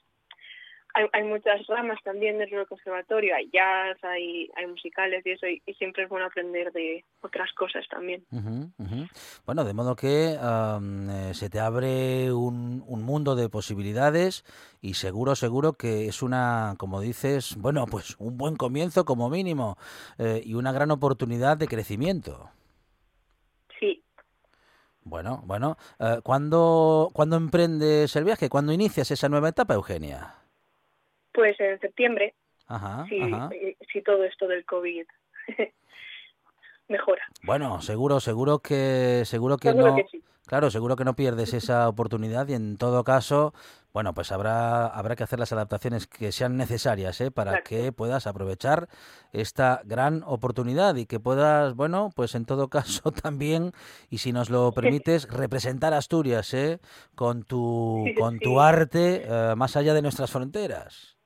hay, 0.94 1.06
hay 1.12 1.24
muchas 1.24 1.66
ramas 1.66 1.98
también 2.02 2.38
dentro 2.38 2.58
del 2.58 2.66
conservatorio, 2.66 3.34
hay 3.34 3.50
jazz, 3.52 4.02
hay, 4.02 4.48
hay 4.56 4.66
musicales 4.66 5.24
y 5.24 5.30
eso, 5.30 5.46
y, 5.46 5.60
siempre 5.74 6.04
es 6.04 6.08
bueno 6.08 6.26
aprender 6.26 6.72
de 6.72 7.04
otras 7.20 7.52
cosas 7.52 7.86
también. 7.88 8.24
Ujú, 8.32 8.72
ujú. 8.78 9.06
Bueno, 9.46 9.64
de 9.64 9.74
modo 9.74 9.94
que 9.94 10.36
eh, 10.40 11.34
se 11.34 11.50
te 11.50 11.60
abre 11.60 12.32
un, 12.32 12.82
un 12.86 13.02
mundo 13.02 13.36
de 13.36 13.48
posibilidades 13.48 14.44
y 14.80 14.94
seguro, 14.94 15.36
seguro 15.36 15.74
que 15.74 16.06
es 16.06 16.22
una, 16.22 16.74
como 16.78 17.00
dices, 17.00 17.56
bueno, 17.58 17.84
pues 17.86 18.16
un 18.18 18.36
buen 18.36 18.56
comienzo 18.56 19.04
como 19.04 19.30
mínimo 19.30 19.76
eh, 20.18 20.42
y 20.44 20.54
una 20.54 20.72
gran 20.72 20.90
oportunidad 20.90 21.56
de 21.58 21.68
crecimiento. 21.68 22.50
Bueno, 25.08 25.42
bueno, 25.44 25.76
eh, 25.98 26.20
¿cuándo, 26.22 27.10
¿cuándo 27.12 27.36
emprendes 27.36 28.14
el 28.16 28.24
viaje? 28.24 28.48
¿Cuándo 28.48 28.72
inicias 28.72 29.10
esa 29.10 29.28
nueva 29.28 29.48
etapa, 29.48 29.74
Eugenia? 29.74 30.34
pues 31.38 31.58
en 31.60 31.78
septiembre, 31.78 32.34
Ajá, 32.66 33.06
si, 33.08 33.20
ajá. 33.20 33.48
si 33.92 34.02
todo 34.02 34.24
esto 34.24 34.48
del 34.48 34.64
COVID 34.64 35.06
mejora. 36.88 37.22
Bueno, 37.44 37.80
seguro, 37.80 38.18
seguro 38.18 38.58
que, 38.58 39.22
seguro 39.24 39.56
que 39.56 39.68
Seguro 39.68 39.90
no, 39.90 39.96
que 39.96 40.06
sí. 40.10 40.24
Claro, 40.48 40.70
seguro 40.70 40.96
que 40.96 41.04
no 41.04 41.14
pierdes 41.14 41.54
esa 41.54 41.88
oportunidad 41.88 42.48
y 42.48 42.54
en 42.54 42.78
todo 42.78 43.04
caso, 43.04 43.52
bueno, 43.92 44.14
pues 44.14 44.32
habrá, 44.32 44.86
habrá 44.86 45.14
que 45.14 45.22
hacer 45.22 45.38
las 45.38 45.52
adaptaciones 45.52 46.06
que 46.06 46.32
sean 46.32 46.56
necesarias, 46.56 47.20
¿eh? 47.20 47.30
Para 47.30 47.52
Exacto. 47.52 47.68
que 47.68 47.92
puedas 47.92 48.26
aprovechar 48.26 48.88
esta 49.32 49.82
gran 49.84 50.22
oportunidad 50.26 50.96
y 50.96 51.06
que 51.06 51.20
puedas, 51.20 51.74
bueno, 51.74 52.10
pues 52.16 52.34
en 52.34 52.46
todo 52.46 52.68
caso 52.70 53.12
también, 53.12 53.72
y 54.10 54.18
si 54.18 54.32
nos 54.32 54.50
lo 54.50 54.72
permites, 54.72 55.28
representar 55.28 55.92
Asturias, 55.92 56.52
¿eh? 56.54 56.80
Con 57.14 57.44
tu, 57.44 58.06
con 58.18 58.38
tu 58.38 58.60
arte 58.60 59.24
eh, 59.24 59.54
más 59.54 59.76
allá 59.76 59.94
de 59.94 60.02
nuestras 60.02 60.30
fronteras. 60.30 61.18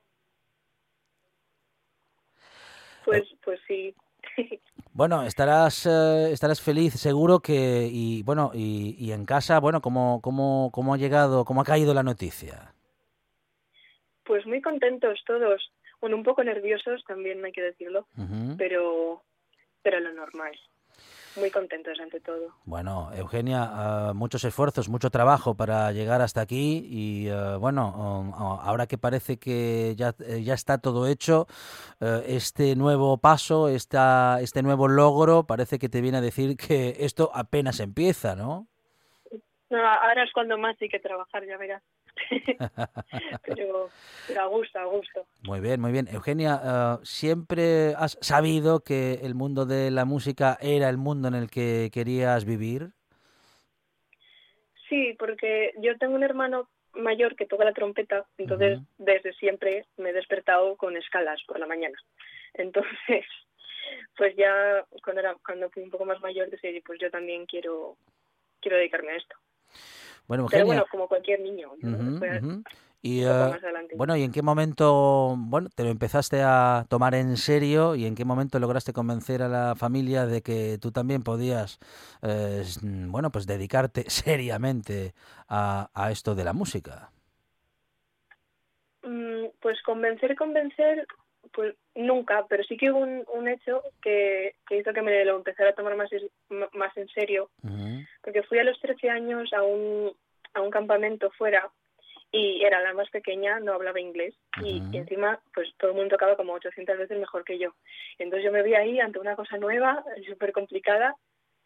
Pues, 3.05 3.23
pues 3.43 3.59
sí. 3.67 3.95
Bueno, 4.95 5.23
estarás, 5.23 5.87
eh, 5.87 6.31
estarás 6.31 6.61
feliz, 6.61 6.93
seguro 6.93 7.39
que, 7.39 7.89
y 7.91 8.21
bueno, 8.21 8.51
y, 8.53 8.95
y 8.99 9.11
en 9.11 9.25
casa, 9.25 9.59
bueno, 9.59 9.81
¿cómo, 9.81 10.21
cómo, 10.21 10.69
cómo 10.71 10.93
ha 10.93 10.97
llegado, 10.97 11.45
cómo 11.45 11.61
ha 11.61 11.65
caído 11.65 11.95
la 11.95 12.03
noticia? 12.03 12.75
Pues 14.23 14.45
muy 14.45 14.61
contentos 14.61 15.19
todos. 15.25 15.71
Bueno, 15.99 16.15
un 16.15 16.23
poco 16.23 16.43
nerviosos 16.43 17.03
también 17.05 17.43
hay 17.43 17.51
que 17.51 17.61
decirlo, 17.61 18.07
pero 18.57 19.23
pero 19.81 19.99
lo 19.99 20.13
normal. 20.13 20.53
Muy 21.35 21.49
contentos 21.49 21.99
ante 21.99 22.19
todo. 22.19 22.55
Bueno, 22.65 23.11
Eugenia, 23.13 23.63
ah, 23.63 24.11
muchos 24.13 24.43
esfuerzos, 24.43 24.87
mucho 24.87 25.09
trabajo 25.09 25.55
para 25.55 25.91
llegar 25.91 26.21
hasta 26.21 26.41
aquí 26.41 26.85
y 26.87 27.27
eh, 27.27 27.55
bueno, 27.59 27.89
um, 27.89 28.33
ah, 28.35 28.61
ahora 28.63 28.85
que 28.85 28.97
parece 28.97 29.37
que 29.37 29.95
ya, 29.95 30.13
eh, 30.27 30.43
ya 30.43 30.53
está 30.53 30.77
todo 30.77 31.07
hecho, 31.07 31.47
este 32.27 32.75
nuevo 32.75 33.17
paso, 33.17 33.69
esta, 33.69 34.39
este 34.41 34.61
nuevo 34.61 34.87
logro, 34.87 35.45
parece 35.47 35.79
que 35.79 35.89
te 35.89 36.01
viene 36.01 36.17
a 36.17 36.21
decir 36.21 36.57
que 36.57 36.97
esto 36.99 37.31
apenas 37.33 37.79
empieza, 37.79 38.35
¿no? 38.35 38.67
No, 39.69 39.79
ahora 39.79 40.23
es 40.23 40.31
cuando 40.33 40.57
más 40.57 40.75
hay 40.81 40.89
que 40.89 40.99
trabajar, 40.99 41.45
ya 41.47 41.57
verás. 41.57 41.81
pero, 43.45 43.89
pero 44.27 44.41
a 44.41 44.45
gusto, 44.45 44.79
a 44.79 44.85
gusto. 44.85 45.25
Muy 45.43 45.59
bien, 45.59 45.81
muy 45.81 45.91
bien. 45.91 46.07
Eugenia, 46.07 46.61
eh, 46.63 46.97
¿siempre 47.03 47.93
has 47.97 48.17
sabido 48.21 48.81
que 48.81 49.19
el 49.23 49.35
mundo 49.35 49.65
de 49.65 49.91
la 49.91 50.05
música 50.05 50.57
era 50.61 50.89
el 50.89 50.97
mundo 50.97 51.27
en 51.27 51.35
el 51.35 51.49
que 51.49 51.89
querías 51.93 52.45
vivir? 52.45 52.91
Sí, 54.89 55.15
porque 55.17 55.73
yo 55.79 55.97
tengo 55.97 56.15
un 56.15 56.23
hermano 56.23 56.69
mayor 56.93 57.35
que 57.35 57.47
toca 57.47 57.65
la 57.65 57.73
trompeta, 57.73 58.25
entonces 58.37 58.79
desde 58.97 59.33
siempre 59.33 59.85
me 59.97 60.11
he 60.11 60.13
despertado 60.13 60.75
con 60.77 60.95
escalas 60.95 61.41
por 61.47 61.59
la 61.59 61.65
mañana. 61.65 61.97
Entonces, 62.53 63.25
pues 64.17 64.35
ya 64.35 64.85
cuando 65.03 65.21
era 65.21 65.35
cuando 65.45 65.69
fui 65.71 65.83
un 65.83 65.89
poco 65.89 66.05
más 66.05 66.21
mayor 66.21 66.49
decidí, 66.49 66.81
pues 66.81 66.99
yo 66.99 67.09
también 67.09 67.45
quiero 67.45 67.97
quiero 68.61 68.77
dedicarme 68.77 69.13
a 69.13 69.17
esto. 69.17 69.35
Bueno, 70.27 70.45
Pero 70.49 70.63
Eugenia. 70.63 70.65
bueno, 70.65 70.85
como 70.91 71.07
cualquier 71.07 71.39
niño. 71.41 71.71
Y, 73.05 73.21
eh, 73.25 73.29
bueno, 73.97 74.15
¿y 74.15 74.23
en 74.23 74.31
qué 74.31 74.41
momento, 74.41 75.35
bueno, 75.37 75.69
te 75.75 75.83
lo 75.83 75.89
empezaste 75.89 76.41
a 76.41 76.85
tomar 76.89 77.15
en 77.15 77.35
serio 77.35 77.95
y 77.95 78.05
en 78.05 78.15
qué 78.15 78.23
momento 78.23 78.57
lograste 78.59 78.93
convencer 78.93 79.41
a 79.43 79.49
la 79.49 79.75
familia 79.75 80.25
de 80.25 80.41
que 80.41 80.77
tú 80.81 80.91
también 80.91 81.21
podías, 81.21 81.79
eh, 82.21 82.63
bueno, 83.07 83.29
pues 83.31 83.45
dedicarte 83.45 84.05
seriamente 84.09 85.13
a, 85.49 85.89
a 85.93 86.11
esto 86.11 86.33
de 86.33 86.45
la 86.45 86.53
música? 86.53 87.11
Mm, 89.03 89.47
Pues 89.61 89.81
convencer, 89.83 90.35
convencer, 90.35 91.05
pues 91.51 91.75
nunca, 91.95 92.45
pero 92.47 92.63
sí 92.63 92.77
que 92.77 92.91
hubo 92.91 92.99
un, 92.99 93.23
un 93.33 93.47
hecho 93.47 93.81
que, 94.01 94.55
que 94.67 94.77
hizo 94.77 94.93
que 94.93 95.01
me 95.01 95.25
lo 95.25 95.35
empezara 95.35 95.71
a 95.71 95.75
tomar 95.75 95.95
más, 95.95 96.09
más 96.73 96.95
en 96.97 97.07
serio, 97.09 97.49
porque 98.21 98.43
fui 98.43 98.59
a 98.59 98.63
los 98.63 98.79
13 98.79 99.09
años 99.09 99.51
a 99.53 99.61
un, 99.63 100.13
a 100.53 100.61
un 100.61 100.71
campamento 100.71 101.29
fuera 101.31 101.69
y 102.31 102.63
era 102.63 102.81
la 102.81 102.93
más 102.93 103.09
pequeña, 103.11 103.59
no 103.59 103.73
hablaba 103.73 103.99
inglés 103.99 104.33
y, 104.63 104.81
encima 104.97 105.39
pues 105.53 105.69
todo 105.77 105.91
el 105.91 105.97
mundo 105.97 106.15
tocaba 106.15 106.35
como 106.35 106.53
800 106.53 106.97
veces 106.97 107.19
mejor 107.19 107.43
que 107.43 107.59
yo. 107.59 107.75
Entonces 108.17 108.45
yo 108.45 108.51
me 108.51 108.63
vi 108.63 108.73
ahí 108.73 108.99
ante 108.99 109.19
una 109.19 109.35
cosa 109.35 109.57
nueva, 109.57 110.03
súper 110.27 110.51
complicada, 110.51 111.15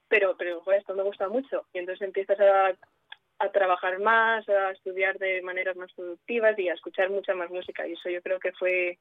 pero, 0.09 0.35
pero 0.37 0.59
joder, 0.61 0.81
esto 0.81 0.93
me 0.93 1.03
gusta 1.03 1.29
mucho. 1.29 1.65
Y 1.73 1.79
entonces 1.79 2.05
empiezas 2.05 2.39
a, 2.41 2.75
a 3.39 3.51
trabajar 3.51 3.99
más, 3.99 4.47
a 4.49 4.71
estudiar 4.71 5.17
de 5.19 5.41
maneras 5.41 5.77
más 5.77 5.93
productivas 5.93 6.59
y 6.59 6.67
a 6.67 6.73
escuchar 6.73 7.09
mucha 7.11 7.33
más 7.33 7.49
música. 7.49 7.87
Y 7.87 7.93
eso 7.93 8.09
yo 8.09 8.21
creo 8.21 8.39
que 8.39 8.51
fue 8.51 8.97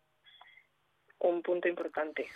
un 1.21 1.43
punto 1.43 1.69
importante. 1.69 2.27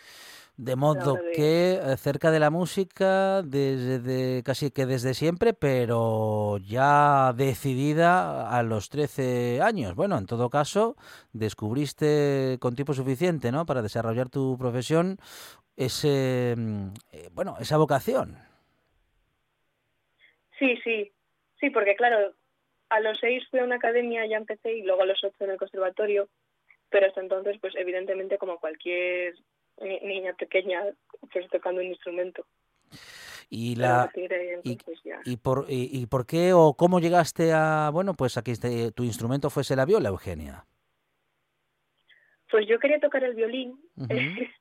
De 0.56 0.76
modo 0.76 1.14
de- 1.14 1.32
que 1.32 1.72
eh, 1.82 1.96
cerca 1.96 2.30
de 2.30 2.38
la 2.38 2.50
música, 2.50 3.40
desde 3.42 4.42
casi 4.42 4.70
que 4.70 4.84
desde 4.84 5.14
siempre, 5.14 5.54
pero 5.54 6.58
ya 6.58 7.32
decidida 7.34 8.50
a 8.50 8.62
los 8.62 8.90
13 8.90 9.60
años. 9.62 9.94
Bueno, 9.94 10.18
en 10.18 10.26
todo 10.26 10.50
caso, 10.50 10.96
descubriste 11.32 12.58
con 12.60 12.74
tiempo 12.74 12.92
suficiente, 12.92 13.52
¿no? 13.52 13.64
Para 13.64 13.80
desarrollar 13.80 14.28
tu 14.28 14.58
profesión 14.58 15.16
ese, 15.76 16.54
mm, 16.58 16.88
eh, 17.12 17.28
bueno, 17.32 17.56
esa 17.58 17.78
vocación. 17.78 18.36
Sí, 20.58 20.76
sí, 20.84 21.10
sí, 21.58 21.70
porque 21.70 21.96
claro, 21.96 22.34
a 22.90 23.00
los 23.00 23.18
seis 23.18 23.42
fui 23.50 23.60
a 23.60 23.64
una 23.64 23.76
academia, 23.76 24.26
ya 24.26 24.36
empecé, 24.36 24.74
y 24.74 24.82
luego 24.82 25.02
a 25.02 25.06
los 25.06 25.22
ocho 25.24 25.44
en 25.44 25.50
el 25.52 25.56
conservatorio, 25.56 26.28
pero 26.90 27.06
hasta 27.06 27.20
entonces, 27.20 27.56
pues 27.60 27.74
evidentemente 27.76 28.38
como 28.38 28.58
cualquier 28.58 29.34
ni- 29.80 30.00
niña 30.00 30.34
pequeña, 30.34 30.82
pues 31.32 31.48
tocando 31.50 31.80
un 31.80 31.86
instrumento. 31.88 32.44
Y 33.48 33.74
la 33.76 34.10
ahí, 34.14 34.78
y, 35.24 35.36
por 35.36 35.66
y, 35.68 35.88
y 35.92 36.06
por 36.06 36.24
qué 36.26 36.52
o 36.52 36.74
cómo 36.74 37.00
llegaste 37.00 37.52
a, 37.52 37.90
bueno, 37.92 38.14
pues 38.14 38.36
a 38.36 38.42
que 38.42 38.52
este- 38.52 38.92
tu 38.92 39.02
instrumento 39.04 39.50
fuese 39.50 39.74
la 39.74 39.84
viola, 39.86 40.08
Eugenia. 40.10 40.64
Pues 42.50 42.66
yo 42.68 42.78
quería 42.78 42.98
tocar 43.00 43.22
el 43.24 43.34
violín, 43.34 43.78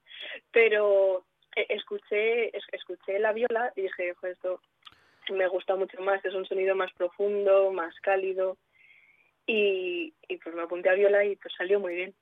pero 0.52 1.26
eh, 1.56 1.66
escuché 1.70 2.56
es- 2.56 2.66
escuché 2.72 3.20
la 3.20 3.34
viola 3.34 3.72
y 3.76 3.82
dije, 3.84 4.14
"Jo, 4.16 4.28
esto 4.28 4.62
me 5.32 5.48
gusta 5.48 5.76
mucho 5.76 6.00
más, 6.02 6.24
es 6.26 6.34
un 6.34 6.46
sonido 6.46 6.76
más 6.76 6.92
profundo, 6.94 7.72
más 7.72 7.94
cálido. 8.02 8.58
Y, 9.52 10.14
y 10.28 10.38
pues 10.38 10.54
me 10.54 10.62
apunté 10.62 10.89
a 10.89 10.93
viola 10.93 11.26
y 11.26 11.36
pues 11.36 11.52
salió 11.58 11.80
muy 11.80 11.95
bien. 11.95 12.16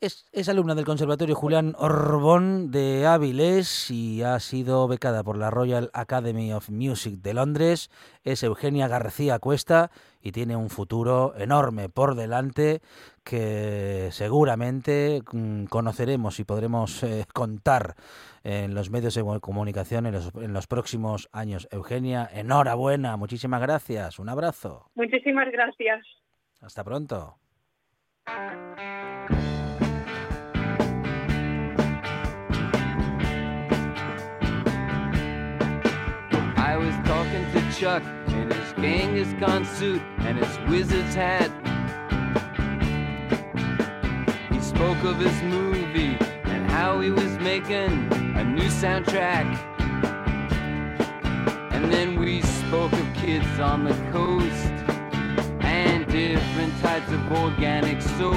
Es, 0.00 0.28
es 0.30 0.48
alumna 0.48 0.76
del 0.76 0.84
Conservatorio 0.84 1.34
Julián 1.34 1.74
Orbón 1.76 2.70
de 2.70 3.04
Áviles 3.04 3.90
y 3.90 4.22
ha 4.22 4.38
sido 4.38 4.86
becada 4.86 5.24
por 5.24 5.36
la 5.36 5.50
Royal 5.50 5.90
Academy 5.92 6.52
of 6.52 6.70
Music 6.70 7.14
de 7.20 7.34
Londres. 7.34 7.90
Es 8.22 8.44
Eugenia 8.44 8.86
García 8.86 9.40
Cuesta 9.40 9.90
y 10.22 10.30
tiene 10.30 10.54
un 10.54 10.70
futuro 10.70 11.34
enorme 11.36 11.88
por 11.88 12.14
delante 12.14 12.80
que 13.24 14.10
seguramente 14.12 15.22
mm, 15.32 15.64
conoceremos 15.64 16.38
y 16.38 16.44
podremos 16.44 17.02
eh, 17.02 17.26
contar 17.34 17.96
en 18.44 18.74
los 18.74 18.90
medios 18.90 19.16
de 19.16 19.24
comunicación 19.40 20.06
en 20.06 20.12
los, 20.12 20.32
en 20.36 20.52
los 20.52 20.68
próximos 20.68 21.28
años. 21.32 21.66
Eugenia, 21.72 22.28
enhorabuena, 22.32 23.16
muchísimas 23.16 23.60
gracias, 23.60 24.20
un 24.20 24.28
abrazo, 24.28 24.90
Muchísimas 24.94 25.50
gracias. 25.50 26.06
hasta 26.60 26.84
pronto. 26.84 27.36
Talking 37.48 37.70
to 37.70 37.78
Chuck 37.78 38.02
in 38.28 38.50
his 38.50 38.72
Genghis 38.74 39.78
suit 39.78 40.02
and 40.20 40.38
his 40.38 40.58
wizard's 40.68 41.14
hat. 41.14 41.50
He 44.52 44.60
spoke 44.60 45.02
of 45.04 45.18
his 45.18 45.42
movie 45.42 46.16
and 46.44 46.70
how 46.70 47.00
he 47.00 47.10
was 47.10 47.38
making 47.38 48.12
a 48.36 48.44
new 48.44 48.68
soundtrack. 48.68 49.46
And 51.72 51.92
then 51.92 52.18
we 52.18 52.42
spoke 52.42 52.92
of 52.92 53.14
kids 53.14 53.58
on 53.60 53.84
the 53.84 53.94
coast 54.12 54.72
and 55.60 56.06
different 56.06 56.78
types 56.80 57.10
of 57.10 57.32
organic 57.32 58.00
soap 58.02 58.34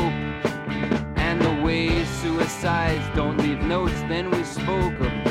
and 1.17 1.41
the 1.41 1.63
way 1.63 2.03
suicides 2.05 3.03
don't 3.15 3.37
leave 3.37 3.61
notes. 3.61 3.99
Then 4.07 4.29
we 4.31 4.43
spoke 4.43 4.99
of 4.99 5.30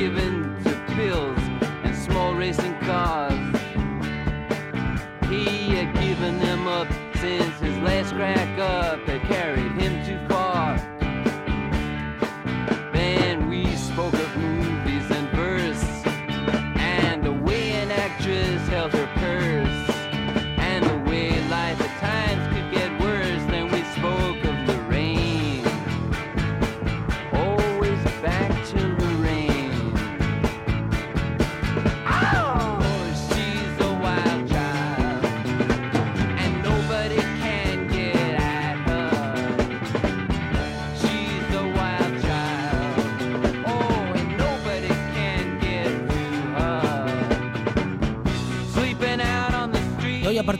given 0.00 0.42
to 0.64 0.94
pills 0.94 1.38
and 1.84 1.94
small 1.94 2.34
racing 2.34 2.74
cars. 2.80 3.29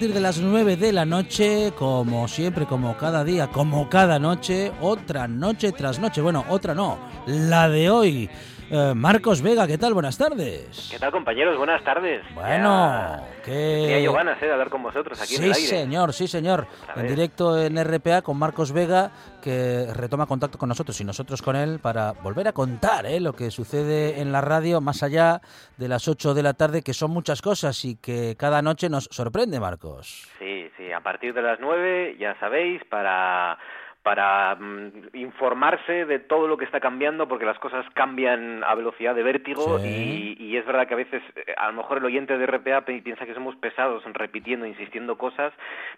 Partir 0.01 0.15
de 0.15 0.21
las 0.21 0.39
9 0.39 0.79
de 0.79 0.95
la 0.95 1.05
noche, 1.05 1.75
como 1.77 2.27
siempre, 2.27 2.65
como 2.65 2.97
cada 2.97 3.23
día, 3.23 3.49
como 3.49 3.87
cada 3.91 4.19
noche, 4.19 4.73
otra 4.81 5.29
noche 5.29 5.73
tras 5.73 5.99
noche. 5.99 6.23
Bueno, 6.23 6.43
otra 6.49 6.75
no, 6.75 6.97
la 7.31 7.69
de 7.69 7.91
hoy. 7.91 8.31
Eh, 8.73 8.93
Marcos 8.95 9.43
Vega, 9.43 9.67
¿qué 9.67 9.79
tal? 9.79 9.95
Buenas 9.95 10.17
tardes. 10.17 10.89
¿Qué 10.93 10.99
tal, 11.01 11.11
compañeros? 11.11 11.57
Buenas 11.59 11.83
tardes. 11.83 12.23
Bueno, 12.35 13.19
que... 13.45 13.51
Tenía 13.51 13.99
yo 14.01 14.13
ganas 14.13 14.41
eh, 14.41 14.47
de 14.47 14.53
hablar 14.53 14.71
con 14.71 14.81
vosotros 14.85 15.21
aquí 15.21 15.35
en 15.35 15.43
el 15.43 15.55
Sí, 15.55 15.65
aire. 15.65 15.77
señor, 15.83 16.13
sí, 16.13 16.29
señor. 16.29 16.69
En 16.95 17.09
directo 17.09 17.61
en 17.61 17.83
RPA 17.83 18.23
con 18.23 18.39
Marcos 18.39 18.71
Vega, 18.71 19.11
que 19.43 19.87
retoma 19.93 20.27
contacto 20.27 20.57
con 20.57 20.69
nosotros 20.69 21.01
y 21.01 21.05
nosotros 21.05 21.43
con 21.43 21.57
él 21.57 21.81
para 21.81 22.13
volver 22.13 22.47
a 22.47 22.53
contar 22.53 23.07
¿eh? 23.07 23.19
lo 23.19 23.33
que 23.33 23.51
sucede 23.51 24.21
en 24.21 24.31
la 24.31 24.41
radio 24.41 24.81
más 24.81 25.03
allá 25.03 25.41
de 25.77 25.89
las 25.89 26.07
8 26.07 26.33
de 26.35 26.43
la 26.45 26.55
tarde, 26.55 26.83
que 26.83 26.95
son 26.95 27.11
muchas 27.11 27.43
cosas 27.43 27.85
y 27.85 27.97
que 27.97 28.37
cada 28.39 28.63
noche 28.63 28.89
nos 28.89 29.09
sorprende, 29.11 29.59
Marcos. 29.59 30.29
Sí, 30.39 30.71
sí, 30.77 30.93
a 30.93 31.01
partir 31.01 31.35
de 31.35 31.43
las 31.43 31.59
nueve, 31.59 32.17
ya 32.21 32.39
sabéis, 32.39 32.83
para 32.89 33.59
para 34.03 34.55
mm, 34.55 35.11
informarse 35.15 36.07
de 36.07 36.19
todo 36.19 36.49
lo 36.49 36.57
que 36.57 36.65
está 36.65 36.81
cambiando, 36.81 37.29
porque 37.29 37.45
las 37.45 37.59
cosas 37.59 37.85
cambian 37.93 38.65
a 38.65 38.75
velocidad 38.75 39.15
de 39.15 39.23
vértigo 39.23 39.79
Sí. 39.79 40.37
y, 40.39 40.45
y 40.45 40.57
es 40.57 40.65
verdad 40.65 40.87
que 40.89 40.95
a 40.95 40.97
veces, 40.97 41.23
eh, 41.37 41.55
a 41.57 41.67
lo 41.69 41.75
mejor 41.75 41.99
el 41.99 42.05
oyente 42.07 42.39
de 42.39 42.47
RPA 42.47 42.83
piensa 42.85 43.27
que 43.27 43.35
somos 43.35 43.57
pesados 43.57 44.03
repitiendo, 44.15 44.67
insistiendo 44.67 45.19
cosas, 45.19 45.53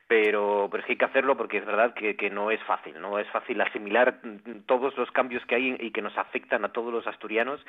pero, 0.09 0.68
pero 0.70 0.80
es 0.80 0.86
que 0.86 0.92
hay 0.92 0.98
que 0.98 1.05
hacerlo 1.05 1.36
porque 1.36 1.59
es 1.59 1.66
verdad 1.66 1.94
que, 1.94 2.16
que 2.16 2.30
no 2.30 2.50
es 2.50 2.61
fácil, 2.64 3.00
no 3.00 3.18
es 3.18 3.28
fácil 3.30 3.61
asimilar 3.61 4.20
todos 4.66 4.96
los 4.96 5.11
cambios 5.11 5.44
que 5.46 5.55
hay 5.55 5.76
y 5.80 5.90
que 5.90 6.03
nos 6.03 6.16
afectan 6.18 6.64
a 6.64 6.72
todos 6.72 6.92
los 6.92 7.07
asturianos 7.07 7.64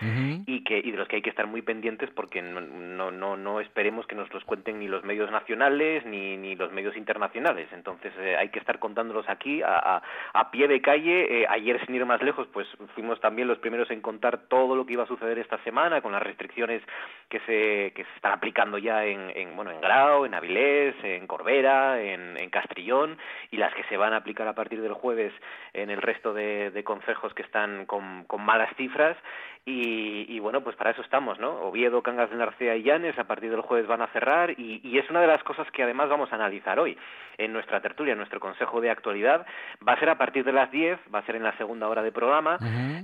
y 0.46 0.64
que 0.64 0.80
y 0.80 0.92
de 0.92 0.98
los 0.98 1.08
que 1.08 1.18
hay 1.18 1.22
que 1.22 1.30
estar 1.30 1.48
muy 1.48 1.62
pendientes 1.62 2.10
porque 2.12 2.42
no 2.42 2.60
no 2.62 3.12
no, 3.12 3.38
no 3.38 3.60
esperemos 3.60 4.06
que 4.08 4.16
nos 4.16 4.32
los 4.34 4.44
cuenten 4.44 4.80
ni 4.80 4.88
los 4.88 5.04
medios 5.04 5.32
nacionales 5.32 6.06
ni, 6.06 6.38
ni 6.38 6.56
los 6.56 6.72
medios 6.72 6.98
internacionales. 6.98 7.68
Entonces 7.72 8.14
eh, 8.20 8.36
hay 8.36 8.50
que 8.50 8.60
estar 8.60 8.80
contándolos 8.80 9.28
aquí 9.30 9.62
a, 9.62 9.78
a, 9.78 10.04
a 10.34 10.52
pie 10.52 10.68
de 10.68 10.82
calle. 10.82 11.42
Eh, 11.42 11.46
ayer 11.50 11.84
sin 11.86 11.96
ir 11.96 12.06
más 12.06 12.22
lejos 12.22 12.48
pues 12.52 12.68
fuimos 12.96 13.20
también 13.22 13.48
los 13.48 13.60
primeros 13.60 13.90
en 13.92 14.02
contar 14.02 14.50
todo 14.50 14.76
lo 14.76 14.86
que 14.86 14.94
iba 14.94 15.04
a 15.04 15.08
suceder 15.08 15.40
esta 15.40 15.58
semana 15.64 16.02
con 16.02 16.12
las 16.12 16.24
restricciones 16.24 16.82
que 17.30 17.40
se 17.42 17.94
que 17.96 18.04
se 18.04 18.16
están 18.16 18.34
aplicando 18.34 18.78
ya 18.78 19.06
en, 19.06 19.32
en 19.36 19.56
bueno 19.56 19.72
en 19.72 19.82
Grau 19.82 20.26
en 20.26 20.34
Avilés 20.34 20.96
en 21.04 21.26
Corbera 21.28 22.02
en, 22.02 22.23
en 22.38 22.50
Castrillón 22.50 23.18
y 23.52 23.58
las 23.58 23.74
que 23.74 23.84
se 23.86 23.98
van 23.98 24.14
a 24.14 24.18
aplicar 24.18 24.48
a 24.48 24.56
partir 24.56 24.82
del 24.82 24.94
jueves 24.94 25.34
en 25.74 25.90
el 25.90 26.02
resto 26.02 26.34
de, 26.34 26.72
de 26.72 26.84
concejos 26.84 27.34
que 27.34 27.44
están 27.44 27.86
con, 27.86 28.24
con 28.26 28.42
malas 28.44 28.74
cifras 28.76 29.18
y, 29.66 30.26
y 30.28 30.40
bueno, 30.40 30.62
pues 30.62 30.76
para 30.76 30.92
eso 30.92 31.02
estamos, 31.02 31.40
¿no? 31.40 31.52
Oviedo, 31.62 32.04
Cangas 32.04 32.30
de 32.30 32.36
Narcea 32.36 32.76
y 32.76 32.84
Llanes 32.84 33.18
a 33.18 33.24
partir 33.24 33.50
del 33.50 33.62
jueves 33.62 33.88
van 33.88 34.02
a 34.02 34.08
cerrar 34.08 34.52
y, 34.52 34.82
y 34.84 34.98
es 34.98 35.10
una 35.10 35.22
de 35.22 35.28
las 35.28 35.42
cosas 35.44 35.70
que 35.72 35.84
además 35.84 36.10
vamos 36.10 36.32
a 36.32 36.36
analizar 36.36 36.80
hoy 36.80 36.98
en 37.38 37.54
nuestra 37.54 37.82
tertulia, 37.82 38.12
en 38.12 38.18
nuestro 38.18 38.40
consejo 38.42 38.82
de 38.82 38.90
actualidad. 38.90 39.46
Va 39.88 39.94
a 39.94 40.00
ser 40.00 40.10
a 40.10 40.18
partir 40.18 40.44
de 40.44 40.52
las 40.52 40.70
10, 40.70 41.00
va 41.14 41.20
a 41.20 41.26
ser 41.26 41.38
en 41.38 41.44
la 41.44 41.56
segunda 41.58 41.88
hora 41.88 42.04
de 42.04 42.12
programa, 42.12 42.58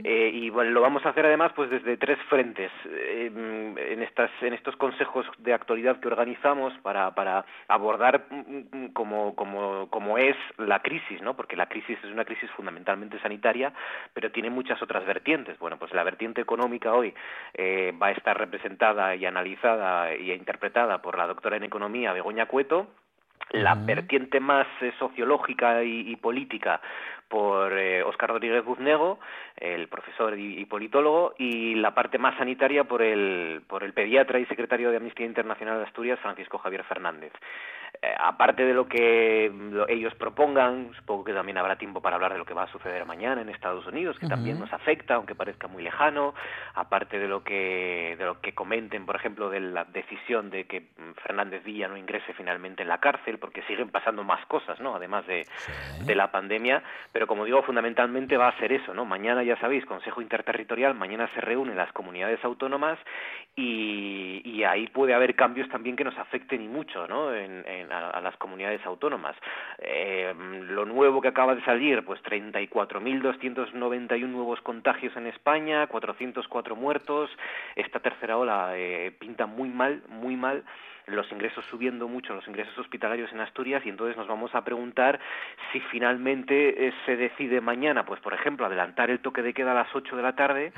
eh, 0.03 0.32
y 0.34 0.49
bueno, 0.49 0.72
lo 0.72 0.82
vamos 0.82 1.05
a 1.05 1.09
hacer 1.09 1.26
además 1.26 1.51
pues 1.55 1.70
desde 1.70 1.97
tres 1.97 2.20
frentes, 2.30 2.72
eh, 2.86 3.32
en, 3.34 4.03
estas, 4.03 4.30
en 4.41 4.53
estos 4.53 4.76
consejos 4.76 5.26
de 5.38 5.53
actualidad 5.53 5.99
que 5.99 6.07
organizamos 6.07 6.74
para, 6.82 7.13
para 7.15 7.45
abordar 7.67 8.26
mm, 8.30 8.78
mm, 8.78 8.88
como, 9.10 9.36
como, 9.36 9.89
como 9.89 10.18
es 10.18 10.36
la 10.57 10.82
crisis, 10.82 11.22
¿no? 11.22 11.36
porque 11.36 11.55
la 11.55 11.68
crisis 11.68 11.97
es 12.03 12.12
una 12.12 12.26
crisis 12.26 12.49
fundamentalmente 12.51 13.20
sanitaria, 13.20 13.74
pero 14.14 14.32
tiene 14.32 14.49
muchas 14.51 14.82
otras 14.84 15.05
vertientes. 15.05 15.57
Bueno, 15.57 15.78
pues 15.78 15.93
la 15.93 16.03
vertiente 16.03 16.41
económica 16.41 16.93
hoy 16.93 17.14
eh, 17.55 17.91
va 18.01 18.07
a 18.07 18.12
estar 18.12 18.38
representada 18.38 19.16
y 19.16 19.26
analizada 19.26 20.14
y 20.16 20.32
interpretada 20.32 21.01
por 21.01 21.18
la 21.18 21.26
doctora 21.26 21.57
en 21.57 21.64
economía 21.64 22.14
Begoña 22.14 22.45
Cueto, 22.45 22.88
la 23.51 23.74
vertiente 23.74 24.39
más 24.39 24.68
eh, 24.82 24.93
sociológica 24.99 25.84
y, 25.84 26.16
política 26.18 26.82
por 27.30 27.77
eh, 27.77 28.03
Óscar 28.03 28.32
Rodríguez 28.32 28.65
Buznego, 28.65 29.19
el 29.55 29.88
profesor 29.88 30.38
y, 30.38 30.65
politólogo, 30.65 31.36
y 31.38 31.75
la 31.75 31.93
parte 31.93 32.17
más 32.17 32.36
sanitaria 32.38 32.84
por 32.84 33.01
el, 33.01 33.61
por 33.67 33.84
el 33.84 33.93
pediatra 33.93 34.39
y 34.39 34.45
secretario 34.45 34.89
de 34.89 34.97
Amnistía 34.97 35.25
Internacional 35.25 35.77
de 35.77 35.86
Asturias, 35.86 36.19
Francisco 36.19 36.57
Javier 36.57 36.84
Fernández. 36.84 37.32
Eh, 38.01 38.15
aparte 38.17 38.65
de 38.65 38.73
lo 38.73 38.88
que 38.88 39.51
ellos 39.89 40.15
propongan, 40.15 40.91
supongo 40.95 41.25
que 41.25 41.34
también 41.34 41.57
habrá 41.57 41.75
tiempo 41.75 42.01
para 42.01 42.15
hablar 42.15 42.32
de 42.32 42.38
lo 42.38 42.45
que 42.45 42.53
va 42.53 42.63
a 42.63 42.71
suceder 42.71 43.05
mañana 43.05 43.41
en 43.41 43.49
Estados 43.49 43.86
Unidos, 43.88 44.17
que 44.17 44.27
también 44.27 44.57
nos 44.57 44.71
afecta, 44.71 45.15
aunque 45.15 45.36
parezca 45.36 45.67
muy 45.67 45.84
lejano, 45.84 46.34
aparte 46.75 47.19
de 47.19 47.27
lo 47.27 47.43
que 47.43 48.15
de 48.17 48.25
lo 48.25 48.39
que 48.39 48.53
comenten, 48.53 49.05
por 49.05 49.17
ejemplo, 49.17 49.49
de 49.49 49.59
la 49.59 49.84
decisión 49.84 50.49
de 50.49 50.65
que 50.65 50.84
Fernández 51.23 51.63
Villa 51.65 51.89
no 51.89 51.97
ingrese 51.97 52.34
finalmente 52.34 52.84
en 52.84 52.88
la 52.89 52.99
cárcel, 52.99 53.38
porque 53.38 53.63
siguen 53.63 53.89
pasando 53.89 54.23
más 54.23 54.45
cosas, 54.45 54.80
¿no? 54.80 54.95
Además 54.95 55.27
de, 55.27 55.45
de 56.05 56.15
la 56.15 56.32
pandemia, 56.32 56.82
pero 57.11 57.18
como 57.28 57.45
digo, 57.45 57.61
fundamentalmente 57.63 58.38
va 58.38 58.49
a 58.49 58.59
ser 58.59 58.72
eso, 58.72 58.93
¿no? 58.93 59.05
Mañana 59.05 59.43
ya 59.43 59.57
sabéis, 59.57 59.86
Consejo 59.86 60.22
Interterritorial, 60.22 60.93
mañana 60.93 61.30
se 61.34 61.41
reúnen 61.41 61.76
las 61.76 61.91
comunidades 61.91 62.43
autónomas 62.43 62.99
y, 63.55 64.41
y 64.45 64.63
ahí 64.63 64.88
puede 64.88 65.13
haber 65.13 65.36
cambios 65.36 65.67
también 65.70 65.95
que 65.95 66.03
nos 66.03 66.17
afecten 66.17 66.61
y 66.61 66.67
mucho, 66.67 67.07
¿no? 67.07 67.34
En, 67.34 67.59
a, 67.91 68.22
las 68.22 68.36
comunidades 68.38 68.86
autónomas. 68.86 69.36
Eh, 69.80 70.34
lo 70.70 70.86
nuevo 70.86 71.22
que 71.22 71.30
acaba 71.30 71.55
de 71.55 71.63
salir, 71.63 72.03
pues 72.05 72.22
34.291 72.24 74.28
nuevos 74.28 74.61
contagios 74.61 75.15
en 75.17 75.28
España, 75.28 75.88
404 75.88 76.76
muertos. 76.76 77.30
Esta 77.76 77.99
tercera 77.99 78.38
ola 78.38 78.72
eh, 78.76 79.11
pinta 79.20 79.45
muy 79.45 79.70
mal, 79.70 80.03
muy 80.09 80.36
mal 80.36 80.63
los 81.12 81.32
ingresos 81.32 81.66
subiendo 81.70 82.07
mucho, 82.07 82.34
los 82.34 82.47
ingresos 82.47 82.78
hospitalarios 82.78 83.32
en 83.32 83.41
Asturias, 83.41 83.84
y 83.86 83.89
entonces 83.89 84.18
nos 84.18 84.28
vamos 84.28 84.53
a 84.55 84.64
preguntar 84.64 85.20
si 85.72 85.80
finalmente 85.91 86.88
eh, 86.88 86.93
se 87.05 87.16
decide 87.16 87.62
mañana, 87.62 88.05
pues 88.05 88.20
por 88.22 88.34
ejemplo, 88.34 88.66
adelantar 88.66 89.10
el 89.10 89.20
toque 89.20 89.41
de 89.41 89.53
queda 89.53 89.72
a 89.72 89.76
las 89.76 89.95
8 89.95 90.16
de 90.16 90.22
la 90.22 90.36
tarde, 90.36 90.72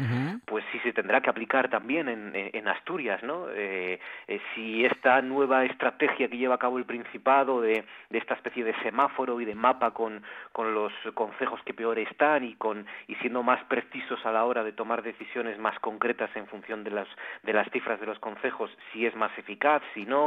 pues 0.46 0.64
si 0.72 0.80
se 0.80 0.94
tendrá 0.94 1.22
que 1.22 1.30
aplicar 1.30 1.70
también 1.70 2.10
en, 2.10 2.32
en 2.34 2.68
Asturias, 2.68 3.22
¿no? 3.24 3.48
Eh, 3.54 4.00
eh, 4.28 4.40
si 4.54 4.86
esta 4.86 5.22
nueva 5.22 5.66
estrategia 5.66 6.28
que 6.28 6.38
lleva 6.38 6.56
a 6.56 6.60
cabo 6.60 6.78
el 6.78 6.86
Principado 6.86 7.62
de, 7.62 7.86
de 8.10 8.18
esta 8.18 8.34
especie 8.34 8.64
de 8.64 8.76
semáforo 8.82 9.40
y 9.40 9.46
de 9.46 9.56
mapa 9.56 9.92
con, 9.92 10.24
con 10.52 10.74
los 10.74 10.92
concejos 11.14 11.62
que 11.64 11.74
peor 11.74 11.98
están 12.00 12.44
y, 12.44 12.56
con, 12.56 12.86
y 13.08 13.16
siendo 13.16 13.44
más 13.44 13.64
precisos 13.66 14.26
a 14.26 14.32
la 14.32 14.46
hora 14.46 14.64
de 14.64 14.74
tomar 14.74 15.02
decisiones 15.04 15.58
más 15.58 15.78
concretas 15.80 16.30
en 16.36 16.48
función 16.48 16.84
de 16.84 16.92
las, 16.92 17.08
de 17.44 17.54
las 17.54 17.70
cifras 17.72 18.00
de 18.00 18.06
los 18.06 18.20
concejos, 18.20 18.70
si 18.92 19.06
es 19.06 19.16
más 19.16 19.32
eficaz, 19.38 19.82
si 19.94 20.06
no, 20.06 20.21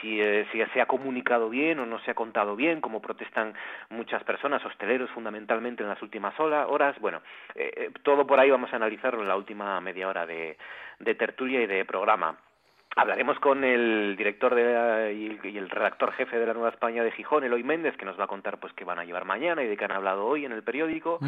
si, 0.00 0.20
eh, 0.20 0.46
si 0.52 0.62
se 0.72 0.80
ha 0.80 0.86
comunicado 0.86 1.48
bien 1.48 1.78
o 1.78 1.86
no 1.86 1.98
se 2.00 2.10
ha 2.10 2.14
contado 2.14 2.56
bien, 2.56 2.80
como 2.80 3.00
protestan 3.00 3.54
muchas 3.90 4.22
personas, 4.24 4.64
hosteleros 4.64 5.10
fundamentalmente 5.10 5.82
en 5.82 5.88
las 5.88 6.02
últimas 6.02 6.38
horas. 6.38 6.98
Bueno, 7.00 7.22
eh, 7.54 7.72
eh, 7.76 7.90
todo 8.02 8.26
por 8.26 8.38
ahí 8.38 8.50
vamos 8.50 8.72
a 8.72 8.76
analizarlo 8.76 9.22
en 9.22 9.28
la 9.28 9.36
última 9.36 9.80
media 9.80 10.08
hora 10.08 10.26
de, 10.26 10.56
de 10.98 11.14
tertulia 11.14 11.62
y 11.62 11.66
de 11.66 11.84
programa. 11.84 12.36
Hablaremos 12.98 13.38
con 13.40 13.62
el 13.62 14.16
director 14.16 14.54
de, 14.54 15.12
y, 15.12 15.58
el, 15.58 15.68
redactor 15.68 16.12
jefe 16.12 16.38
de 16.38 16.46
la 16.46 16.54
Nueva 16.54 16.70
España 16.70 17.04
de 17.04 17.12
Gijón, 17.12 17.44
Eloy 17.44 17.62
Méndez, 17.62 17.94
que 17.98 18.06
nos 18.06 18.18
va 18.18 18.24
a 18.24 18.26
contar 18.26 18.58
pues 18.58 18.72
qué 18.72 18.84
van 18.84 18.98
a 18.98 19.04
llevar 19.04 19.26
mañana 19.26 19.62
y 19.62 19.66
de 19.66 19.76
qué 19.76 19.84
han 19.84 19.92
hablado 19.92 20.24
hoy 20.24 20.46
en 20.46 20.52
el 20.52 20.62
periódico. 20.62 21.18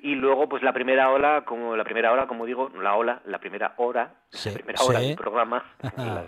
Y 0.00 0.16
luego 0.16 0.48
pues 0.48 0.64
la 0.64 0.72
primera 0.72 1.10
ola, 1.10 1.44
como 1.44 1.76
la 1.76 1.84
primera 1.84 2.10
hora, 2.10 2.26
como 2.26 2.44
digo, 2.44 2.72
la 2.76 2.96
ola, 2.96 3.22
la 3.26 3.38
primera 3.38 3.74
hora, 3.76 4.14
la 4.32 4.52
primera 4.52 4.82
hora 4.82 4.98
del 4.98 5.14
programa, 5.14 5.64
las, 5.96 6.26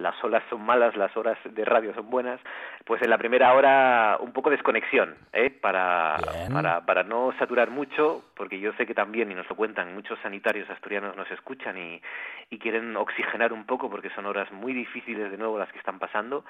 las 0.00 0.22
olas 0.24 0.42
son 0.50 0.62
malas, 0.64 0.96
las 0.96 1.16
horas 1.16 1.38
de 1.44 1.64
radio 1.64 1.94
son 1.94 2.10
buenas, 2.10 2.40
pues 2.84 3.02
en 3.02 3.10
la 3.10 3.18
primera 3.18 3.52
hora 3.54 4.16
un 4.20 4.32
poco 4.32 4.50
desconexión, 4.50 5.14
¿eh? 5.32 5.50
para, 5.50 6.16
para, 6.52 6.84
para 6.84 7.02
no 7.04 7.32
saturar 7.38 7.70
mucho, 7.70 8.24
porque 8.34 8.58
yo 8.58 8.72
sé 8.72 8.86
que 8.86 8.94
también, 8.94 9.30
y 9.30 9.34
nos 9.34 9.48
lo 9.48 9.56
cuentan, 9.56 9.94
muchos 9.94 10.18
sanitarios 10.20 10.68
asturianos 10.70 11.16
nos 11.16 11.30
escuchan 11.30 11.76
y, 11.78 12.02
y 12.50 12.58
quieren 12.58 12.96
oxigenar 12.96 13.52
un 13.52 13.66
poco 13.66 13.90
porque 13.90 14.10
son 14.10 14.26
horas 14.26 14.50
muy 14.52 14.72
difíciles 14.72 15.30
de 15.30 15.38
nuevo 15.38 15.58
las 15.58 15.70
que 15.70 15.78
están 15.78 15.98
pasando, 15.98 16.44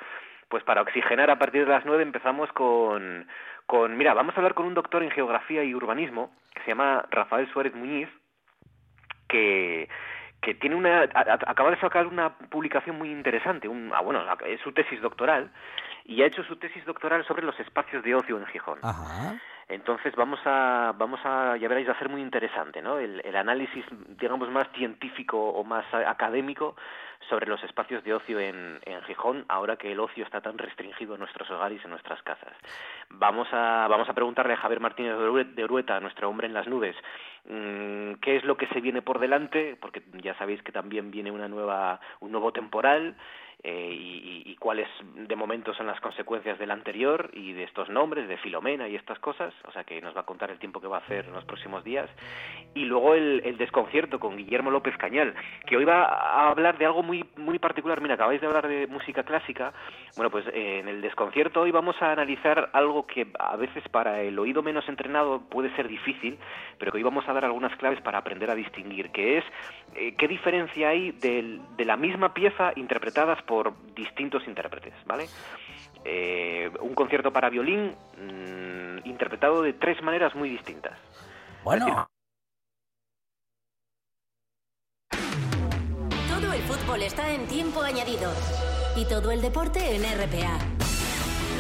pues 0.49 0.65
para 0.65 0.83
oxigenar 0.83 1.31
a 1.31 1.39
partir 1.39 1.65
de 1.65 1.71
las 1.71 1.85
nueve 1.85 2.03
empezamos 2.03 2.53
con, 2.53 3.27
con, 3.67 3.97
mira, 3.97 4.15
vamos 4.15 4.35
a 4.35 4.39
hablar 4.39 4.55
con 4.55 4.67
un 4.67 4.75
doctor 4.75 5.03
en 5.03 5.11
geografía 5.11 5.63
y 5.63 5.75
urbanismo 5.75 6.33
que 6.55 6.63
se 6.63 6.69
llama 6.69 7.05
Rafael 7.11 7.49
Suárez 7.53 7.75
Muñiz, 7.75 8.09
que 9.29 9.89
que 10.41 10.55
tiene 10.55 10.75
una 10.75 11.03
acaba 11.03 11.71
de 11.71 11.81
sacar 11.81 12.07
una 12.07 12.31
publicación 12.31 12.97
muy 12.97 13.11
interesante, 13.11 13.69
un, 13.69 13.93
ah, 13.95 14.01
bueno, 14.01 14.23
es 14.47 14.61
su 14.61 14.73
tesis 14.73 15.01
doctoral 15.01 15.51
y 16.05 16.23
ha 16.23 16.27
hecho 16.27 16.43
su 16.45 16.57
tesis 16.57 16.85
doctoral 16.87 17.25
sobre 17.27 17.45
los 17.45 17.59
espacios 17.61 18.03
de 18.03 18.15
ocio 18.15 18.39
en 18.39 18.47
Gijón. 18.47 18.79
Entonces 19.71 20.17
vamos 20.17 20.41
a, 20.45 20.93
vamos 20.99 21.21
a, 21.23 21.57
ya 21.57 21.69
veréis, 21.69 21.89
va 21.89 21.93
a 21.93 21.99
ser 21.99 22.09
muy 22.09 22.21
interesante, 22.21 22.83
¿no? 22.83 22.99
El, 22.99 23.21
análisis, 23.37 23.85
digamos, 24.19 24.51
más 24.51 24.69
científico 24.73 25.39
o 25.39 25.63
más 25.63 25.85
académico 25.95 26.75
sobre 27.29 27.47
los 27.47 27.63
espacios 27.63 28.03
de 28.03 28.13
ocio 28.13 28.41
en, 28.41 28.81
en 28.85 29.01
Gijón, 29.03 29.45
ahora 29.49 29.77
que 29.77 29.93
el 29.93 30.01
ocio 30.01 30.25
está 30.25 30.41
tan 30.41 30.59
restringido 30.59 31.15
en 31.15 31.21
nuestros 31.21 31.49
hogares 31.53 31.81
y 31.81 31.85
en 31.85 31.91
nuestras 31.91 32.21
casas. 32.23 32.53
Vamos 33.11 33.47
a, 33.53 33.87
vamos 33.89 34.09
a 34.09 34.13
preguntarle 34.13 34.55
a 34.55 34.57
Javier 34.57 34.81
Martínez 34.81 35.17
de 35.55 35.65
Urueta, 35.65 36.01
nuestro 36.01 36.29
hombre 36.29 36.49
en 36.49 36.55
las 36.55 36.67
nubes, 36.67 36.97
mm, 37.45 38.15
qué 38.15 38.37
es 38.37 38.45
lo 38.45 38.57
que 38.57 38.67
se 38.69 38.81
viene 38.81 39.03
por 39.03 39.21
delante, 39.21 39.77
porque 39.81 40.03
ya 40.15 40.35
sabéis 40.35 40.63
que 40.65 40.73
también 40.73 41.13
viene 41.13 41.31
una 41.31 41.47
nueva, 41.47 42.01
un 42.19 42.33
nuevo 42.33 42.53
temporal, 42.53 43.15
eh, 43.63 43.93
y, 43.93 44.43
y, 44.47 44.57
cuáles 44.57 44.89
de 45.15 45.37
momento 45.37 45.75
son 45.75 45.87
las 45.87 46.01
consecuencias 46.01 46.59
del 46.59 46.71
anterior 46.71 47.31
y 47.33 47.53
de 47.53 47.65
estos 47.65 47.89
nombres, 47.89 48.29
de 48.29 48.39
Filomena 48.39 48.89
y 48.89 48.97
estas 48.97 49.19
cosas, 49.19 49.53
o 49.67 49.73
sea 49.73 49.85
que 49.85 50.01
nos 50.01 50.17
va 50.17 50.21
a 50.21 50.27
contar 50.27 50.51
el 50.51 50.59
tiempo 50.59 50.81
que 50.81 50.87
va 50.87 50.99
a 50.99 51.01
hacer 51.01 51.27
en 51.27 51.33
los 51.33 51.45
próximos 51.45 51.85
días. 51.85 52.09
Y 52.75 52.85
luego 52.85 53.15
el, 53.15 53.43
el 53.45 53.59
desconcierto 53.59 54.19
con 54.19 54.37
Guillermo 54.37 54.71
López 54.71 54.97
Cañal, 54.97 55.35
que 55.67 55.77
hoy 55.77 55.85
va 55.85 56.05
a 56.05 56.51
hablar 56.51 56.79
de 56.79 56.87
algo 56.87 57.03
muy, 57.03 57.25
muy 57.37 57.59
particular. 57.59 58.01
Mira, 58.01 58.15
acabáis 58.15 58.41
de 58.41 58.47
hablar 58.47 58.67
de 58.67 58.87
música 58.87 59.25
clásica. 59.25 59.73
Bueno, 60.17 60.31
pues 60.31 60.47
eh, 60.49 60.79
en 60.81 60.89
el 60.89 61.01
desconcierto 61.01 61.61
hoy 61.61 61.71
vamos 61.71 61.97
a 62.01 62.13
analizar 62.13 62.71
algo 62.73 63.07
que 63.07 63.27
a 63.39 63.57
veces 63.57 63.87
para 63.89 64.23
el 64.23 64.39
oído 64.39 64.63
menos 64.63 64.89
entrenado 64.89 65.41
puede 65.51 65.75
ser 65.77 65.89
difícil, 65.89 66.39
pero 66.79 66.93
que 66.93 66.99
hoy 66.99 67.05
vamos 67.05 67.29
a 67.29 67.33
dar 67.33 67.45
algunas 67.45 67.77
claves 67.77 68.01
para 68.01 68.19
aprender 68.19 68.51
a 68.51 68.55
distinguir, 68.55 69.11
que 69.11 69.39
es 69.39 69.45
eh, 69.95 70.15
qué 70.17 70.29
diferencia 70.29 70.89
hay 70.89 71.13
de, 71.13 71.61
de 71.77 71.85
la 71.85 71.97
misma 71.97 72.33
pieza 72.33 72.73
interpretadas 72.77 73.43
por 73.51 73.75
distintos 73.97 74.47
intérpretes, 74.47 74.95
¿vale? 75.07 75.27
Eh, 76.05 76.71
un 76.81 76.95
concierto 76.95 77.33
para 77.33 77.51
violín 77.51 77.97
mm, 78.17 79.09
interpretado 79.09 79.61
de 79.63 79.73
tres 79.73 80.01
maneras 80.03 80.37
muy 80.37 80.49
distintas. 80.51 80.97
Bueno. 81.65 82.09
Todo 86.29 86.53
el 86.53 86.63
fútbol 86.63 87.03
está 87.03 87.33
en 87.33 87.49
tiempo 87.49 87.83
añadido 87.83 88.31
y 88.95 89.05
todo 89.09 89.33
el 89.33 89.43
deporte 89.43 89.97
en 89.97 90.03
RPA. 90.05 90.80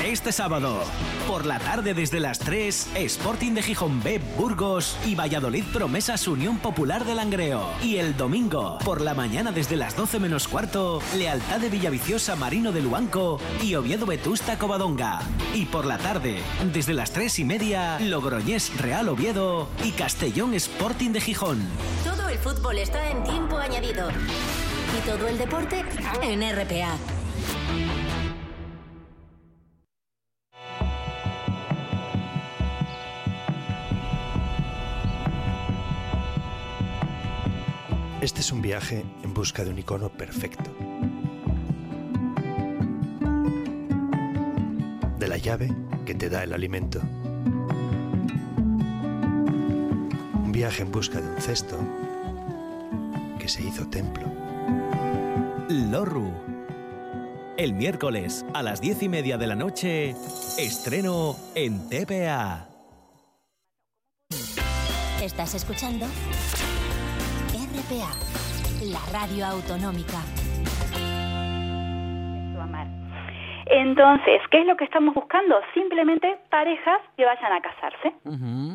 Este 0.05 0.32
sábado, 0.32 0.82
por 1.28 1.44
la 1.44 1.59
tarde 1.59 1.92
desde 1.92 2.20
las 2.20 2.38
3, 2.38 2.88
Sporting 2.94 3.53
de 3.53 3.62
Gijón 3.62 4.03
B, 4.03 4.18
Burgos 4.38 4.96
y 5.07 5.14
Valladolid 5.14 5.62
Promesas 5.74 6.26
Unión 6.26 6.59
Popular 6.59 7.05
de 7.05 7.14
Langreo. 7.14 7.68
Y 7.82 7.96
el 7.96 8.16
domingo, 8.16 8.78
por 8.82 9.03
la 9.03 9.12
mañana 9.12 9.53
desde 9.53 9.76
las 9.76 9.94
12 9.94 10.18
menos 10.18 10.48
cuarto, 10.48 11.03
Lealtad 11.18 11.61
de 11.61 11.68
Villaviciosa 11.68 12.34
Marino 12.34 12.72
de 12.72 12.80
Luanco 12.80 13.38
y 13.62 13.74
Oviedo 13.74 14.07
Vetusta 14.07 14.59
Covadonga. 14.59 15.20
Y 15.53 15.66
por 15.66 15.84
la 15.84 15.98
tarde, 15.98 16.38
desde 16.72 16.94
las 16.94 17.12
3 17.12 17.38
y 17.40 17.44
media, 17.44 18.01
Logroñés 18.01 18.74
Real 18.78 19.07
Oviedo 19.11 19.68
y 19.84 19.90
Castellón 19.90 20.55
Sporting 20.55 21.11
de 21.11 21.20
Gijón. 21.20 21.68
Todo 22.05 22.26
el 22.30 22.38
fútbol 22.38 22.78
está 22.78 23.11
en 23.11 23.22
tiempo 23.22 23.59
añadido 23.59 24.09
y 24.11 25.07
todo 25.07 25.28
el 25.28 25.36
deporte 25.36 25.84
en 26.22 26.40
RPA. 26.40 27.20
Este 38.21 38.41
es 38.41 38.53
un 38.53 38.61
viaje 38.61 39.05
en 39.23 39.33
busca 39.33 39.64
de 39.64 39.71
un 39.71 39.79
icono 39.79 40.11
perfecto. 40.11 40.71
De 45.18 45.27
la 45.29 45.39
llave 45.39 45.71
que 46.05 46.14
te 46.14 46.29
da 46.29 46.45
el 46.45 46.53
alimento. 46.53 47.01
viaje 50.61 50.83
en 50.83 50.93
busca 50.93 51.18
de 51.23 51.27
un 51.27 51.41
cesto 51.41 51.79
que 53.39 53.49
se 53.49 53.62
hizo 53.62 53.87
templo. 53.89 54.27
Lorru. 55.71 56.31
El 57.57 57.73
miércoles 57.73 58.45
a 58.53 58.62
las 58.62 58.83
diez 58.83 59.03
y 59.03 59.09
media 59.09 59.39
de 59.39 59.47
la 59.47 59.55
noche, 59.55 60.14
estreno 60.59 61.37
en 61.55 61.89
TPA. 61.89 62.68
Estás 65.23 65.55
escuchando 65.55 66.07
RPA, 67.91 68.11
la 68.84 69.01
radio 69.12 69.47
autonómica. 69.47 70.18
Entonces, 73.66 74.41
¿qué 74.51 74.61
es 74.61 74.66
lo 74.66 74.76
que 74.76 74.84
estamos 74.84 75.14
buscando? 75.14 75.61
Simplemente 75.74 76.38
parejas 76.51 77.01
que 77.16 77.24
vayan 77.24 77.53
a 77.53 77.61
casarse, 77.61 78.12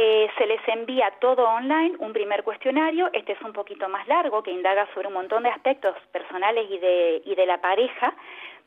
Eh, 0.00 0.30
se 0.38 0.46
les 0.46 0.60
envía 0.68 1.10
todo 1.20 1.42
online, 1.42 1.96
un 1.98 2.12
primer 2.12 2.44
cuestionario, 2.44 3.10
este 3.12 3.32
es 3.32 3.42
un 3.42 3.52
poquito 3.52 3.88
más 3.88 4.06
largo, 4.06 4.44
que 4.44 4.52
indaga 4.52 4.86
sobre 4.94 5.08
un 5.08 5.14
montón 5.14 5.42
de 5.42 5.48
aspectos 5.48 5.96
personales 6.12 6.70
y 6.70 6.78
de, 6.78 7.22
y 7.24 7.34
de 7.34 7.46
la 7.46 7.60
pareja, 7.60 8.14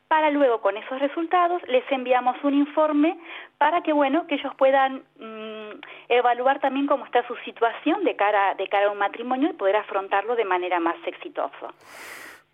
para 0.09 0.29
luego 0.29 0.59
con 0.59 0.75
esos 0.75 0.99
resultados 0.99 1.61
les 1.69 1.89
enviamos 1.89 2.35
un 2.43 2.53
informe 2.53 3.17
para 3.57 3.81
que 3.81 3.93
bueno 3.93 4.27
que 4.27 4.35
ellos 4.35 4.53
puedan 4.57 5.05
mm, 5.17 5.79
evaluar 6.09 6.59
también 6.59 6.85
cómo 6.85 7.05
está 7.05 7.25
su 7.25 7.37
situación 7.45 8.03
de 8.03 8.17
cara 8.17 8.53
de 8.55 8.67
cara 8.67 8.87
a 8.87 8.91
un 8.91 8.97
matrimonio 8.97 9.51
y 9.51 9.53
poder 9.53 9.77
afrontarlo 9.77 10.35
de 10.35 10.43
manera 10.43 10.81
más 10.81 10.97
exitosa. 11.05 11.73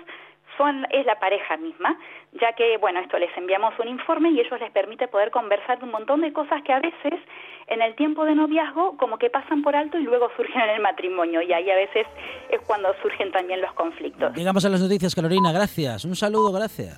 es 0.91 1.05
la 1.05 1.19
pareja 1.19 1.57
misma, 1.57 1.97
ya 2.33 2.53
que, 2.53 2.77
bueno, 2.77 2.99
esto 2.99 3.17
les 3.17 3.35
enviamos 3.37 3.73
un 3.79 3.87
informe 3.87 4.29
y 4.31 4.39
ellos 4.39 4.59
les 4.59 4.71
permite 4.71 5.07
poder 5.07 5.31
conversar 5.31 5.79
de 5.79 5.85
un 5.85 5.91
montón 5.91 6.21
de 6.21 6.33
cosas 6.33 6.61
que 6.63 6.73
a 6.73 6.79
veces 6.79 7.19
en 7.67 7.81
el 7.81 7.95
tiempo 7.95 8.25
de 8.25 8.35
noviazgo 8.35 8.97
como 8.97 9.17
que 9.17 9.29
pasan 9.29 9.61
por 9.61 9.75
alto 9.75 9.97
y 9.97 10.03
luego 10.03 10.29
surgen 10.37 10.61
en 10.61 10.69
el 10.71 10.81
matrimonio 10.81 11.41
y 11.41 11.53
ahí 11.53 11.69
a 11.69 11.75
veces 11.75 12.07
es 12.49 12.59
cuando 12.61 12.93
surgen 13.01 13.31
también 13.31 13.61
los 13.61 13.73
conflictos. 13.73 14.35
Llegamos 14.35 14.65
a 14.65 14.69
las 14.69 14.81
noticias, 14.81 15.15
Carolina, 15.15 15.51
gracias. 15.51 16.05
Un 16.05 16.15
saludo, 16.15 16.51
gracias. 16.51 16.97